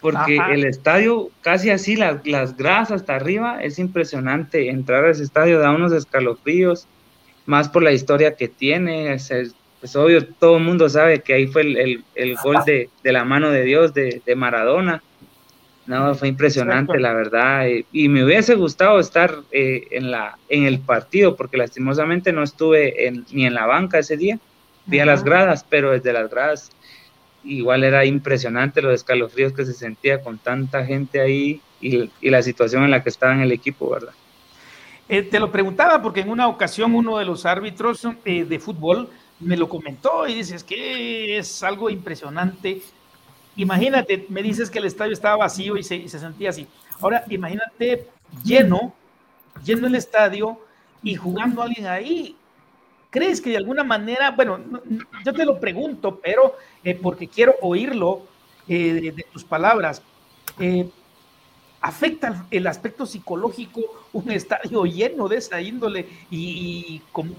Porque 0.00 0.36
el 0.50 0.64
estadio, 0.64 1.30
casi 1.42 1.70
así, 1.70 1.94
las, 1.94 2.26
las 2.26 2.56
gradas 2.56 2.90
hasta 2.90 3.14
arriba, 3.14 3.62
es 3.62 3.78
impresionante. 3.78 4.68
Entrar 4.68 5.04
a 5.04 5.12
ese 5.12 5.22
estadio 5.22 5.60
da 5.60 5.70
unos 5.70 5.92
escalofríos, 5.92 6.88
más 7.46 7.68
por 7.68 7.84
la 7.84 7.92
historia 7.92 8.34
que 8.34 8.48
tiene. 8.48 9.14
Es, 9.14 9.30
obvio, 9.94 10.26
todo 10.26 10.56
el 10.56 10.64
mundo 10.64 10.88
sabe 10.88 11.20
que 11.20 11.34
ahí 11.34 11.46
fue 11.46 11.62
el, 11.62 12.04
el, 12.16 12.36
gol 12.36 12.56
de, 12.66 12.90
de, 13.04 13.12
la 13.12 13.24
mano 13.24 13.50
de 13.50 13.62
Dios 13.62 13.94
de, 13.94 14.20
de 14.26 14.34
Maradona 14.34 15.00
no, 15.86 16.14
fue 16.14 16.28
impresionante, 16.28 16.98
la 16.98 17.12
verdad. 17.12 17.68
Eh, 17.68 17.84
y 17.92 18.08
me 18.08 18.24
hubiese 18.24 18.54
gustado 18.54 19.00
estar 19.00 19.34
eh, 19.50 19.88
en, 19.90 20.10
la, 20.10 20.38
en 20.48 20.64
el 20.64 20.78
partido, 20.78 21.36
porque 21.36 21.56
lastimosamente 21.56 22.32
no 22.32 22.42
estuve 22.42 23.12
ni 23.32 23.46
en 23.46 23.54
la 23.54 23.66
banca 23.66 23.98
ese 23.98 24.16
día. 24.16 24.38
Vi 24.86 25.00
a 25.00 25.06
las 25.06 25.24
gradas, 25.24 25.64
pero 25.68 25.92
desde 25.92 26.12
las 26.12 26.30
gradas 26.30 26.70
igual 27.44 27.82
era 27.82 28.04
impresionante 28.04 28.82
los 28.82 28.94
escalofríos 28.94 29.52
que 29.52 29.64
se 29.64 29.72
sentía 29.72 30.22
con 30.22 30.38
tanta 30.38 30.84
gente 30.84 31.20
ahí 31.20 31.60
y, 31.80 32.08
la 32.22 32.42
situación 32.42 32.84
en 32.84 32.92
la 32.92 33.02
que 33.02 33.08
estaba 33.08 33.34
en 33.34 33.40
el 33.40 33.50
equipo, 33.50 33.90
¿verdad? 33.90 34.12
Eh, 35.08 35.22
te 35.22 35.40
lo 35.40 35.50
preguntaba 35.50 36.00
porque 36.00 36.20
en 36.20 36.30
una 36.30 36.46
ocasión 36.46 36.94
uno 36.94 37.18
de 37.18 37.24
los 37.24 37.44
árbitros 37.44 38.06
de 38.24 38.58
fútbol 38.60 39.08
me 39.40 39.56
lo 39.56 39.68
comentó 39.68 40.28
y 40.28 40.34
dices 40.34 40.62
que 40.62 41.36
es 41.38 41.64
algo 41.64 41.90
impresionante 41.90 42.80
Imagínate, 43.56 44.26
me 44.28 44.42
dices 44.42 44.70
que 44.70 44.78
el 44.78 44.86
estadio 44.86 45.12
estaba 45.12 45.36
vacío 45.36 45.76
y 45.76 45.82
se, 45.82 46.08
sentía 46.08 46.50
así. 46.50 46.66
Ahora, 47.00 47.24
imagínate 47.28 48.06
lleno, 48.44 48.94
lleno 49.64 49.86
el 49.86 49.94
estadio 49.94 50.58
y 51.02 51.14
jugando 51.14 51.62
alguien 51.62 51.86
ahí. 51.86 52.36
¿crees 53.12 53.42
que 53.42 53.50
de 53.50 53.58
alguna 53.58 53.84
manera, 53.84 54.30
bueno, 54.30 54.58
yo 55.24 55.32
te 55.34 55.44
lo 55.44 55.60
pregunto, 55.60 56.18
pero 56.18 56.56
eh, 56.82 56.98
porque 57.00 57.28
quiero 57.28 57.54
oírlo 57.60 58.22
eh, 58.66 59.12
de, 59.14 59.26
tus 59.30 59.44
palabras, 59.44 60.02
eh, 60.58 60.88
¿afecta 61.82 62.46
el 62.50 62.66
aspecto 62.66 63.04
psicológico 63.04 63.82
un 64.14 64.30
estadio 64.30 64.86
lleno 64.86 65.28
de 65.28 65.36
esa 65.36 65.60
índole 65.60 66.08
y, 66.30 67.02
como, 67.12 67.34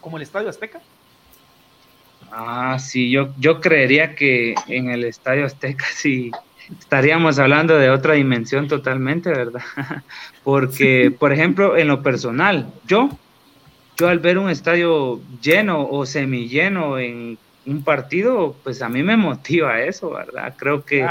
como 0.00 0.16
el 0.16 0.22
Estadio 0.22 0.48
Azteca? 0.48 0.80
Ah, 2.30 2.78
sí, 2.78 3.10
yo, 3.10 3.34
yo 3.38 3.60
creería 3.60 4.14
que 4.14 4.54
en 4.68 4.90
el 4.90 5.04
Estadio 5.04 5.46
Azteca 5.46 5.86
sí 5.94 6.30
estaríamos 6.80 7.38
hablando 7.38 7.76
de 7.76 7.90
otra 7.90 8.14
dimensión 8.14 8.68
totalmente, 8.68 9.30
¿verdad? 9.30 9.62
Porque, 10.44 11.12
por 11.16 11.32
ejemplo, 11.32 11.76
en 11.76 11.88
lo 11.88 12.02
personal, 12.02 12.72
yo, 12.86 13.10
yo 13.96 14.08
al 14.08 14.18
ver 14.18 14.38
un 14.38 14.50
estadio 14.50 15.20
lleno 15.40 15.88
o 15.88 16.06
semilleno 16.06 16.98
en 16.98 17.38
un 17.64 17.82
partido, 17.82 18.54
pues 18.62 18.82
a 18.82 18.88
mí 18.88 19.02
me 19.02 19.16
motiva 19.16 19.80
eso, 19.80 20.10
¿verdad? 20.10 20.54
Creo 20.56 20.84
que 20.84 21.06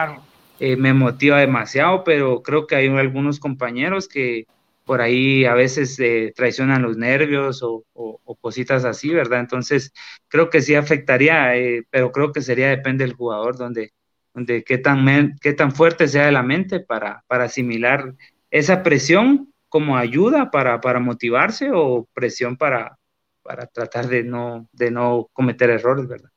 eh, 0.59 0.76
me 0.78 0.93
motiva 0.93 1.39
demasiado, 1.39 2.03
pero 2.03 2.41
creo 2.41 2.66
que 2.66 2.76
hay 2.76 2.88
algunos 2.88 3.39
compañeros 3.39 4.07
que 4.07 4.45
por 4.86 5.02
ahí 5.02 5.46
a 5.46 5.56
veces 5.56 6.00
eh, 6.00 6.32
traicionan 6.36 6.84
los 6.84 6.96
nervios 6.98 7.62
o, 7.64 7.84
cositas 8.42 8.86
así, 8.86 9.10
¿verdad? 9.10 9.40
Entonces, 9.40 9.92
creo 10.28 10.52
que 10.52 10.62
sí 10.62 10.76
afectaría, 10.76 11.56
eh, 11.58 11.84
pero 11.90 12.12
creo 12.12 12.32
que 12.32 12.42
sería 12.42 12.70
depende 12.70 13.04
del 13.04 13.16
jugador, 13.16 13.58
donde, 13.58 13.92
donde 14.36 14.64
qué, 14.64 14.78
tan 14.78 15.36
qué 15.42 15.54
tan 15.54 15.72
fuerte 15.72 16.08
sea 16.08 16.32
la 16.32 16.44
mente 16.44 16.80
para, 16.80 17.24
para 17.28 17.46
asimilar 17.46 18.14
esa 18.52 18.84
presión 18.84 19.52
como 19.68 19.98
ayuda 19.98 20.52
para, 20.52 20.80
para 20.80 21.00
motivarse 21.00 21.72
o 21.74 22.08
presión 22.14 22.56
para, 22.56 23.00
para 23.42 23.66
tratar 23.66 24.08
de 24.08 24.24
no, 24.24 24.70
de 24.72 24.92
no 24.92 25.28
cometer 25.34 25.72
errores, 25.72 26.08
¿verdad? 26.08 26.30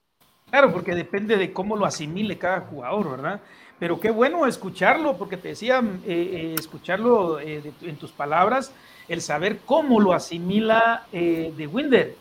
Claro, 0.50 0.72
porque 0.72 0.94
depende 0.94 1.36
de 1.36 1.52
cómo 1.52 1.76
lo 1.76 1.84
asimile 1.84 2.38
cada 2.38 2.60
jugador, 2.60 3.10
¿verdad? 3.10 3.40
Pero 3.78 4.00
qué 4.00 4.10
bueno 4.10 4.46
escucharlo, 4.46 5.16
porque 5.16 5.36
te 5.36 5.48
decía, 5.48 5.78
eh, 5.78 6.06
eh, 6.06 6.54
escucharlo 6.58 7.38
eh, 7.38 7.72
en 7.82 7.96
tus 7.96 8.10
palabras, 8.10 8.72
el 9.08 9.22
saber 9.22 9.60
cómo 9.64 10.00
lo 10.00 10.12
asimila 10.12 11.06
de 11.12 11.66
Winder. 11.66 12.14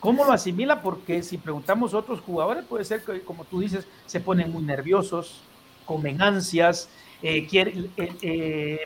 ¿Cómo 0.00 0.24
lo 0.24 0.32
asimila? 0.32 0.82
Porque 0.82 1.22
si 1.22 1.38
preguntamos 1.38 1.94
a 1.94 1.98
otros 1.98 2.20
jugadores, 2.20 2.64
puede 2.64 2.84
ser 2.84 3.02
que, 3.02 3.22
como 3.22 3.44
tú 3.44 3.60
dices, 3.60 3.86
se 4.06 4.20
ponen 4.20 4.52
muy 4.52 4.62
nerviosos, 4.62 5.40
comen 5.86 6.20
ansias, 6.20 6.90
en 7.22 7.48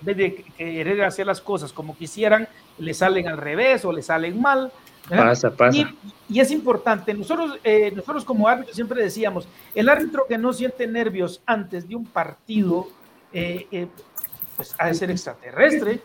vez 0.02 0.16
de 0.16 0.44
querer 0.56 1.02
hacer 1.02 1.26
las 1.26 1.40
cosas 1.40 1.72
como 1.72 1.96
quisieran, 1.96 2.48
le 2.78 2.94
salen 2.94 3.28
al 3.28 3.38
revés 3.38 3.84
o 3.84 3.92
le 3.92 4.02
salen 4.02 4.40
mal. 4.40 4.72
Pasa, 5.09 5.50
pasa. 5.50 5.94
Y, 6.28 6.40
es 6.40 6.50
importante, 6.50 7.12
nosotros, 7.12 7.59
eh, 7.62 7.92
nosotros 7.94 8.24
como 8.24 8.48
árbitros 8.48 8.74
siempre 8.74 9.03
decíamos, 9.03 9.46
el 9.74 9.88
árbitro 9.88 10.26
que 10.26 10.38
no 10.38 10.53
siente 10.53 10.86
nervios 10.86 11.42
antes 11.44 11.86
de 11.86 11.94
un 11.94 12.07
partido, 12.07 12.88
eh, 13.32 13.66
eh, 13.70 13.88
pues 14.57 14.74
ha 14.78 14.86
de 14.86 14.94
ser 14.94 15.11
extraterrestre, 15.11 16.00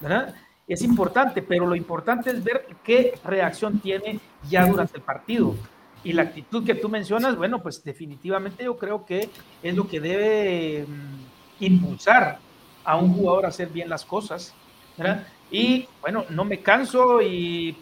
¿verdad? 0.00 0.34
Es 0.66 0.82
importante, 0.82 1.42
pero 1.42 1.66
lo 1.66 1.76
importante 1.76 2.30
es 2.30 2.42
ver 2.42 2.66
qué 2.82 3.14
reacción 3.24 3.78
tiene 3.78 4.18
ya 4.48 4.66
durante 4.66 4.96
el 4.96 5.02
partido. 5.02 5.54
Y 6.02 6.12
la 6.12 6.22
actitud 6.22 6.64
que 6.64 6.74
tú 6.74 6.88
mencionas, 6.88 7.36
bueno, 7.36 7.62
pues 7.62 7.84
definitivamente 7.84 8.64
yo 8.64 8.76
creo 8.76 9.04
que 9.04 9.28
es 9.62 9.76
lo 9.76 9.86
que 9.86 10.00
debe 10.00 10.86
mm, 10.88 11.64
impulsar 11.64 12.38
a 12.84 12.96
un 12.96 13.12
jugador 13.12 13.44
a 13.44 13.48
hacer 13.48 13.68
bien 13.68 13.88
las 13.88 14.04
cosas. 14.04 14.54
¿verdad? 14.96 15.26
Y 15.50 15.86
bueno, 16.00 16.24
no 16.30 16.44
me 16.44 16.60
canso 16.60 17.20
y 17.22 17.76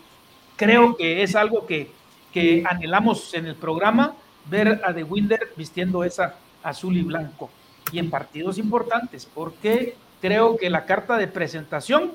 creo 0.60 0.94
que 0.94 1.22
es 1.22 1.34
algo 1.34 1.66
que, 1.66 1.90
que 2.34 2.62
anhelamos 2.68 3.32
en 3.32 3.46
el 3.46 3.54
programa, 3.54 4.14
ver 4.44 4.78
a 4.84 4.92
The 4.92 5.04
Winder 5.04 5.48
vistiendo 5.56 6.04
esa 6.04 6.36
azul 6.62 6.98
y 6.98 7.02
blanco 7.02 7.50
y 7.90 7.98
en 7.98 8.10
partidos 8.10 8.58
importantes, 8.58 9.24
porque 9.24 9.94
creo 10.20 10.58
que 10.58 10.68
la 10.68 10.84
carta 10.84 11.16
de 11.16 11.28
presentación 11.28 12.12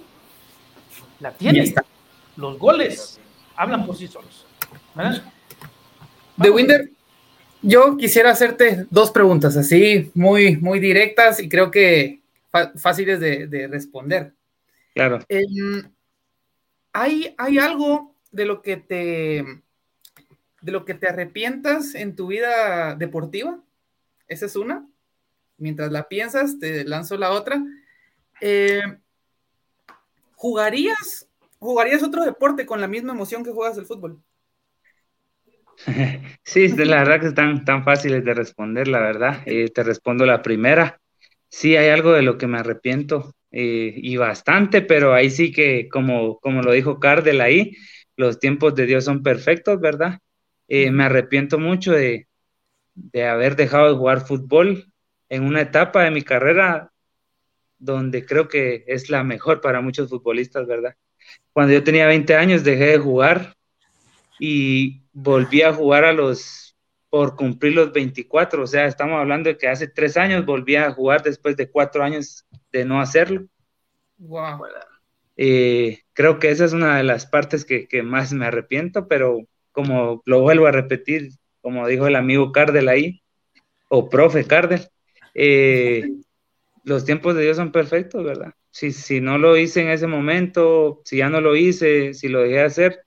la 1.19 1.31
tiene. 1.31 1.73
Los 2.37 2.59
goles 2.59 3.19
hablan 3.55 3.83
por 3.83 3.97
sí 3.97 4.07
solos. 4.07 4.45
The 6.39 6.49
Winder, 6.51 6.91
yo 7.63 7.97
quisiera 7.97 8.29
hacerte 8.29 8.85
dos 8.91 9.09
preguntas 9.09 9.57
así, 9.57 10.11
muy, 10.13 10.57
muy 10.57 10.79
directas 10.79 11.39
y 11.39 11.49
creo 11.49 11.71
que 11.71 12.19
fáciles 12.77 13.19
de, 13.19 13.67
responder. 13.71 14.33
Claro. 14.93 15.19
¿hay, 16.93 17.33
¿Hay 17.37 17.57
algo 17.57 18.14
de 18.36 18.45
lo 18.45 18.61
que 18.61 18.77
te 18.77 19.45
de 20.61 20.71
lo 20.71 20.83
que 20.83 20.95
te 20.95 21.07
arrepientas 21.07 21.93
en 21.95 22.15
tu 22.15 22.27
vida 22.27 22.95
deportiva? 22.95 23.63
Esa 24.27 24.47
es 24.47 24.55
una. 24.55 24.88
Mientras 25.57 25.91
la 25.91 26.07
piensas, 26.07 26.59
te 26.59 26.83
lanzo 26.83 27.17
la 27.17 27.31
otra. 27.31 27.63
Eh, 28.41 28.81
¿Jugarías, 30.36 31.29
jugarías 31.59 32.01
otro 32.03 32.25
deporte 32.25 32.65
con 32.65 32.81
la 32.81 32.88
misma 32.88 33.13
emoción 33.13 33.43
que 33.43 33.51
juegas 33.51 33.77
el 33.77 33.86
fútbol? 33.86 34.21
Sí, 36.43 36.67
la 36.69 36.99
verdad 36.99 37.19
que 37.19 37.27
están 37.27 37.65
tan 37.65 37.83
fáciles 37.83 38.23
de 38.23 38.33
responder, 38.33 38.88
la 38.88 38.99
verdad. 38.99 39.43
Eh, 39.45 39.69
te 39.69 39.83
respondo 39.83 40.25
la 40.25 40.41
primera. 40.41 40.99
Sí, 41.49 41.75
hay 41.75 41.89
algo 41.89 42.11
de 42.13 42.21
lo 42.21 42.38
que 42.38 42.47
me 42.47 42.59
arrepiento 42.59 43.36
eh, 43.51 43.93
y 43.95 44.17
bastante, 44.17 44.81
pero 44.81 45.13
ahí 45.13 45.29
sí 45.29 45.51
que, 45.51 45.88
como, 45.89 46.39
como 46.39 46.61
lo 46.61 46.71
dijo 46.71 46.99
Cardel 46.99 47.41
ahí, 47.41 47.75
los 48.18 48.39
tiempos 48.39 48.76
de 48.76 48.86
Dios 48.86 49.05
son 49.05 49.24
perfectos, 49.24 49.80
¿verdad? 49.80 50.20
Eh, 50.68 50.91
me 50.91 51.03
arrepiento 51.03 51.59
mucho 51.59 51.91
de, 51.91 52.28
haber 53.13 53.55
dejado 53.55 53.89
de 53.89 53.97
jugar 53.97 54.26
fútbol 54.26 54.91
en 55.30 55.43
una 55.43 55.61
etapa 55.61 56.03
de 56.03 56.11
mi 56.11 56.22
carrera 56.22 56.91
donde 57.78 58.26
creo 58.26 58.47
que 58.47 58.86
es 58.88 59.09
la 59.09 59.24
mejor 59.24 59.61
para 59.61 59.82
muchos 59.82 60.09
futbolistas, 60.09 60.66
¿verdad? 60.66 60.95
Cuando 61.51 61.74
yo 61.74 61.84
tenía 61.84 62.07
20 62.07 62.36
años 62.36 62.63
dejé 62.63 62.86
de 62.86 62.97
jugar 62.97 63.55
y 64.39 65.03
volví 65.11 65.61
a 65.61 65.74
jugar 65.74 66.05
a 66.05 66.13
los, 66.13 66.76
por 67.09 67.36
cumplir 67.36 67.76
los 67.76 67.91
24, 67.91 68.63
o 68.63 68.68
sea, 68.68 68.86
estamos 68.86 69.20
hablando 69.20 69.49
de 69.49 69.57
que 69.57 69.68
hace 69.68 69.88
tres 69.88 70.18
años 70.18 70.45
volví 70.45 70.76
a 70.76 70.91
jugar 70.91 71.22
después 71.22 71.57
de 71.57 71.70
cuatro 71.70 72.03
años 72.03 72.45
de 72.72 72.86
no 72.86 73.01
hacerlo. 73.01 73.45
Wow. 74.18 74.66
Eh, 75.38 75.99
creo 76.13 76.39
que 76.39 76.49
esa 76.49 76.65
es 76.65 76.73
una 76.73 76.97
de 76.97 77.03
las 77.03 77.25
partes 77.25 77.65
que, 77.65 77.88
más 78.03 78.33
me 78.33 78.45
arrepiento, 78.45 79.07
pero 79.07 79.39
como 79.71 80.21
lo 80.25 80.41
vuelvo 80.41 80.67
a 80.67 80.71
repetir, 80.71 81.31
como 81.61 81.88
dijo 81.88 82.07
el 82.07 82.15
amigo 82.15 82.51
Cardel 82.51 82.88
ahí, 82.89 83.21
o 83.89 84.09
profe 84.09 84.45
Cardel, 84.45 84.88
eh, 85.33 86.09
los 86.83 87.05
tiempos 87.05 87.36
de 87.36 87.43
Dios 87.43 87.57
son 87.57 87.71
perfectos, 87.71 88.23
¿verdad? 88.23 88.53
Si, 88.71 88.91
si 88.91 89.21
no 89.21 89.38
lo 89.38 89.57
hice 89.57 89.81
en 89.81 89.89
ese 89.89 90.07
momento, 90.07 91.01
si 91.05 91.17
ya 91.17 91.29
no 91.29 91.41
lo 91.41 91.55
hice, 91.55 92.13
si 92.13 92.27
lo 92.29 92.41
dejé 92.41 92.55
de 92.55 92.61
hacer, 92.61 93.05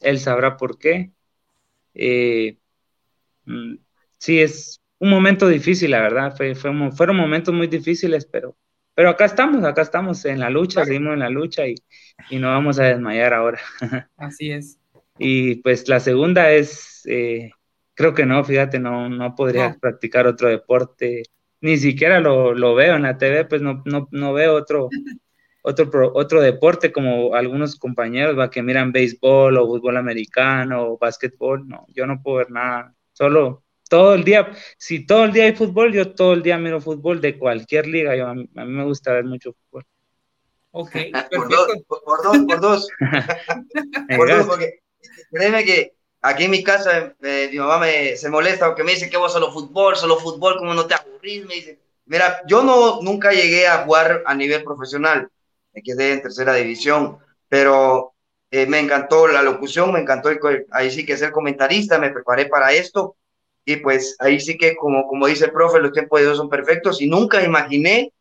Él 0.00 0.18
sabrá 0.20 0.56
por 0.56 0.78
qué. 0.78 1.12
Eh, 1.94 2.58
mm, 3.44 3.76
sí, 4.18 4.40
es 4.40 4.80
un 4.98 5.10
momento 5.10 5.48
difícil, 5.48 5.90
la 5.92 6.00
verdad, 6.00 6.36
fue, 6.36 6.54
fueron 6.54 7.16
momentos 7.16 7.54
muy 7.54 7.66
difíciles, 7.66 8.26
pero 8.26 8.56
pero 9.00 9.08
acá 9.08 9.24
estamos, 9.24 9.64
acá 9.64 9.80
estamos 9.80 10.22
en 10.26 10.40
la 10.40 10.50
lucha, 10.50 10.84
seguimos 10.84 11.14
en 11.14 11.20
la 11.20 11.30
lucha 11.30 11.66
y, 11.66 11.74
no 12.32 12.48
vamos 12.48 12.78
a 12.78 12.84
desmayar 12.84 13.32
ahora. 13.32 13.58
Así 14.18 14.50
es. 14.50 14.78
Y 15.18 15.54
pues 15.62 15.88
la 15.88 16.00
segunda 16.00 16.52
es, 16.52 17.00
eh, 17.06 17.50
creo 17.94 18.12
que 18.12 18.26
no, 18.26 18.44
fíjate, 18.44 18.78
no, 18.78 19.08
no 19.08 19.34
podría 19.34 19.74
practicar 19.80 20.26
otro 20.26 20.48
deporte, 20.48 21.22
ni 21.62 21.78
siquiera 21.78 22.20
lo, 22.20 22.74
veo 22.74 22.96
en 22.96 23.04
la 23.04 23.16
TV, 23.16 23.46
pues 23.46 23.62
no, 23.62 23.82
no, 23.86 24.32
veo 24.34 24.54
otro, 24.54 24.90
otro, 25.62 26.12
otro 26.14 26.42
deporte 26.42 26.92
como 26.92 27.34
algunos 27.34 27.76
compañeros 27.76 28.38
va 28.38 28.50
que 28.50 28.62
miran 28.62 28.92
béisbol 28.92 29.56
o 29.56 29.66
fútbol 29.66 29.96
americano 29.96 30.88
o 30.88 30.98
básquetbol, 30.98 31.66
no, 31.66 31.86
yo 31.94 32.06
no 32.06 32.20
puedo 32.22 32.36
ver 32.36 32.50
nada, 32.50 32.94
solo 33.14 33.64
todo 33.90 34.14
el 34.14 34.22
día, 34.22 34.52
si 34.78 35.04
todo 35.04 35.24
el 35.24 35.32
día 35.32 35.44
hay 35.44 35.56
fútbol, 35.56 35.92
yo 35.92 36.14
todo 36.14 36.32
el 36.34 36.44
día 36.44 36.56
miro 36.58 36.80
fútbol 36.80 37.20
de 37.20 37.36
cualquier 37.36 37.88
liga, 37.88 38.14
yo, 38.14 38.28
a, 38.28 38.34
mí, 38.34 38.48
me 38.54 38.84
gusta 38.84 39.12
ver 39.12 39.24
mucho 39.24 39.52
fútbol. 39.52 39.84
Ok, 40.70 40.92
por 41.34 41.48
dos, 41.48 41.68
por, 41.88 42.22
dos, 42.22 42.38
por 42.46 42.60
dos. 42.60 42.88
por 44.16 44.28
dos, 44.28 44.46
porque 44.46 44.80
créeme 45.32 45.64
que 45.64 45.92
aquí 46.22 46.44
en 46.44 46.52
mi 46.52 46.62
casa 46.62 47.16
eh, 47.20 47.48
mi 47.50 47.58
mamá 47.58 47.78
me, 47.80 48.16
se 48.16 48.30
molesta 48.30 48.66
porque 48.66 48.84
me 48.84 48.92
dice 48.92 49.10
que 49.10 49.16
vos 49.16 49.32
solo 49.32 49.50
fútbol, 49.50 49.96
solo 49.96 50.20
fútbol, 50.20 50.56
como 50.58 50.72
no 50.72 50.86
te 50.86 50.94
aburrís, 50.94 51.44
me 51.44 51.56
dice. 51.56 51.80
Mira, 52.06 52.42
yo 52.46 52.62
no, 52.62 53.02
nunca 53.02 53.32
llegué 53.32 53.66
a 53.66 53.78
jugar 53.78 54.22
a 54.24 54.34
nivel 54.36 54.62
profesional, 54.62 55.28
me 55.72 55.82
quedé 55.82 56.12
en 56.12 56.22
tercera 56.22 56.54
división, 56.54 57.18
pero 57.48 58.14
eh, 58.52 58.66
me 58.66 58.78
encantó 58.78 59.26
la 59.26 59.42
locución, 59.42 59.92
me 59.92 59.98
encantó 59.98 60.30
ahí 60.70 60.92
sí 60.92 61.04
que 61.04 61.16
ser 61.16 61.32
comentarista, 61.32 61.98
me 61.98 62.10
preparé 62.10 62.46
para 62.46 62.72
esto 62.72 63.16
y 63.70 63.76
pues 63.76 64.16
ahí 64.18 64.40
sí 64.40 64.58
que, 64.58 64.74
como, 64.74 65.06
como 65.06 65.28
dice 65.28 65.44
el 65.44 65.52
profe, 65.52 65.78
los 65.78 65.92
tiempos 65.92 66.18
de 66.18 66.26
Dios 66.26 66.38
son 66.38 66.48
perfectos 66.48 67.00
y 67.00 67.06
nunca 67.06 67.40
imaginé 67.44 68.12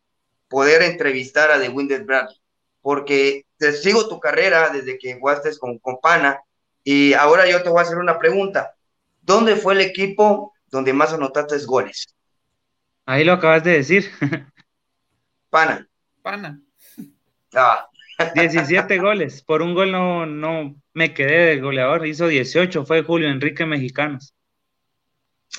poder 0.48 0.84
entrevistar 0.84 1.50
a 1.50 1.60
The 1.60 1.70
Winded 1.70 2.06
Bradley, 2.06 2.40
porque 2.82 3.46
te 3.58 3.72
sigo 3.74 4.08
tu 4.08 4.20
carrera 4.20 4.70
desde 4.70 5.00
que 5.00 5.20
jugaste 5.20 5.58
con, 5.58 5.80
con 5.80 6.00
Pana 6.00 6.42
Y 6.84 7.14
ahora 7.14 7.50
yo 7.50 7.64
te 7.64 7.70
voy 7.70 7.80
a 7.80 7.82
hacer 7.82 7.98
una 7.98 8.20
pregunta. 8.20 8.76
¿Dónde 9.22 9.56
fue 9.56 9.74
el 9.74 9.82
equipo 9.82 10.54
donde 10.68 10.94
más 10.94 11.14
anotaste 11.14 11.58
goles? 11.66 12.16
Ahí 13.08 13.24
lo 13.24 13.34
acabas 13.34 13.64
de 13.64 13.72
decir. 13.72 14.12
Pana. 15.50 15.88
Pana. 16.22 16.62
Ah. 17.56 17.88
17 18.36 19.00
goles. 19.00 19.42
Por 19.42 19.64
un 19.64 19.74
gol 19.74 19.92
no, 19.92 20.28
no 20.28 20.76
me 20.94 21.14
quedé 21.16 21.48
de 21.48 21.60
goleador. 21.60 22.06
Hizo 22.06 22.28
18. 22.28 22.86
Fue 22.86 23.04
Julio 23.04 23.30
Enrique 23.30 23.66
Mexicanos. 23.66 24.36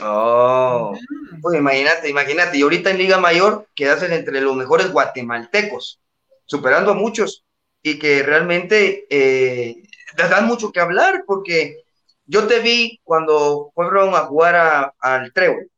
Oh, 0.00 0.96
pues 1.42 1.58
imagínate, 1.58 2.08
imagínate. 2.08 2.58
Y 2.58 2.62
ahorita 2.62 2.90
en 2.90 2.98
Liga 2.98 3.18
Mayor 3.18 3.66
quedas 3.74 4.02
entre 4.04 4.40
los 4.40 4.56
mejores 4.56 4.92
guatemaltecos, 4.92 6.00
superando 6.46 6.92
a 6.92 6.94
muchos 6.94 7.44
y 7.82 7.98
que 7.98 8.22
realmente 8.22 9.06
eh, 9.10 9.82
dan 10.16 10.46
mucho 10.46 10.70
que 10.70 10.80
hablar 10.80 11.24
porque 11.26 11.82
yo 12.26 12.46
te 12.46 12.60
vi 12.60 13.00
cuando 13.02 13.72
fueron 13.74 14.14
a 14.14 14.20
jugar 14.20 14.94
al 15.00 15.32
Trébol, 15.32 15.70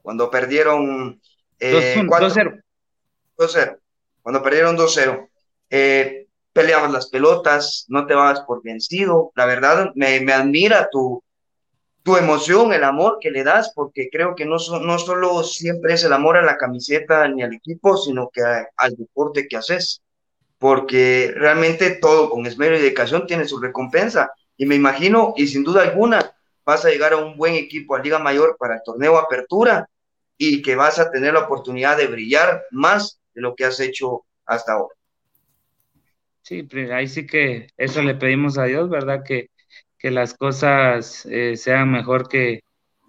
cuando 0.00 0.30
perdieron 0.30 1.20
2-0. 1.58 1.60
Eh, 1.60 2.06
2-0. 3.36 3.78
Cuando 4.22 4.42
perdieron 4.42 4.76
2-0. 4.76 5.28
Eh, 5.68 6.26
peleabas 6.52 6.90
las 6.90 7.08
pelotas, 7.10 7.84
no 7.88 8.06
te 8.06 8.14
vas 8.14 8.40
por 8.40 8.62
vencido. 8.62 9.32
La 9.34 9.46
verdad, 9.46 9.90
me, 9.94 10.20
me 10.20 10.32
admira 10.32 10.88
tu, 10.90 11.22
tu 12.02 12.16
emoción, 12.16 12.72
el 12.72 12.84
amor 12.84 13.18
que 13.20 13.30
le 13.30 13.44
das, 13.44 13.72
porque 13.74 14.08
creo 14.10 14.34
que 14.34 14.46
no, 14.46 14.56
no 14.80 14.98
solo 14.98 15.42
siempre 15.42 15.94
es 15.94 16.04
el 16.04 16.12
amor 16.12 16.36
a 16.36 16.42
la 16.42 16.56
camiseta 16.56 17.28
ni 17.28 17.42
al 17.42 17.52
equipo, 17.52 17.96
sino 17.96 18.30
que 18.32 18.42
al 18.76 18.96
deporte 18.96 19.46
que 19.48 19.56
haces, 19.56 20.02
porque 20.58 21.32
realmente 21.34 21.90
todo 21.90 22.30
con 22.30 22.46
esmero 22.46 22.76
y 22.76 22.80
dedicación 22.80 23.26
tiene 23.26 23.44
su 23.46 23.60
recompensa. 23.60 24.30
Y 24.56 24.66
me 24.66 24.74
imagino, 24.74 25.34
y 25.36 25.46
sin 25.46 25.64
duda 25.64 25.82
alguna, 25.82 26.34
vas 26.64 26.84
a 26.84 26.90
llegar 26.90 27.12
a 27.12 27.18
un 27.18 27.36
buen 27.36 27.54
equipo 27.54 27.94
a 27.94 28.00
Liga 28.00 28.18
Mayor 28.18 28.56
para 28.58 28.76
el 28.76 28.82
torneo 28.84 29.18
Apertura 29.18 29.88
y 30.36 30.62
que 30.62 30.76
vas 30.76 30.98
a 30.98 31.10
tener 31.10 31.34
la 31.34 31.40
oportunidad 31.40 31.96
de 31.96 32.06
brillar 32.06 32.62
más 32.70 33.20
de 33.34 33.42
lo 33.42 33.54
que 33.54 33.64
has 33.64 33.80
hecho 33.80 34.24
hasta 34.46 34.72
ahora. 34.72 34.94
Sí, 36.42 36.66
ahí 36.92 37.06
sí 37.08 37.26
que 37.26 37.68
eso 37.76 38.02
le 38.02 38.14
pedimos 38.14 38.58
a 38.58 38.64
Dios, 38.64 38.88
¿verdad? 38.88 39.22
Que, 39.24 39.50
que 40.00 40.10
las 40.10 40.34
cosas 40.34 41.26
eh, 41.26 41.56
sean 41.56 41.92
mejor 41.92 42.28
que, 42.28 42.62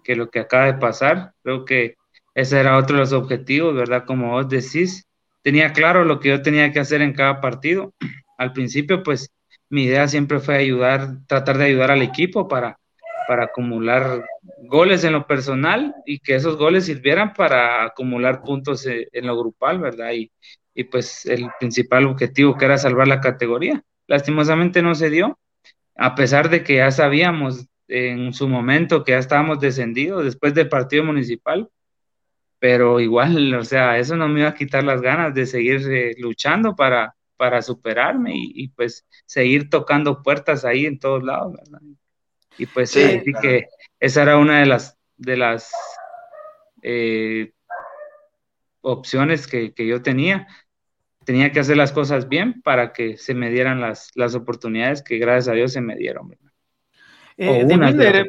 que, 0.04 0.14
lo 0.14 0.30
que 0.30 0.40
acaba 0.40 0.66
de 0.66 0.74
pasar. 0.74 1.32
Creo 1.42 1.64
que 1.64 1.96
ese 2.34 2.60
era 2.60 2.76
otro 2.76 2.96
de 2.96 3.02
los 3.02 3.12
objetivos, 3.12 3.74
¿verdad? 3.74 4.04
Como 4.06 4.30
vos 4.32 4.48
decís, 4.48 5.06
tenía 5.42 5.72
claro 5.72 6.04
lo 6.04 6.20
que 6.20 6.28
yo 6.28 6.42
tenía 6.42 6.70
que 6.72 6.80
hacer 6.80 7.02
en 7.02 7.14
cada 7.14 7.40
partido. 7.40 7.94
Al 8.38 8.52
principio, 8.52 9.02
pues 9.02 9.30
mi 9.70 9.84
idea 9.84 10.06
siempre 10.06 10.38
fue 10.38 10.56
ayudar, 10.56 11.18
tratar 11.26 11.58
de 11.58 11.66
ayudar 11.66 11.90
al 11.90 12.02
equipo 12.02 12.46
para, 12.46 12.78
para 13.26 13.44
acumular 13.44 14.26
goles 14.64 15.04
en 15.04 15.12
lo 15.12 15.26
personal 15.26 15.94
y 16.04 16.18
que 16.18 16.34
esos 16.34 16.56
goles 16.56 16.84
sirvieran 16.86 17.32
para 17.32 17.84
acumular 17.84 18.42
puntos 18.42 18.84
en, 18.86 19.06
en 19.12 19.26
lo 19.26 19.38
grupal, 19.38 19.80
¿verdad? 19.80 20.12
Y, 20.12 20.30
y 20.74 20.84
pues 20.84 21.24
el 21.26 21.48
principal 21.58 22.06
objetivo 22.06 22.56
que 22.56 22.64
era 22.66 22.78
salvar 22.78 23.08
la 23.08 23.20
categoría. 23.20 23.82
Lastimosamente 24.06 24.82
no 24.82 24.94
se 24.94 25.10
dio, 25.10 25.38
a 25.96 26.14
pesar 26.14 26.48
de 26.50 26.64
que 26.64 26.76
ya 26.76 26.90
sabíamos 26.90 27.66
en 27.88 28.32
su 28.32 28.48
momento 28.48 29.04
que 29.04 29.12
ya 29.12 29.18
estábamos 29.18 29.60
descendidos 29.60 30.24
después 30.24 30.54
del 30.54 30.68
partido 30.68 31.04
municipal, 31.04 31.68
pero 32.58 33.00
igual, 33.00 33.54
o 33.54 33.64
sea, 33.64 33.98
eso 33.98 34.16
no 34.16 34.28
me 34.28 34.40
iba 34.40 34.48
a 34.50 34.54
quitar 34.54 34.84
las 34.84 35.00
ganas 35.02 35.34
de 35.34 35.46
seguir 35.46 35.82
eh, 35.90 36.14
luchando 36.18 36.76
para, 36.76 37.14
para 37.36 37.60
superarme 37.60 38.32
y, 38.34 38.68
pues 38.68 39.04
seguir 39.26 39.68
tocando 39.68 40.22
puertas 40.22 40.64
ahí 40.64 40.86
en 40.86 40.98
todos 40.98 41.24
lados, 41.24 41.54
¿verdad? 41.54 41.80
Y 42.56 42.66
pues 42.66 42.90
sí, 42.90 43.20
que 43.40 43.66
esa 43.98 44.22
era 44.22 44.36
una 44.38 44.60
de 44.60 44.66
las, 44.66 44.96
de 45.16 45.36
las 45.36 45.72
eh, 46.82 47.52
opciones 48.80 49.46
que, 49.46 49.74
que, 49.74 49.86
yo 49.86 50.02
tenía. 50.02 50.46
Tenía 51.24 51.52
que 51.52 51.60
hacer 51.60 51.76
las 51.76 51.92
cosas 51.92 52.28
bien 52.28 52.62
para 52.62 52.92
que 52.92 53.16
se 53.16 53.34
me 53.34 53.50
dieran 53.50 53.80
las, 53.80 54.10
las 54.14 54.34
oportunidades 54.34 55.02
que 55.02 55.18
gracias 55.18 55.48
a 55.48 55.52
Dios 55.52 55.72
se 55.72 55.80
me 55.80 55.96
dieron. 55.96 56.36
Eh, 57.36 57.64
de 57.64 57.76
Winder, 57.76 58.28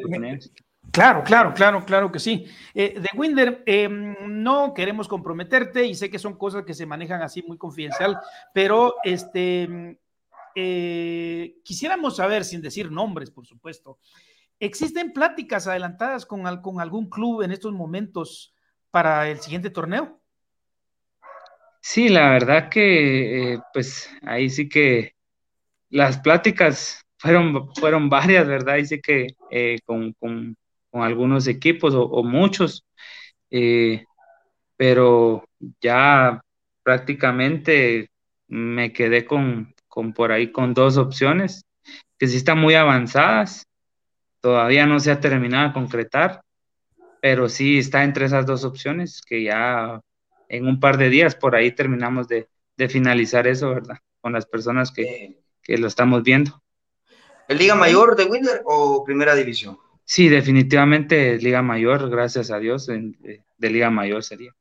claro, 0.90 1.22
claro, 1.24 1.54
claro, 1.54 1.84
claro 1.84 2.12
que 2.12 2.18
sí. 2.18 2.46
Eh, 2.74 2.98
de 2.98 3.08
Winder, 3.18 3.62
em, 3.66 4.16
no 4.28 4.72
queremos 4.74 5.08
comprometerte 5.08 5.84
y 5.86 5.94
sé 5.94 6.10
que 6.10 6.18
son 6.18 6.36
cosas 6.36 6.64
que 6.64 6.74
se 6.74 6.86
manejan 6.86 7.22
así 7.22 7.42
muy 7.46 7.58
confidencial, 7.58 8.18
pero 8.52 8.94
este, 9.04 9.98
eh, 10.54 11.56
quisiéramos 11.64 12.16
saber, 12.16 12.44
sin 12.44 12.62
decir 12.62 12.90
nombres, 12.90 13.30
por 13.30 13.46
supuesto, 13.46 13.98
¿existen 14.58 15.12
pláticas 15.12 15.66
adelantadas 15.66 16.24
con, 16.26 16.42
con 16.60 16.80
algún 16.80 17.10
club 17.10 17.42
en 17.42 17.52
estos 17.52 17.72
momentos 17.72 18.54
para 18.90 19.28
el 19.28 19.40
siguiente 19.40 19.70
torneo? 19.70 20.20
Sí, 21.86 22.08
la 22.08 22.30
verdad 22.30 22.70
que, 22.70 23.52
eh, 23.54 23.58
pues 23.74 24.10
ahí 24.22 24.48
sí 24.50 24.68
que 24.70 25.12
las 25.90 26.18
pláticas 26.18 27.02
fueron, 27.18 27.74
fueron 27.74 28.08
varias, 28.10 28.46
¿verdad? 28.48 28.76
Ahí 28.76 28.86
sí 28.86 29.00
que 29.02 29.28
eh, 29.50 29.78
con, 29.84 30.14
con, 30.14 30.56
con, 30.90 31.02
algunos 31.02 31.46
equipos 31.46 31.94
o, 31.94 32.24
muchos, 32.24 32.84
eh, 33.50 34.04
pero 34.76 35.44
ya 35.80 36.42
prácticamente 36.82 38.08
me 38.48 38.92
quedé 38.92 39.26
con, 39.26 39.74
con 39.88 40.14
por 40.14 40.32
ahí 40.32 40.52
con 40.52 40.74
dos 40.74 40.96
opciones 40.98 41.64
que 42.18 42.28
sí 42.28 42.38
están 42.38 42.60
muy 42.60 42.74
avanzadas, 42.74 43.66
todavía 44.40 44.86
no 44.86 45.00
se 45.00 45.10
ha 45.12 45.20
terminado 45.20 45.68
de 45.68 45.74
concretar, 45.74 46.42
pero 47.22 47.48
sí 47.48 47.78
está 47.78 48.04
entre 48.04 48.26
esas 48.26 48.46
dos 48.46 48.64
opciones 48.64 49.22
que 49.22 49.44
ya 49.44 50.00
en 50.56 50.66
un 50.66 50.80
par 50.80 50.96
de 50.96 51.10
días 51.10 51.34
por 51.34 51.56
ahí 51.56 51.72
terminamos 51.72 52.28
de, 52.28 52.48
finalizar 52.88 53.46
eso, 53.46 53.70
¿verdad? 53.70 53.98
Con 54.20 54.32
las 54.32 54.46
personas 54.46 54.92
que, 54.92 55.40
lo 55.66 55.86
estamos 55.86 56.22
viendo. 56.22 56.62
¿El 57.48 57.58
Liga 57.58 57.74
Mayor 57.74 58.16
de 58.16 58.24
Winter 58.24 58.62
o 58.64 59.04
Primera 59.04 59.34
División? 59.34 59.78
Sí, 60.04 60.28
definitivamente 60.28 61.38
Liga 61.38 61.62
Mayor, 61.62 62.10
gracias 62.10 62.50
a 62.50 62.58
Dios, 62.58 62.86
de, 62.86 63.44
Liga 63.58 63.90
Mayor 63.90 64.22
sería. 64.22 64.54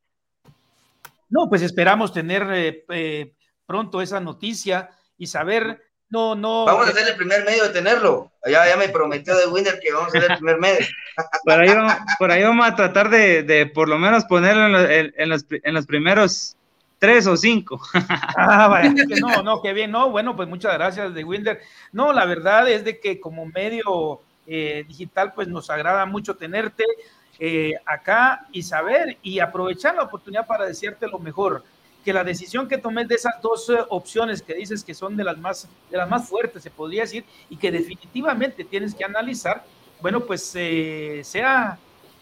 No, 1.29 1.49
pues 1.49 1.61
esperamos 1.61 2.13
tener 2.13 2.43
eh, 2.53 2.85
eh, 2.89 3.33
pronto 3.65 4.01
esa 4.01 4.19
noticia 4.19 4.89
y 5.17 5.27
saber 5.27 5.82
no, 6.13 6.35
no. 6.35 6.65
Vamos 6.65 6.87
a 6.87 6.91
ser 6.91 7.07
el 7.07 7.15
primer 7.15 7.43
medio 7.43 7.63
de 7.63 7.69
tenerlo. 7.69 8.31
Ya, 8.45 8.67
ya 8.67 8.77
me 8.77 8.87
prometió 8.87 9.35
de 9.35 9.47
Winder 9.47 9.79
que 9.79 9.91
vamos 9.91 10.09
a 10.09 10.19
ser 10.19 10.29
el 10.29 10.37
primer 10.37 10.59
medio. 10.59 10.85
por, 11.43 11.59
ahí 11.59 11.73
vamos, 11.73 11.93
por 12.19 12.31
ahí 12.31 12.43
vamos 12.43 12.67
a 12.67 12.75
tratar 12.75 13.09
de, 13.09 13.41
de 13.41 13.65
por 13.65 13.89
lo 13.89 13.97
menos 13.97 14.23
ponerlo 14.25 14.79
en, 14.87 15.11
en, 15.17 15.29
los, 15.29 15.43
en 15.49 15.73
los 15.73 15.87
primeros 15.87 16.55
tres 16.99 17.25
o 17.25 17.35
cinco. 17.35 17.81
ah, 18.37 18.67
vaya, 18.67 18.93
no, 19.19 19.41
no, 19.41 19.61
qué 19.63 19.73
bien, 19.73 19.89
no, 19.89 20.11
bueno, 20.11 20.35
pues 20.35 20.47
muchas 20.47 20.75
gracias 20.75 21.15
de 21.15 21.23
Winder. 21.23 21.59
No, 21.91 22.13
la 22.13 22.25
verdad 22.25 22.69
es 22.69 22.83
de 22.83 22.99
que 22.99 23.19
como 23.19 23.47
medio 23.47 24.21
eh, 24.45 24.85
digital, 24.87 25.33
pues 25.33 25.47
nos 25.47 25.71
agrada 25.71 26.05
mucho 26.05 26.35
tenerte 26.35 26.85
eh, 27.39 27.73
acá 27.87 28.45
y 28.51 28.61
saber 28.61 29.17
y 29.23 29.39
aprovechar 29.39 29.95
la 29.95 30.03
oportunidad 30.03 30.45
para 30.45 30.67
decirte 30.67 31.07
lo 31.07 31.17
mejor 31.17 31.63
que 32.03 32.13
la 32.13 32.23
decisión 32.23 32.67
que 32.67 32.77
tomes 32.77 33.07
de 33.07 33.15
esas 33.15 33.41
dos 33.41 33.69
eh, 33.69 33.77
opciones 33.89 34.41
que 34.41 34.53
dices 34.53 34.83
que 34.83 34.93
son 34.93 35.15
de 35.15 35.23
las 35.23 35.37
más 35.37 35.67
de 35.89 35.97
las 35.97 36.09
más 36.09 36.27
fuertes 36.27 36.63
se 36.63 36.69
podría 36.69 37.01
decir 37.01 37.23
y 37.49 37.57
que 37.57 37.71
definitivamente 37.71 38.63
tienes 38.63 38.93
que 38.93 39.05
analizar 39.05 39.63
bueno 40.01 40.21
pues 40.21 40.51
eh, 40.55 41.21
sea 41.23 41.77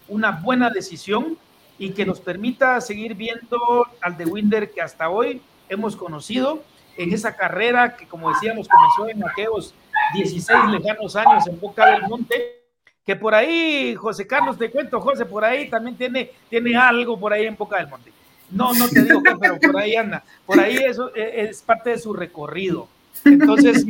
una 0.07 0.31
buena 0.31 0.69
decisión 0.69 1.37
y 1.77 1.91
que 1.91 2.05
nos 2.05 2.19
permita 2.19 2.79
seguir 2.79 3.15
viendo 3.15 3.87
al 4.01 4.17
de 4.17 4.25
Winder 4.25 4.71
que 4.71 4.81
hasta 4.81 5.09
hoy 5.09 5.41
hemos 5.67 5.95
conocido 5.95 6.63
en 6.97 7.11
esa 7.11 7.35
carrera 7.35 7.95
que 7.95 8.07
como 8.07 8.31
decíamos 8.31 8.67
comenzó 8.67 9.09
en 9.09 9.27
aquellos 9.27 9.73
16 10.13 10.65
lejanos 10.69 11.15
años 11.15 11.47
en 11.47 11.59
Boca 11.59 11.85
del 11.91 12.03
Monte 12.03 12.61
que 13.05 13.15
por 13.15 13.33
ahí 13.33 13.95
José 13.95 14.27
Carlos 14.27 14.57
te 14.57 14.69
cuento 14.69 15.01
José 15.01 15.25
por 15.25 15.43
ahí 15.43 15.69
también 15.69 15.97
tiene 15.97 16.31
tiene 16.49 16.75
algo 16.75 17.19
por 17.19 17.33
ahí 17.33 17.45
en 17.45 17.57
Boca 17.57 17.77
del 17.77 17.87
Monte 17.87 18.11
no, 18.51 18.73
no 18.73 18.87
te 18.89 19.03
digo 19.03 19.21
pero 19.39 19.59
por 19.59 19.77
ahí 19.77 19.95
anda. 19.95 20.23
Por 20.45 20.59
ahí 20.59 20.77
eso 20.77 21.15
e, 21.15 21.43
es 21.43 21.61
parte 21.61 21.91
de 21.91 21.99
su 21.99 22.13
recorrido. 22.13 22.87
Entonces, 23.25 23.85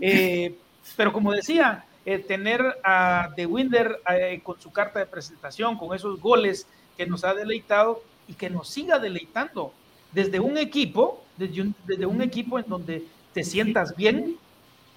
eh, 0.00 0.54
pero 0.96 1.12
como 1.12 1.32
decía, 1.32 1.84
eh, 2.04 2.18
tener 2.18 2.62
a 2.84 3.30
De 3.36 3.46
Winder 3.46 4.00
eh, 4.10 4.40
con 4.42 4.60
su 4.60 4.70
carta 4.72 4.98
de 4.98 5.06
presentación, 5.06 5.76
con 5.76 5.94
esos 5.94 6.20
goles 6.20 6.66
que 6.96 7.06
nos 7.06 7.24
ha 7.24 7.34
deleitado 7.34 8.02
y 8.28 8.34
que 8.34 8.50
nos 8.50 8.68
siga 8.68 8.98
deleitando 8.98 9.72
desde 10.12 10.40
un 10.40 10.58
equipo, 10.58 11.24
desde 11.36 12.06
un, 12.06 12.22
equipo 12.22 12.58
en 12.58 12.64
donde 12.68 13.04
te 13.32 13.44
sientas 13.44 13.96
bien, 13.96 14.36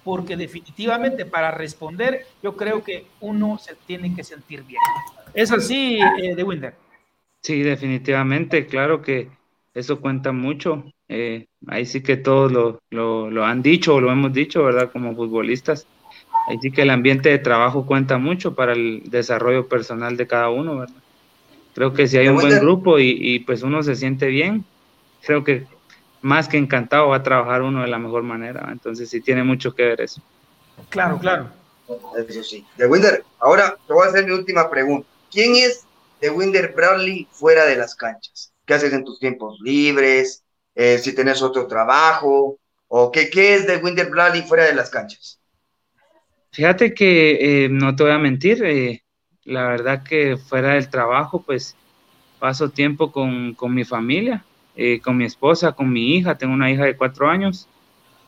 porque 0.02 0.36
definitivamente 0.36 1.24
para 1.24 1.50
responder 1.50 2.26
yo 2.42 2.56
creo 2.56 2.82
que 2.82 3.06
uno 3.20 3.58
se 3.58 3.74
tiene 3.86 4.14
que 4.14 4.24
sentir 4.24 4.62
bien. 4.64 4.82
Es 5.32 5.50
así, 5.52 6.00
De 6.36 6.42
Winder. 6.42 6.83
Sí, 7.44 7.62
definitivamente, 7.62 8.66
claro 8.66 9.02
que 9.02 9.28
eso 9.74 10.00
cuenta 10.00 10.32
mucho. 10.32 10.82
Eh, 11.08 11.46
ahí 11.66 11.84
sí 11.84 12.02
que 12.02 12.16
todos 12.16 12.50
lo, 12.50 12.80
lo, 12.90 13.44
han 13.44 13.60
dicho 13.60 13.96
o 13.96 14.00
lo 14.00 14.10
hemos 14.10 14.32
dicho, 14.32 14.64
¿verdad? 14.64 14.90
Como 14.90 15.14
futbolistas, 15.14 15.86
Así 16.48 16.70
que 16.70 16.82
el 16.82 16.90
ambiente 16.90 17.30
de 17.30 17.38
trabajo 17.38 17.86
cuenta 17.86 18.18
mucho 18.18 18.54
para 18.54 18.72
el 18.72 19.02
desarrollo 19.06 19.66
personal 19.66 20.16
de 20.16 20.26
cada 20.26 20.50
uno, 20.50 20.78
¿verdad? 20.78 20.96
Creo 21.74 21.92
que 21.92 22.06
si 22.06 22.16
hay 22.16 22.28
un 22.28 22.36
buen 22.36 22.60
grupo 22.60 22.98
y, 22.98 23.16
y 23.18 23.40
pues 23.40 23.62
uno 23.62 23.82
se 23.82 23.94
siente 23.94 24.26
bien, 24.26 24.64
creo 25.22 25.44
que 25.44 25.66
más 26.22 26.48
que 26.48 26.56
encantado 26.56 27.08
va 27.08 27.16
a 27.16 27.22
trabajar 27.22 27.62
uno 27.62 27.82
de 27.82 27.88
la 27.88 27.98
mejor 27.98 28.22
manera. 28.22 28.68
Entonces 28.72 29.10
sí 29.10 29.20
tiene 29.20 29.42
mucho 29.42 29.74
que 29.74 29.84
ver 29.84 30.00
eso. 30.00 30.22
Claro, 30.88 31.18
claro. 31.18 31.48
Eso 32.16 32.42
sí. 32.42 32.64
De 32.76 32.86
Winder, 32.86 33.22
ahora 33.38 33.76
te 33.86 33.92
voy 33.92 34.06
a 34.06 34.10
hacer 34.10 34.24
mi 34.24 34.32
última 34.32 34.70
pregunta. 34.70 35.06
¿Quién 35.30 35.56
es 35.56 35.84
de 36.24 36.30
Winder 36.30 36.72
Bradley 36.74 37.28
fuera 37.30 37.66
de 37.66 37.76
las 37.76 37.94
canchas? 37.94 38.50
¿Qué 38.64 38.72
haces 38.72 38.94
en 38.94 39.04
tus 39.04 39.20
tiempos 39.20 39.60
libres? 39.60 40.42
Eh, 40.74 40.96
si 40.96 41.14
tenés 41.14 41.42
otro 41.42 41.66
trabajo, 41.66 42.58
o 42.88 43.12
qué, 43.12 43.28
qué 43.28 43.56
es 43.56 43.66
de 43.66 43.76
Winder 43.76 44.08
Bradley 44.08 44.40
fuera 44.40 44.64
de 44.64 44.74
las 44.74 44.88
canchas. 44.88 45.38
Fíjate 46.50 46.94
que 46.94 47.64
eh, 47.64 47.68
no 47.68 47.94
te 47.94 48.04
voy 48.04 48.12
a 48.12 48.18
mentir, 48.18 48.64
eh, 48.64 49.04
la 49.42 49.68
verdad 49.68 50.02
que 50.02 50.38
fuera 50.38 50.72
del 50.72 50.88
trabajo, 50.88 51.42
pues 51.42 51.76
paso 52.38 52.70
tiempo 52.70 53.12
con, 53.12 53.52
con 53.52 53.74
mi 53.74 53.84
familia, 53.84 54.42
con 55.02 55.18
mi 55.18 55.26
esposa, 55.26 55.72
con 55.72 55.92
mi 55.92 56.16
hija, 56.16 56.38
tengo 56.38 56.54
una 56.54 56.70
hija 56.70 56.84
de 56.86 56.96
cuatro 56.96 57.28
años 57.28 57.68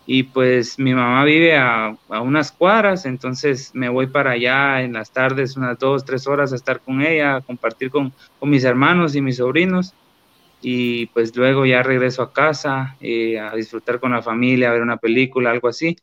y 0.07 0.23
pues 0.25 0.79
mi 0.79 0.95
mamá 0.95 1.25
vive 1.25 1.57
a, 1.57 1.97
a, 2.09 2.21
unas 2.21 2.53
cuadras, 2.53 3.07
entonces 3.07 3.73
me 3.75 3.89
voy 3.89 4.07
para 4.07 4.33
allá 4.33 4.83
en 4.83 4.93
las 4.93 5.11
tardes, 5.11 5.57
unas 5.57 5.79
dos, 5.79 6.05
tres 6.05 6.27
horas 6.27 6.53
a 6.53 6.57
estar 6.57 6.81
con 6.81 7.03
ella, 7.03 7.37
a 7.37 7.41
compartir 7.41 7.91
con, 7.91 8.13
con 8.39 8.51
mis 8.51 8.65
hermanos 8.65 9.17
y 9.17 9.21
mis 9.21 9.37
sobrinos 9.37 9.95
y 10.63 11.07
pues 11.07 11.37
luego 11.37 11.67
ya 11.67 11.83
regreso 11.83 12.23
a 12.23 12.33
casa 12.33 12.97
eh, 13.01 13.39
a 13.39 13.55
disfrutar 13.55 14.01
con 14.01 14.13
la 14.13 14.23
familia, 14.23 14.71
a 14.71 14.73
ver 14.73 14.83
una 14.83 14.97
película, 14.97 15.51
algo 15.51 15.69
así. 15.69 15.97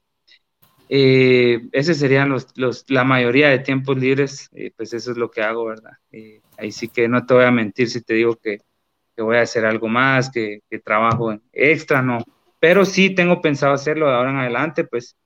Eh, 0.89 1.61
ese 1.71 1.95
serían 1.95 2.29
los, 2.29 2.47
los, 2.55 2.85
la 2.89 3.03
mayoría 3.03 3.49
de 3.49 3.59
tiempos 3.59 3.97
libres, 3.97 4.49
eh, 4.53 4.71
pues 4.75 4.93
eso 4.93 5.11
es 5.11 5.17
lo 5.17 5.31
que 5.31 5.41
hago, 5.41 5.65
¿verdad? 5.65 5.93
Eh, 6.11 6.41
ahí 6.57 6.71
sí 6.71 6.87
que 6.87 7.07
no 7.07 7.25
te 7.25 7.33
voy 7.33 7.45
a 7.45 7.51
mentir 7.51 7.89
si 7.89 8.01
te 8.01 8.13
digo 8.13 8.35
que, 8.35 8.59
que 9.15 9.21
voy 9.21 9.37
a 9.37 9.41
hacer 9.41 9.65
algo 9.65 9.87
más, 9.87 10.29
que, 10.29 10.59
que, 10.69 10.79
trabajo 10.79 11.35
extra, 11.51 12.01
no. 12.01 12.19
Pero 12.63 12.85
sí 12.85 13.09
tengo 13.09 13.41
pensado 13.41 13.73
hacerlo 13.73 14.07
de 14.07 14.15
ahora 14.15 14.29
en 14.29 14.37
adelante, 14.37 14.85
pues 14.85 15.17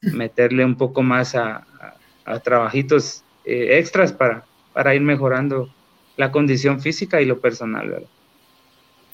meterle 0.00 0.64
un 0.64 0.74
poco 0.74 1.00
más 1.04 1.36
a, 1.36 1.58
a, 1.78 1.94
a 2.24 2.40
trabajitos 2.40 3.22
extras 3.44 4.12
para, 4.12 4.44
para 4.72 4.92
ir 4.92 5.02
mejorando 5.02 5.72
la 6.16 6.32
condición 6.32 6.80
física 6.80 7.20
y 7.20 7.26
lo 7.26 7.38
personal, 7.38 7.88
¿verdad? 7.88 8.08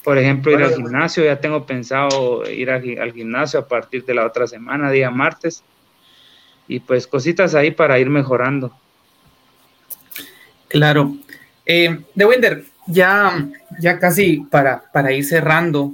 Por 0.03 0.17
ejemplo, 0.17 0.51
ir 0.51 0.63
al 0.63 0.73
gimnasio, 0.73 1.23
ya 1.23 1.39
tengo 1.39 1.67
pensado 1.67 2.49
ir 2.49 2.71
al 2.71 3.13
gimnasio 3.13 3.59
a 3.59 3.67
partir 3.67 4.03
de 4.05 4.15
la 4.15 4.25
otra 4.25 4.47
semana, 4.47 4.89
día 4.89 5.11
martes. 5.11 5.63
Y 6.67 6.79
pues 6.79 7.05
cositas 7.05 7.53
ahí 7.53 7.69
para 7.69 7.99
ir 7.99 8.09
mejorando. 8.09 8.75
Claro. 10.67 11.15
Eh, 11.63 11.99
de 12.15 12.25
Winder, 12.25 12.63
ya, 12.87 13.47
ya 13.79 13.99
casi 13.99 14.37
para, 14.49 14.81
para 14.91 15.11
ir 15.11 15.23
cerrando, 15.25 15.93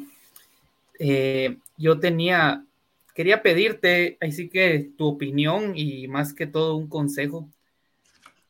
eh, 0.99 1.57
yo 1.77 1.99
tenía, 1.99 2.65
quería 3.13 3.41
pedirte, 3.41 4.17
así 4.21 4.49
que 4.49 4.91
tu 4.97 5.07
opinión 5.07 5.73
y 5.75 6.07
más 6.07 6.33
que 6.33 6.47
todo 6.47 6.75
un 6.75 6.87
consejo 6.87 7.49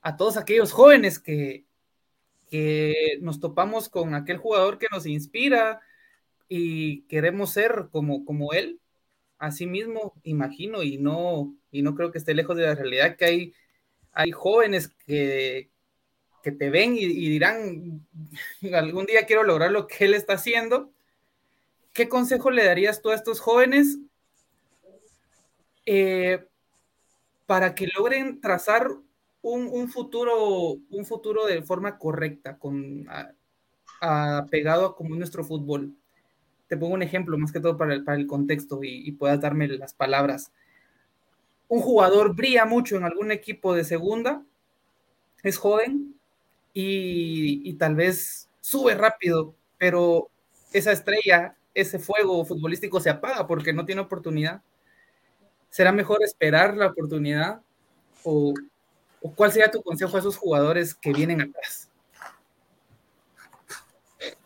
a 0.05 0.17
todos 0.17 0.37
aquellos 0.37 0.71
jóvenes 0.71 1.17
que, 1.17 1.65
que 2.47 3.17
nos 3.21 3.39
topamos 3.39 3.89
con 3.89 4.13
aquel 4.13 4.37
jugador 4.37 4.77
que 4.77 4.85
nos 4.91 5.07
inspira 5.07 5.81
y 6.47 7.01
queremos 7.07 7.49
ser 7.51 7.87
como, 7.91 8.23
como 8.23 8.53
él. 8.53 8.79
Así 9.39 9.65
mismo, 9.65 10.13
imagino, 10.23 10.83
y 10.83 10.97
no, 10.97 11.55
y 11.71 11.81
no 11.81 11.95
creo 11.95 12.11
que 12.11 12.19
esté 12.19 12.35
lejos 12.35 12.55
de 12.55 12.65
la 12.65 12.75
realidad, 12.75 13.17
que 13.17 13.25
hay, 13.25 13.53
hay 14.11 14.31
jóvenes 14.31 14.89
que, 15.07 15.71
que 16.43 16.51
te 16.51 16.69
ven 16.69 16.95
y, 16.95 17.01
y 17.01 17.29
dirán, 17.29 18.07
algún 18.73 19.07
día 19.07 19.25
quiero 19.25 19.43
lograr 19.43 19.71
lo 19.71 19.87
que 19.87 20.05
él 20.05 20.13
está 20.13 20.33
haciendo. 20.33 20.91
¿Qué 21.95 22.09
consejo 22.09 22.51
le 22.51 22.65
darías 22.65 23.01
tú 23.01 23.09
a 23.09 23.15
estos 23.15 23.39
jóvenes 23.39 23.99
eh, 25.85 26.45
para 27.45 27.73
que 27.73 27.87
logren 27.87 28.41
trazar 28.41 28.89
un, 29.41 29.87
futuro, 29.87 30.77
un 30.89 31.05
futuro 31.05 31.45
de 31.45 31.61
forma 31.61 31.97
correcta, 31.97 32.57
con, 32.57 33.07
a, 34.01 34.45
pegado 34.51 34.87
a 34.87 34.95
como 34.97 35.15
nuestro 35.15 35.45
fútbol. 35.45 35.95
Te 36.67 36.75
pongo 36.75 36.95
un 36.95 37.01
ejemplo, 37.01 37.37
más 37.37 37.53
que 37.53 37.61
todo 37.61 37.77
para 37.77 37.93
el, 37.93 38.27
contexto 38.27 38.81
y, 38.83 39.13
puedas 39.13 39.39
darme 39.39 39.69
las 39.69 39.93
palabras. 39.93 40.51
Un 41.69 41.79
jugador 41.79 42.35
brilla 42.35 42.65
mucho 42.65 42.97
en 42.97 43.05
algún 43.05 43.31
equipo 43.31 43.73
de 43.73 43.85
segunda, 43.85 44.43
es 45.43 45.57
joven 45.57 46.19
y 46.73 47.73
tal 47.75 47.95
vez 47.95 48.49
sube 48.59 48.95
rápido, 48.95 49.55
pero 49.77 50.29
esa 50.73 50.91
estrella, 50.91 51.55
ese 51.75 51.99
fuego 51.99 52.43
futbolístico 52.45 52.99
se 52.99 53.09
apaga 53.09 53.45
porque 53.45 53.73
no 53.73 53.85
tiene 53.85 54.01
oportunidad. 54.01 54.61
¿Será 55.69 55.91
mejor 55.91 56.23
esperar 56.23 56.75
la 56.75 56.87
oportunidad 56.87 57.61
o, 58.23 58.53
¿Cuál 59.35 59.51
sería 59.51 59.71
tu 59.71 59.81
consejo 59.81 60.15
a 60.15 60.19
esos 60.19 60.37
jugadores 60.37 60.93
que 60.93 61.11
vienen 61.11 61.41
atrás? 61.41 61.89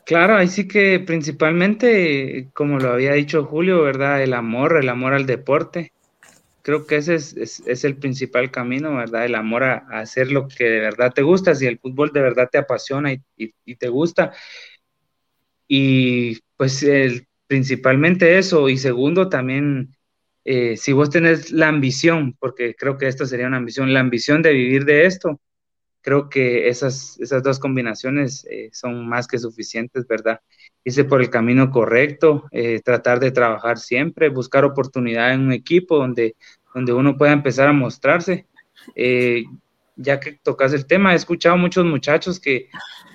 Claro, 0.05 0.37
ahí 0.37 0.47
sí 0.47 0.67
que 0.67 0.99
principalmente, 0.99 2.49
como 2.53 2.79
lo 2.79 2.93
había 2.93 3.13
dicho 3.13 3.43
Julio, 3.43 3.83
¿verdad? 3.83 4.23
El 4.23 4.33
amor, 4.33 4.77
el 4.77 4.89
amor 4.89 5.13
al 5.13 5.25
deporte. 5.25 5.91
Creo 6.61 6.87
que 6.87 6.97
ese 6.97 7.15
es, 7.15 7.33
es, 7.35 7.83
el 7.83 7.97
principal 7.97 8.51
camino, 8.51 8.95
¿verdad? 8.95 9.25
El 9.25 9.35
amor 9.35 9.63
a, 9.63 9.85
a, 9.89 9.99
hacer 9.99 10.31
lo 10.31 10.47
que 10.47 10.63
de 10.63 10.79
verdad 10.79 11.11
te 11.13 11.21
gusta, 11.21 11.55
si 11.55 11.67
el 11.67 11.79
fútbol 11.79 12.11
de 12.11 12.21
verdad 12.21 12.49
te 12.51 12.57
apasiona 12.57 13.11
y, 13.13 13.21
y, 13.37 13.53
y 13.65 13.75
te 13.75 13.89
gusta. 13.89 14.33
Y 15.67 16.39
pues 16.59 16.83
el, 16.83 17.25
principalmente 17.47 18.37
eso. 18.37 18.67
Y 18.67 18.77
segundo, 18.77 19.29
también 19.29 19.95
eh, 20.43 20.75
si 20.75 20.91
vos 20.91 21.09
tenés 21.09 21.51
la 21.51 21.69
ambición, 21.69 22.35
porque 22.37 22.75
creo 22.75 22.97
que 22.97 23.07
esto 23.07 23.25
sería 23.25 23.47
una 23.47 23.55
ambición, 23.57 23.93
la 23.93 24.01
ambición 24.01 24.41
de 24.41 24.51
vivir 24.51 24.83
de 24.83 25.05
esto, 25.05 25.39
creo 26.01 26.27
que 26.27 26.67
esas, 26.67 27.17
esas 27.21 27.43
dos 27.43 27.59
combinaciones 27.59 28.45
eh, 28.51 28.69
son 28.73 29.07
más 29.07 29.25
que 29.25 29.39
suficientes, 29.39 30.05
¿verdad? 30.05 30.41
Irse 30.83 31.05
por 31.05 31.21
el 31.21 31.29
camino 31.29 31.71
correcto, 31.71 32.43
eh, 32.51 32.81
tratar 32.83 33.21
de 33.21 33.31
trabajar 33.31 33.77
siempre, 33.77 34.27
buscar 34.27 34.65
oportunidad 34.65 35.33
en 35.33 35.39
un 35.39 35.53
equipo 35.53 35.95
donde, 35.95 36.35
donde 36.75 36.91
uno 36.91 37.15
pueda 37.15 37.31
empezar 37.31 37.69
a 37.69 37.73
mostrarse. 37.73 38.47
Eh, 38.95 39.45
ya 39.95 40.19
que 40.19 40.33
tocas 40.43 40.73
el 40.73 40.85
tema, 40.85 41.13
he 41.13 41.15
escuchado 41.15 41.55
muchos 41.55 41.85
muchachos 41.85 42.37
que, 42.37 42.67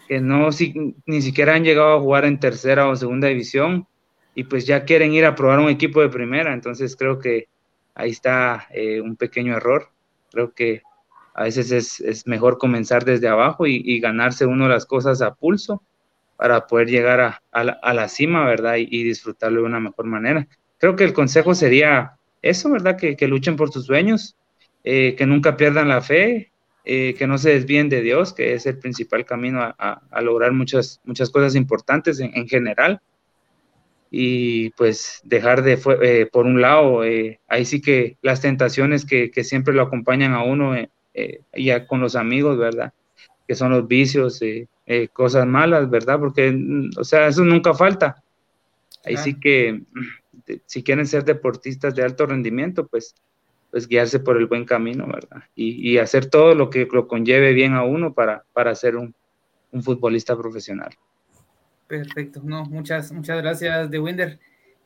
que 0.06 0.20
no 0.20 0.52
si, 0.52 0.94
ni 1.06 1.22
siquiera 1.22 1.54
han 1.54 1.64
llegado 1.64 1.96
a 1.96 2.00
jugar 2.00 2.24
en 2.24 2.40
tercera 2.40 2.88
o 2.88 2.96
segunda 2.96 3.28
división, 3.28 3.86
y 4.34 4.44
pues 4.44 4.66
ya 4.66 4.84
quieren 4.84 5.12
ir 5.12 5.26
a 5.26 5.34
probar 5.34 5.60
un 5.60 5.68
equipo 5.68 6.00
de 6.00 6.08
primera, 6.08 6.52
entonces 6.52 6.96
creo 6.96 7.18
que 7.18 7.48
ahí 7.94 8.10
está 8.10 8.66
eh, 8.72 9.00
un 9.00 9.16
pequeño 9.16 9.56
error. 9.56 9.88
Creo 10.30 10.52
que 10.52 10.82
a 11.34 11.44
veces 11.44 11.70
es, 11.70 12.00
es 12.00 12.26
mejor 12.26 12.58
comenzar 12.58 13.04
desde 13.04 13.28
abajo 13.28 13.66
y, 13.66 14.00
ganarse 14.00 14.46
uno 14.46 14.68
las 14.68 14.86
cosas 14.86 15.22
a 15.22 15.34
pulso 15.34 15.82
para 16.36 16.66
poder 16.66 16.88
llegar 16.88 17.20
a, 17.20 17.64
la, 17.64 17.78
a 17.82 17.94
la, 17.94 18.08
cima, 18.08 18.44
¿verdad? 18.44 18.76
Y, 18.76 19.02
disfrutarlo 19.04 19.60
de 19.60 19.66
una 19.66 19.80
mejor 19.80 20.06
manera. 20.06 20.46
Creo 20.78 20.96
que 20.96 21.04
el 21.04 21.12
consejo 21.12 21.54
sería 21.54 22.16
eso, 22.42 22.70
¿verdad? 22.70 22.96
Que, 22.96 23.16
que 23.16 23.28
luchen 23.28 23.56
por 23.56 23.72
sus 23.72 23.86
sueños, 23.86 24.36
eh, 24.82 25.14
que 25.16 25.26
nunca 25.26 25.56
pierdan 25.56 25.88
la 25.88 26.00
fe, 26.00 26.52
eh, 26.84 27.14
que 27.14 27.26
no 27.26 27.38
se 27.38 27.50
desvíen 27.50 27.88
de 27.88 28.02
Dios, 28.02 28.32
que 28.32 28.54
es 28.54 28.66
el 28.66 28.78
principal 28.78 29.24
camino 29.24 29.62
a, 29.62 30.02
a 30.10 30.20
lograr 30.20 30.52
muchas, 30.52 31.00
muchas 31.04 31.30
cosas 31.30 31.54
importantes 31.54 32.20
en, 32.20 32.36
en 32.36 32.48
general 32.48 33.00
y 34.16 34.70
pues 34.70 35.20
dejar 35.24 35.64
de, 35.64 35.76
eh, 36.02 36.26
por 36.30 36.46
un 36.46 36.60
lado, 36.60 37.02
eh, 37.02 37.40
ahí 37.48 37.64
sí 37.64 37.80
que 37.80 38.16
las 38.22 38.40
tentaciones 38.40 39.04
que, 39.04 39.32
que, 39.32 39.42
siempre 39.42 39.74
lo 39.74 39.82
acompañan 39.82 40.34
a 40.34 40.44
uno, 40.44 40.76
eh, 40.76 40.88
eh 41.14 41.40
ya 41.56 41.88
con 41.88 42.00
los 42.00 42.14
amigos, 42.14 42.56
¿verdad? 42.56 42.92
Que 43.48 43.56
son 43.56 43.72
los 43.72 43.88
vicios, 43.88 44.40
cosas 45.12 45.46
malas, 45.46 45.90
¿verdad? 45.90 46.20
Porque, 46.20 46.52
mm, 46.52 46.90
o 46.96 47.02
sea, 47.02 47.26
eso 47.26 47.42
nunca 47.42 47.74
falta. 47.74 48.22
Ahí 49.04 49.16
sí 49.16 49.34
que, 49.40 49.82
si 50.64 50.84
quieren 50.84 51.08
ser 51.08 51.24
deportistas 51.24 51.96
de 51.96 52.04
alto 52.04 52.24
rendimiento, 52.24 52.86
pues, 52.86 53.16
pues 53.74 53.88
guiarse 53.88 54.20
por 54.20 54.36
el 54.36 54.46
buen 54.46 54.64
camino, 54.64 55.04
¿verdad? 55.04 55.42
Y, 55.56 55.90
y 55.90 55.98
hacer 55.98 56.26
todo 56.26 56.54
lo 56.54 56.70
que 56.70 56.86
lo 56.92 57.08
conlleve 57.08 57.52
bien 57.54 57.74
a 57.74 57.82
uno 57.82 58.14
para, 58.14 58.44
para 58.52 58.72
ser 58.76 58.94
un, 58.94 59.16
un 59.72 59.82
futbolista 59.82 60.36
profesional. 60.36 60.94
Perfecto, 61.88 62.40
no, 62.44 62.66
muchas, 62.66 63.10
muchas 63.10 63.42
gracias, 63.42 63.90
De 63.90 63.98
Winder. 63.98 64.38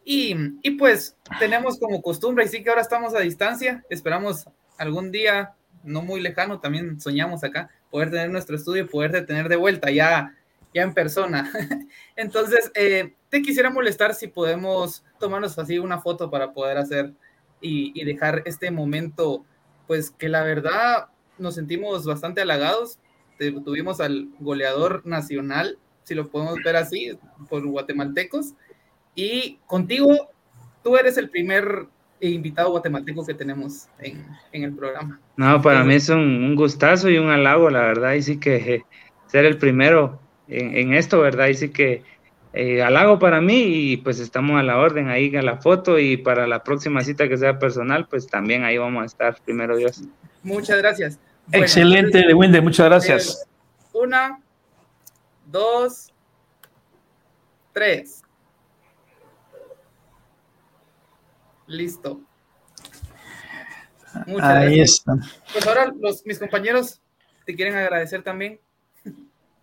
Y, 0.06 0.34
y, 0.62 0.70
pues 0.70 1.18
tenemos 1.38 1.78
como 1.78 2.00
costumbre, 2.00 2.46
y 2.46 2.48
sí 2.48 2.62
que 2.62 2.70
ahora 2.70 2.80
estamos 2.80 3.14
a 3.14 3.20
distancia, 3.20 3.84
esperamos 3.90 4.46
algún 4.78 5.12
día, 5.12 5.52
no 5.84 6.00
muy 6.00 6.22
lejano, 6.22 6.58
también 6.58 6.98
soñamos 6.98 7.44
acá, 7.44 7.68
poder 7.90 8.10
tener 8.10 8.30
nuestro 8.30 8.56
estudio 8.56 8.84
y 8.84 8.88
poder 8.88 9.26
tener 9.26 9.50
de 9.50 9.56
vuelta 9.56 9.90
ya, 9.90 10.34
ya 10.72 10.80
en 10.80 10.94
persona. 10.94 11.52
Entonces, 12.16 12.72
eh, 12.74 13.12
te 13.28 13.42
quisiera 13.42 13.68
molestar 13.68 14.14
si 14.14 14.28
podemos 14.28 15.04
tomarnos 15.20 15.58
así 15.58 15.78
una 15.78 16.00
foto 16.00 16.30
para 16.30 16.54
poder 16.54 16.78
hacer 16.78 17.12
y, 17.60 17.92
y 18.00 18.04
dejar 18.04 18.42
este 18.46 18.70
momento 18.70 19.44
pues 19.88 20.10
que 20.10 20.28
la 20.28 20.42
verdad 20.42 21.08
nos 21.38 21.56
sentimos 21.56 22.04
bastante 22.04 22.42
halagados. 22.42 22.98
Tuvimos 23.38 24.00
al 24.00 24.28
goleador 24.40 25.04
nacional, 25.06 25.78
si 26.04 26.14
lo 26.14 26.28
podemos 26.28 26.58
ver 26.64 26.76
así, 26.76 27.16
por 27.48 27.66
guatemaltecos. 27.66 28.54
Y 29.14 29.58
contigo, 29.66 30.30
tú 30.82 30.96
eres 30.96 31.16
el 31.16 31.30
primer 31.30 31.86
invitado 32.20 32.70
guatemalteco 32.70 33.24
que 33.24 33.34
tenemos 33.34 33.88
en, 34.00 34.26
el 34.52 34.74
programa. 34.74 35.20
No, 35.36 35.62
para 35.62 35.84
mí 35.84 35.94
es 35.94 36.08
un, 36.08 36.56
gustazo 36.56 37.08
y 37.08 37.18
un 37.18 37.30
halago, 37.30 37.70
la 37.70 37.80
verdad, 37.80 38.14
y 38.14 38.22
sí 38.22 38.38
que 38.38 38.82
ser 39.26 39.44
el 39.44 39.56
primero 39.56 40.20
en, 40.48 40.76
en, 40.76 40.94
esto, 40.94 41.20
¿verdad? 41.20 41.46
Y 41.46 41.54
sí 41.54 41.68
que 41.68 42.02
eh, 42.52 42.82
halago 42.82 43.18
para 43.18 43.40
mí 43.40 43.92
y 43.92 43.96
pues 43.98 44.20
estamos 44.20 44.58
a 44.58 44.62
la 44.62 44.78
orden 44.78 45.08
ahí 45.08 45.34
a 45.36 45.42
la 45.42 45.58
foto 45.58 45.98
y 45.98 46.16
para 46.16 46.46
la 46.46 46.62
próxima 46.64 47.02
cita 47.02 47.28
que 47.28 47.36
sea 47.36 47.58
personal, 47.58 48.08
pues 48.08 48.26
también 48.26 48.64
ahí 48.64 48.78
vamos 48.78 49.02
a 49.02 49.06
estar, 49.06 49.38
primero 49.44 49.76
Dios. 49.76 50.02
Muchas 50.42 50.78
gracias. 50.78 51.18
Excelente, 51.52 52.26
de 52.26 52.34
Winder, 52.34 52.62
muchas 52.62 52.86
gracias. 52.86 53.42
Eh, 53.42 53.98
una, 53.98 54.40
dos, 55.46 56.12
tres. 57.72 58.22
Listo. 61.66 62.20
Muchas 64.26 64.48
ahí 64.48 64.76
gracias. 64.76 64.90
está. 64.90 65.16
Pues 65.52 65.66
ahora 65.66 65.92
los, 66.00 66.24
mis 66.24 66.38
compañeros 66.38 67.00
te 67.44 67.54
quieren 67.54 67.76
agradecer 67.76 68.22
también. 68.22 68.58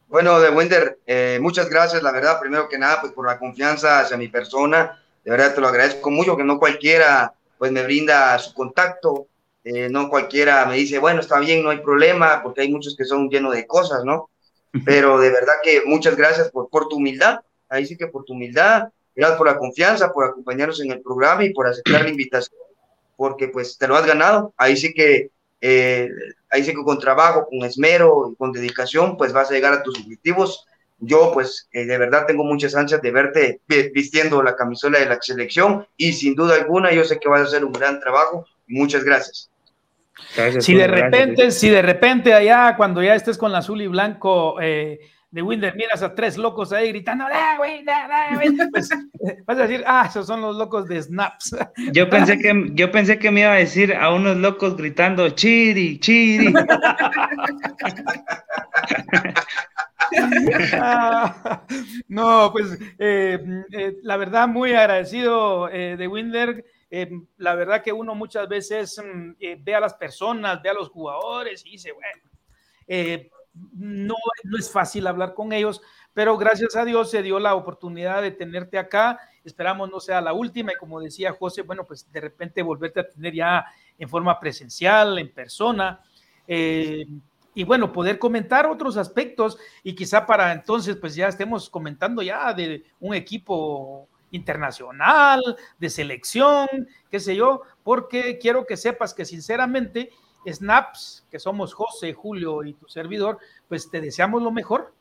Bueno, 0.07 0.39
de 0.39 0.49
Wender, 0.49 0.99
eh, 1.07 1.39
muchas 1.41 1.69
gracias, 1.69 2.03
la 2.03 2.11
verdad, 2.11 2.39
primero 2.39 2.69
que 2.69 2.77
nada, 2.77 3.01
pues 3.01 3.11
por 3.11 3.25
la 3.25 3.39
confianza 3.39 3.99
hacia 3.99 4.17
mi 4.17 4.27
persona, 4.27 5.01
de 5.23 5.31
verdad 5.31 5.55
te 5.55 5.61
lo 5.61 5.67
agradezco 5.67 6.11
mucho, 6.11 6.37
que 6.37 6.43
no 6.43 6.59
cualquiera, 6.59 7.33
pues 7.57 7.71
me 7.71 7.83
brinda 7.83 8.37
su 8.37 8.53
contacto, 8.53 9.27
eh, 9.63 9.89
no 9.89 10.09
cualquiera 10.09 10.63
me 10.67 10.75
dice, 10.75 10.99
bueno, 10.99 11.21
está 11.21 11.39
bien, 11.39 11.63
no 11.63 11.71
hay 11.71 11.79
problema, 11.79 12.43
porque 12.43 12.61
hay 12.61 12.71
muchos 12.71 12.95
que 12.95 13.03
son 13.03 13.29
llenos 13.29 13.55
de 13.55 13.65
cosas, 13.65 14.05
¿no? 14.05 14.29
Pero 14.85 15.19
de 15.19 15.31
verdad 15.31 15.53
que 15.63 15.81
muchas 15.85 16.15
gracias 16.15 16.51
por, 16.51 16.69
por 16.69 16.87
tu 16.87 16.97
humildad, 16.97 17.39
ahí 17.67 17.85
sí 17.85 17.97
que 17.97 18.07
por 18.07 18.25
tu 18.25 18.33
humildad, 18.33 18.89
gracias 19.15 19.37
por 19.37 19.47
la 19.47 19.57
confianza, 19.57 20.11
por 20.11 20.25
acompañarnos 20.25 20.81
en 20.81 20.91
el 20.91 21.01
programa 21.01 21.43
y 21.45 21.53
por 21.53 21.65
aceptar 21.65 22.03
la 22.03 22.09
invitación, 22.09 22.59
porque 23.17 23.47
pues 23.47 23.77
te 23.77 23.87
lo 23.87 23.95
has 23.95 24.05
ganado, 24.05 24.53
ahí 24.57 24.77
sí 24.77 24.93
que 24.93 25.31
eh, 25.61 26.09
ahí 26.49 26.63
sí 26.63 26.71
que 26.71 26.83
con 26.83 26.99
trabajo, 26.99 27.47
con 27.49 27.63
esmero 27.63 28.29
y 28.31 28.35
con 28.35 28.51
dedicación, 28.51 29.17
pues 29.17 29.33
vas 29.33 29.49
a 29.49 29.53
llegar 29.53 29.73
a 29.73 29.83
tus 29.83 29.99
objetivos. 29.99 30.65
Yo, 30.99 31.31
pues, 31.33 31.67
eh, 31.71 31.85
de 31.85 31.97
verdad 31.97 32.25
tengo 32.25 32.43
muchas 32.43 32.75
ansias 32.75 33.01
de 33.01 33.11
verte 33.11 33.61
vistiendo 33.93 34.41
la 34.41 34.55
camisola 34.55 34.99
de 34.99 35.07
la 35.07 35.17
selección 35.21 35.85
y 35.97 36.13
sin 36.13 36.35
duda 36.35 36.55
alguna 36.55 36.93
yo 36.93 37.03
sé 37.03 37.19
que 37.19 37.27
vas 37.27 37.41
a 37.41 37.45
hacer 37.45 37.65
un 37.65 37.73
gran 37.73 37.99
trabajo. 37.99 38.45
Muchas 38.67 39.03
gracias. 39.03 39.49
si 40.59 40.73
de 40.73 40.87
repente, 40.87 41.51
si 41.51 41.69
de 41.69 41.81
repente 41.81 42.33
allá 42.33 42.75
cuando 42.77 43.03
ya 43.03 43.15
estés 43.15 43.37
con 43.37 43.51
la 43.51 43.59
azul 43.59 43.81
y 43.81 43.87
blanco 43.87 44.59
eh, 44.61 44.99
de 45.35 45.41
Winder, 45.41 45.75
miras 45.75 46.01
a 46.01 46.15
tres 46.15 46.37
locos 46.37 46.71
ahí 46.71 46.87
gritando, 46.93 47.25
pues, 48.71 48.89
vas 49.45 49.57
a 49.57 49.67
decir, 49.67 49.83
ah, 49.85 50.05
esos 50.07 50.25
son 50.25 50.39
los 50.39 50.55
locos 50.55 50.87
de 50.87 51.01
Snaps. 51.01 51.57
Yo 51.91 52.09
pensé 52.09 52.39
que, 52.39 52.69
yo 52.71 52.89
pensé 52.89 53.19
que 53.19 53.31
me 53.31 53.41
iba 53.41 53.51
a 53.51 53.55
decir 53.55 53.93
a 53.93 54.13
unos 54.13 54.37
locos 54.37 54.77
gritando, 54.77 55.27
chiri, 55.31 55.99
chiri. 55.99 56.53
no, 62.07 62.49
pues 62.53 62.79
eh, 62.97 63.45
eh, 63.73 63.97
la 64.03 64.15
verdad 64.15 64.47
muy 64.47 64.73
agradecido 64.73 65.67
eh, 65.67 65.97
de 65.97 66.07
Winder. 66.07 66.63
la 67.35 67.55
verdad 67.55 67.83
que 67.83 67.91
uno 67.91 68.15
muchas 68.15 68.47
veces 68.47 69.03
mm, 69.03 69.31
ve 69.59 69.75
a 69.75 69.81
las 69.81 69.95
personas, 69.95 70.61
ve 70.61 70.69
a 70.69 70.73
los 70.73 70.87
jugadores 70.87 71.65
y 71.65 71.71
dice, 71.71 71.91
bueno, 71.91 72.21
no, 73.73 74.15
no 74.43 74.57
es 74.57 74.71
fácil 74.71 75.07
hablar 75.07 75.33
con 75.33 75.53
ellos, 75.53 75.81
pero 76.13 76.37
gracias 76.37 76.75
a 76.75 76.85
Dios 76.85 77.11
se 77.11 77.21
dio 77.21 77.39
la 77.39 77.55
oportunidad 77.55 78.21
de 78.21 78.31
tenerte 78.31 78.77
acá. 78.77 79.19
Esperamos 79.43 79.89
no 79.89 79.99
sea 79.99 80.21
la 80.21 80.33
última 80.33 80.73
y 80.73 80.75
como 80.75 80.99
decía 80.99 81.33
José, 81.33 81.61
bueno, 81.61 81.85
pues 81.85 82.11
de 82.11 82.21
repente 82.21 82.61
volverte 82.61 82.99
a 83.01 83.09
tener 83.09 83.33
ya 83.33 83.65
en 83.97 84.09
forma 84.09 84.39
presencial, 84.39 85.17
en 85.19 85.31
persona. 85.33 86.01
Eh, 86.47 87.05
y 87.53 87.63
bueno, 87.63 87.91
poder 87.91 88.19
comentar 88.19 88.65
otros 88.65 88.97
aspectos 88.97 89.57
y 89.81 89.95
quizá 89.95 90.25
para 90.25 90.51
entonces 90.51 90.97
pues 90.97 91.15
ya 91.15 91.27
estemos 91.27 91.69
comentando 91.69 92.21
ya 92.21 92.53
de 92.53 92.83
un 92.99 93.15
equipo 93.15 94.09
internacional, 94.31 95.41
de 95.79 95.89
selección, 95.89 96.67
qué 97.09 97.19
sé 97.19 97.35
yo, 97.35 97.61
porque 97.83 98.37
quiero 98.37 98.65
que 98.65 98.75
sepas 98.75 99.13
que 99.13 99.23
sinceramente 99.23 100.11
Snaps, 100.51 101.25
que 101.29 101.39
somos 101.39 101.73
José, 101.73 102.13
Julio 102.13 102.63
y 102.63 102.73
tu 102.73 102.87
servidor, 102.87 103.39
pues 103.67 103.89
te 103.89 104.01
deseamos 104.01 104.41
lo 104.41 104.51
mejor. 104.51 104.93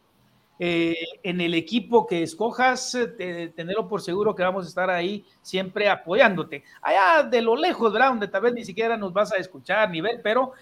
Eh, 0.61 0.97
en 1.25 1.41
el 1.41 1.53
equipo 1.55 2.07
que 2.07 2.23
escojas, 2.23 2.95
eh, 2.95 3.53
tenerlo 3.57 3.89
por 3.89 4.01
seguro 4.01 4.37
que 4.37 4.45
vamos 4.45 4.65
a 4.65 4.69
estar 4.69 4.89
ahí 4.89 5.25
siempre 5.43 5.89
apoyándote. 5.89 6.63
Allá 6.81 7.25
de 7.25 7.43
lo 7.43 7.57
lejos, 7.57 7.93
¿verdad? 7.93 8.11
Donde 8.11 8.29
tal 8.29 8.43
vez 8.43 8.55
ni 8.55 8.65
siquiera 8.65 8.97
nos 8.97 9.13
vas 9.13 9.33
a 9.33 9.37
escuchar 9.37 9.91
ni 9.91 10.01
ver, 10.01 10.21
pero, 10.23 10.53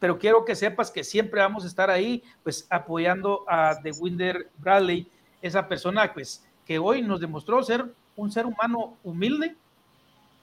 pero 0.00 0.18
quiero 0.18 0.44
que 0.44 0.56
sepas 0.56 0.90
que 0.90 1.04
siempre 1.04 1.40
vamos 1.40 1.62
a 1.64 1.68
estar 1.68 1.90
ahí, 1.90 2.24
pues 2.42 2.66
apoyando 2.70 3.44
a 3.46 3.78
The 3.80 3.92
Winder 3.92 4.50
Bradley, 4.58 5.08
esa 5.40 5.68
persona, 5.68 6.12
pues, 6.12 6.44
que 6.64 6.80
hoy 6.80 7.02
nos 7.02 7.20
demostró 7.20 7.62
ser 7.62 7.84
un 8.16 8.32
ser 8.32 8.46
humano 8.46 8.96
humilde, 9.04 9.54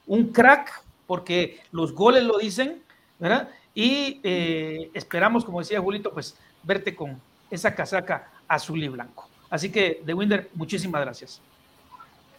un 0.08 0.32
crack, 0.32 0.82
porque 1.08 1.60
los 1.72 1.94
goles 1.94 2.24
lo 2.24 2.38
dicen, 2.38 2.82
¿verdad? 3.20 3.50
Y 3.76 4.20
eh, 4.24 4.92
esperamos, 4.94 5.44
como 5.44 5.60
decía 5.60 5.82
Julito, 5.82 6.12
pues 6.14 6.38
verte 6.64 6.96
con 6.96 7.20
esa 7.50 7.74
casaca 7.74 8.30
azul 8.48 8.84
y 8.84 8.88
blanco. 8.88 9.28
Así 9.50 9.72
que, 9.72 10.02
De 10.06 10.14
Winder, 10.14 10.50
muchísimas 10.54 11.02
gracias. 11.02 11.42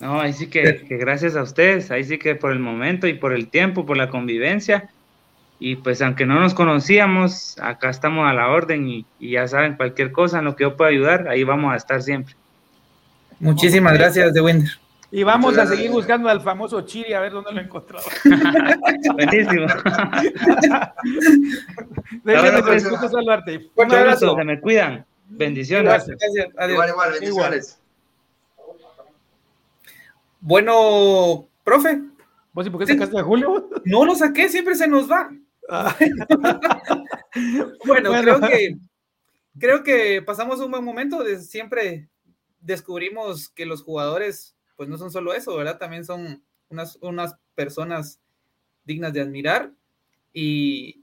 No, 0.01 0.21
ahí 0.21 0.33
sí 0.33 0.49
que, 0.49 0.85
gracias 0.91 1.37
a 1.37 1.43
ustedes, 1.43 1.91
ahí 1.91 2.05
sí 2.05 2.19
que 2.19 2.35
por 2.35 2.53
el 2.53 2.59
momento 2.59 3.07
y 3.07 3.15
por 3.15 3.33
el 3.33 3.49
tiempo, 3.49 3.87
por 3.87 3.97
la 3.97 4.11
convivencia. 4.11 4.91
Y 5.61 5.77
pues 5.77 6.03
aunque 6.03 6.27
no 6.27 6.41
nos 6.41 6.53
conocíamos, 6.53 7.57
acá 7.61 7.91
estamos 7.91 8.29
a 8.29 8.35
la 8.35 8.49
orden 8.49 8.89
y, 8.89 9.07
ya 9.21 9.47
saben, 9.47 9.77
cualquier 9.77 10.11
cosa 10.13 10.41
en 10.41 10.47
lo 10.47 10.57
que 10.57 10.65
yo 10.65 10.77
pueda 10.77 10.91
ayudar, 10.91 11.29
ahí 11.29 11.45
vamos 11.45 11.73
a 11.73 11.77
estar 11.77 12.03
siempre. 12.03 12.35
Muchísimas 13.39 13.95
gracias, 13.95 14.35
De 14.35 14.41
Winder. 14.41 14.84
Y 15.15 15.23
vamos 15.23 15.57
a 15.59 15.65
seguir 15.65 15.93
buscando 15.93 16.29
al 16.29 16.41
famoso 16.41 16.81
Chiri 16.81 17.13
a 17.13 17.21
ver 17.21 17.31
dónde 17.31 17.53
lo 17.53 17.61
encontramos. 17.61 18.05
Buenísimo. 19.15 19.65
Déjenme 22.25 22.63
pues, 22.65 22.83
saludarte. 22.83 23.71
Un 23.77 23.95
abrazo. 23.95 24.37
Se 24.37 24.45
me 24.45 24.61
cuidan. 24.61 25.07
Bendiciones. 25.29 25.85
Gracias. 25.85 26.19
Adiós. 26.57 26.73
Igual, 26.73 26.89
igual, 26.89 27.13
bendiciones. 27.13 27.81
Bueno, 30.41 31.47
profe. 31.63 32.03
¿Vos 32.53 32.67
y 32.67 32.71
por 32.71 32.81
qué 32.81 32.93
sacaste 32.93 33.17
a 33.17 33.23
Julio? 33.23 33.71
No 33.85 34.05
lo 34.05 34.17
saqué, 34.17 34.49
siempre 34.49 34.75
se 34.75 34.89
nos 34.89 35.09
va. 35.09 35.31
Ah. 35.71 35.97
bueno, 37.87 38.11
creo 38.21 38.41
que 38.41 38.79
creo 39.61 39.85
que 39.85 40.23
pasamos 40.23 40.59
un 40.59 40.73
buen 40.73 40.83
momento. 40.83 41.23
De, 41.23 41.41
siempre 41.41 42.09
descubrimos 42.59 43.49
que 43.49 43.65
los 43.65 43.85
jugadores 43.85 44.55
pues 44.77 44.89
no 44.89 44.99
son 44.99 45.11
solo 45.11 45.35
eso, 45.35 45.57
¿verdad? 45.57 45.79
También 45.79 46.05
son 46.05 46.43
unas, 46.69 46.99
unas 47.01 47.37
personas 47.55 48.21
dignas 48.85 49.13
de 49.13 49.21
admirar 49.21 49.73
y, 50.33 51.01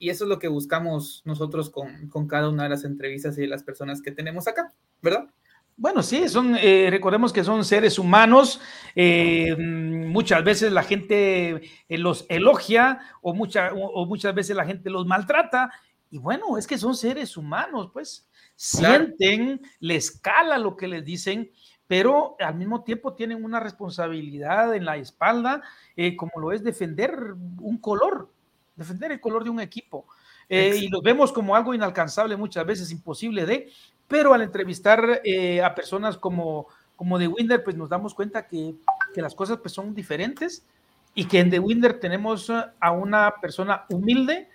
eso 0.00 0.24
es 0.24 0.28
lo 0.28 0.40
que 0.40 0.48
buscamos 0.48 1.22
nosotros 1.24 1.70
con, 1.70 2.10
cada 2.26 2.48
una 2.48 2.64
de 2.64 2.70
las 2.70 2.82
entrevistas 2.82 3.38
y 3.38 3.42
de 3.42 3.46
las 3.46 3.62
personas 3.62 4.02
que 4.02 4.10
tenemos 4.10 4.48
acá, 4.48 4.74
¿verdad? 5.00 5.28
Bueno, 5.76 6.02
sí, 6.02 6.28
son, 6.28 6.56
eh, 6.56 6.88
recordemos 6.90 7.32
que 7.32 7.44
son 7.44 7.64
seres 7.64 8.00
humanos. 8.00 8.60
Eh, 8.96 9.54
muchas 9.56 10.42
veces 10.42 10.72
la 10.72 10.82
gente 10.82 11.62
eh, 11.88 11.98
los 11.98 12.26
elogia 12.28 12.98
o, 13.20 13.30
o, 13.30 14.06
muchas 14.06 14.34
veces 14.34 14.56
la 14.56 14.66
gente 14.66 14.90
los 14.90 15.06
maltrata. 15.06 15.70
Y 16.10 16.18
bueno, 16.18 16.58
es 16.58 16.66
que 16.66 16.78
son 16.78 16.96
seres 16.96 17.36
humanos, 17.36 17.90
pues 17.92 18.28
sienten, 18.56 19.60
les 19.80 20.10
cala 20.20 20.58
lo 20.58 20.76
que 20.76 20.88
les 20.88 21.04
dicen 21.04 21.50
pero 21.92 22.36
al 22.40 22.54
mismo 22.54 22.84
tiempo 22.84 23.12
tienen 23.12 23.44
una 23.44 23.60
responsabilidad 23.60 24.74
en 24.74 24.86
la 24.86 24.96
espalda, 24.96 25.60
eh, 25.94 26.16
como 26.16 26.40
lo 26.40 26.50
es 26.50 26.64
defender 26.64 27.34
un 27.60 27.76
color, 27.76 28.30
defender 28.74 29.12
el 29.12 29.20
color 29.20 29.44
de 29.44 29.50
un 29.50 29.60
equipo. 29.60 30.06
Eh, 30.48 30.74
y 30.74 30.88
los 30.88 31.02
vemos 31.02 31.32
como 31.32 31.54
algo 31.54 31.74
inalcanzable 31.74 32.34
muchas 32.34 32.64
veces, 32.64 32.90
imposible 32.92 33.44
de, 33.44 33.68
pero 34.08 34.32
al 34.32 34.40
entrevistar 34.40 35.20
eh, 35.22 35.62
a 35.62 35.74
personas 35.74 36.16
como, 36.16 36.66
como 36.96 37.18
The 37.18 37.28
Winder, 37.28 37.62
pues 37.62 37.76
nos 37.76 37.90
damos 37.90 38.14
cuenta 38.14 38.46
que, 38.46 38.74
que 39.12 39.20
las 39.20 39.34
cosas 39.34 39.58
pues 39.58 39.74
son 39.74 39.94
diferentes 39.94 40.64
y 41.14 41.26
que 41.26 41.40
en 41.40 41.50
The 41.50 41.58
Winder 41.58 42.00
tenemos 42.00 42.50
a 42.80 42.90
una 42.90 43.34
persona 43.42 43.84
humilde, 43.90 44.48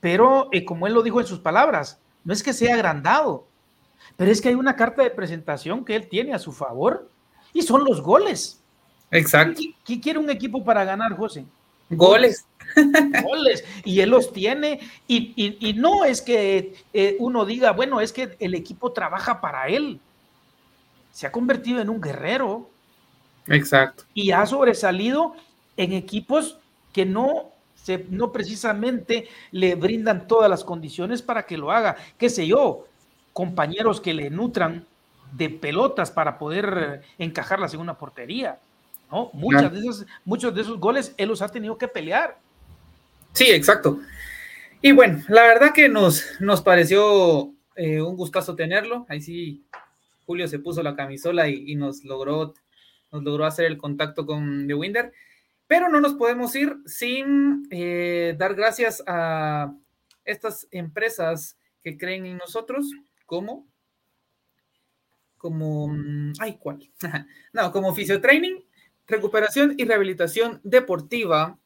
pero 0.00 0.50
como 0.66 0.88
él 0.88 0.94
lo 0.94 1.04
dijo 1.04 1.20
en 1.20 1.26
sus 1.28 1.38
palabras, 1.38 2.00
no 2.24 2.32
es 2.32 2.42
que 2.42 2.52
sea 2.52 2.74
agrandado, 2.74 3.46
pero 4.16 4.30
es 4.30 4.40
que 4.40 4.48
hay 4.48 4.54
una 4.54 4.76
carta 4.76 5.02
de 5.02 5.10
presentación 5.10 5.84
que 5.84 5.96
él 5.96 6.08
tiene 6.08 6.34
a 6.34 6.38
su 6.38 6.52
favor 6.52 7.08
y 7.52 7.62
son 7.62 7.84
los 7.84 8.00
goles. 8.00 8.60
Exacto. 9.10 9.60
¿Qué, 9.84 10.00
quiere 10.00 10.18
un 10.18 10.30
equipo 10.30 10.62
para 10.64 10.84
ganar, 10.84 11.16
José? 11.16 11.44
Goles. 11.90 12.46
Goles. 13.24 13.64
Y 13.84 14.00
él 14.00 14.10
los 14.10 14.32
tiene. 14.32 14.80
Y, 15.08 15.74
no 15.76 16.04
es 16.04 16.22
que 16.22 16.74
eh, 16.92 17.16
uno 17.18 17.44
diga, 17.44 17.72
bueno, 17.72 18.00
es 18.00 18.12
que 18.12 18.36
el 18.38 18.54
equipo 18.54 18.92
trabaja 18.92 19.40
para 19.40 19.66
él. 19.66 20.00
Se 21.10 21.26
ha 21.26 21.32
convertido 21.32 21.80
en 21.80 21.90
un 21.90 22.00
guerrero. 22.00 22.70
Exacto. 23.46 24.04
Y 24.14 24.30
ha 24.30 24.46
sobresalido 24.46 25.34
en 25.76 25.92
equipos 25.92 26.58
que 26.92 27.04
no, 27.04 27.50
se, 27.74 28.06
no 28.10 28.30
precisamente 28.30 29.28
le 29.50 29.74
brindan 29.74 30.28
todas 30.28 30.48
las 30.48 30.62
condiciones 30.62 31.22
para 31.22 31.46
que 31.46 31.58
lo 31.58 31.72
haga. 31.72 31.96
Qué 32.16 32.30
sé 32.30 32.46
yo, 32.46 32.86
compañeros 33.32 34.00
que 34.00 34.14
le 34.14 34.30
nutran 34.30 34.86
de 35.32 35.48
pelotas 35.48 36.10
para 36.10 36.38
poder 36.38 37.02
encajarlas 37.18 37.74
en 37.74 37.80
una 37.80 37.98
portería. 37.98 38.58
¿no? 39.10 39.30
Muchas 39.32 39.72
de 39.72 39.78
esos, 39.80 40.06
muchos 40.24 40.54
de 40.54 40.62
esos 40.62 40.78
goles 40.78 41.14
él 41.16 41.28
los 41.28 41.42
ha 41.42 41.48
tenido 41.48 41.76
que 41.78 41.88
pelear. 41.88 42.38
Sí, 43.32 43.50
exacto. 43.50 44.00
Y 44.82 44.92
bueno, 44.92 45.22
la 45.28 45.42
verdad 45.42 45.72
que 45.72 45.88
nos, 45.88 46.24
nos 46.40 46.62
pareció 46.62 47.52
eh, 47.76 48.00
un 48.00 48.16
gustazo 48.16 48.54
tenerlo. 48.56 49.06
Ahí 49.08 49.20
sí, 49.20 49.64
Julio 50.26 50.48
se 50.48 50.58
puso 50.58 50.82
la 50.82 50.96
camisola 50.96 51.48
y, 51.48 51.74
nos, 51.74 52.04
logró, 52.04 52.54
nos 53.12 53.22
logró 53.22 53.44
hacer 53.44 53.66
el 53.66 53.78
contacto 53.78 54.26
con 54.26 54.66
The 54.66 54.74
Winder. 54.74 55.12
Pero 55.66 55.88
no 55.88 56.00
nos 56.00 56.14
podemos 56.14 56.54
ir 56.56 56.76
sin 56.86 57.68
eh, 57.70 58.34
dar 58.38 58.54
gracias 58.54 59.02
a 59.06 59.72
estas 60.24 60.66
empresas 60.70 61.56
que 61.82 61.96
creen 61.96 62.26
en 62.26 62.38
nosotros, 62.38 62.90
como, 63.30 63.64
como, 65.38 65.86
mm, 65.86 66.32
ay, 66.40 66.58
¿cuál? 66.58 66.90
no, 67.52 67.70
como 67.70 67.94
Fisiotraining, 67.94 68.64
Recuperación 69.06 69.76
y 69.78 69.84
Rehabilitación 69.84 70.60
Deportiva, 70.64 71.56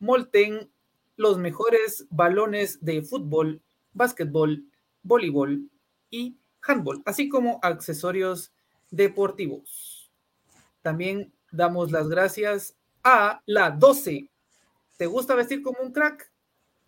Molten, 0.00 0.70
los 1.16 1.38
mejores 1.38 2.06
balones 2.10 2.84
de 2.84 3.00
fútbol, 3.00 3.62
básquetbol, 3.94 4.66
voleibol 5.02 5.70
y 6.10 6.36
handball, 6.60 7.02
así 7.06 7.30
como 7.30 7.58
accesorios 7.62 8.52
deportivos. 8.90 10.10
También 10.82 11.32
damos 11.50 11.90
las 11.90 12.10
gracias 12.10 12.76
a 13.02 13.40
la 13.46 13.70
12. 13.70 14.28
¿Te 14.98 15.06
gusta 15.06 15.34
vestir 15.34 15.62
como 15.62 15.80
un 15.80 15.92
crack? 15.92 16.30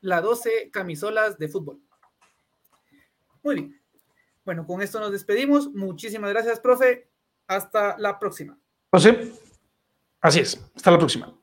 La 0.03 0.21
12 0.21 0.71
camisolas 0.71 1.39
de 1.39 1.49
fútbol. 1.49 1.81
Muy 3.43 3.55
bien. 3.55 3.80
Bueno, 4.45 4.67
con 4.67 4.83
esto 4.83 5.01
nos 5.01 5.13
despedimos. 5.13 5.71
Muchísimas 5.73 6.31
gracias, 6.31 6.61
profe. 6.61 7.11
Hasta 7.47 7.99
la 7.99 8.19
próxima. 8.19 8.59
José, 8.93 9.33
así 10.21 10.41
es. 10.41 10.61
Hasta 10.75 10.91
la 10.91 10.99
próxima. 10.99 11.40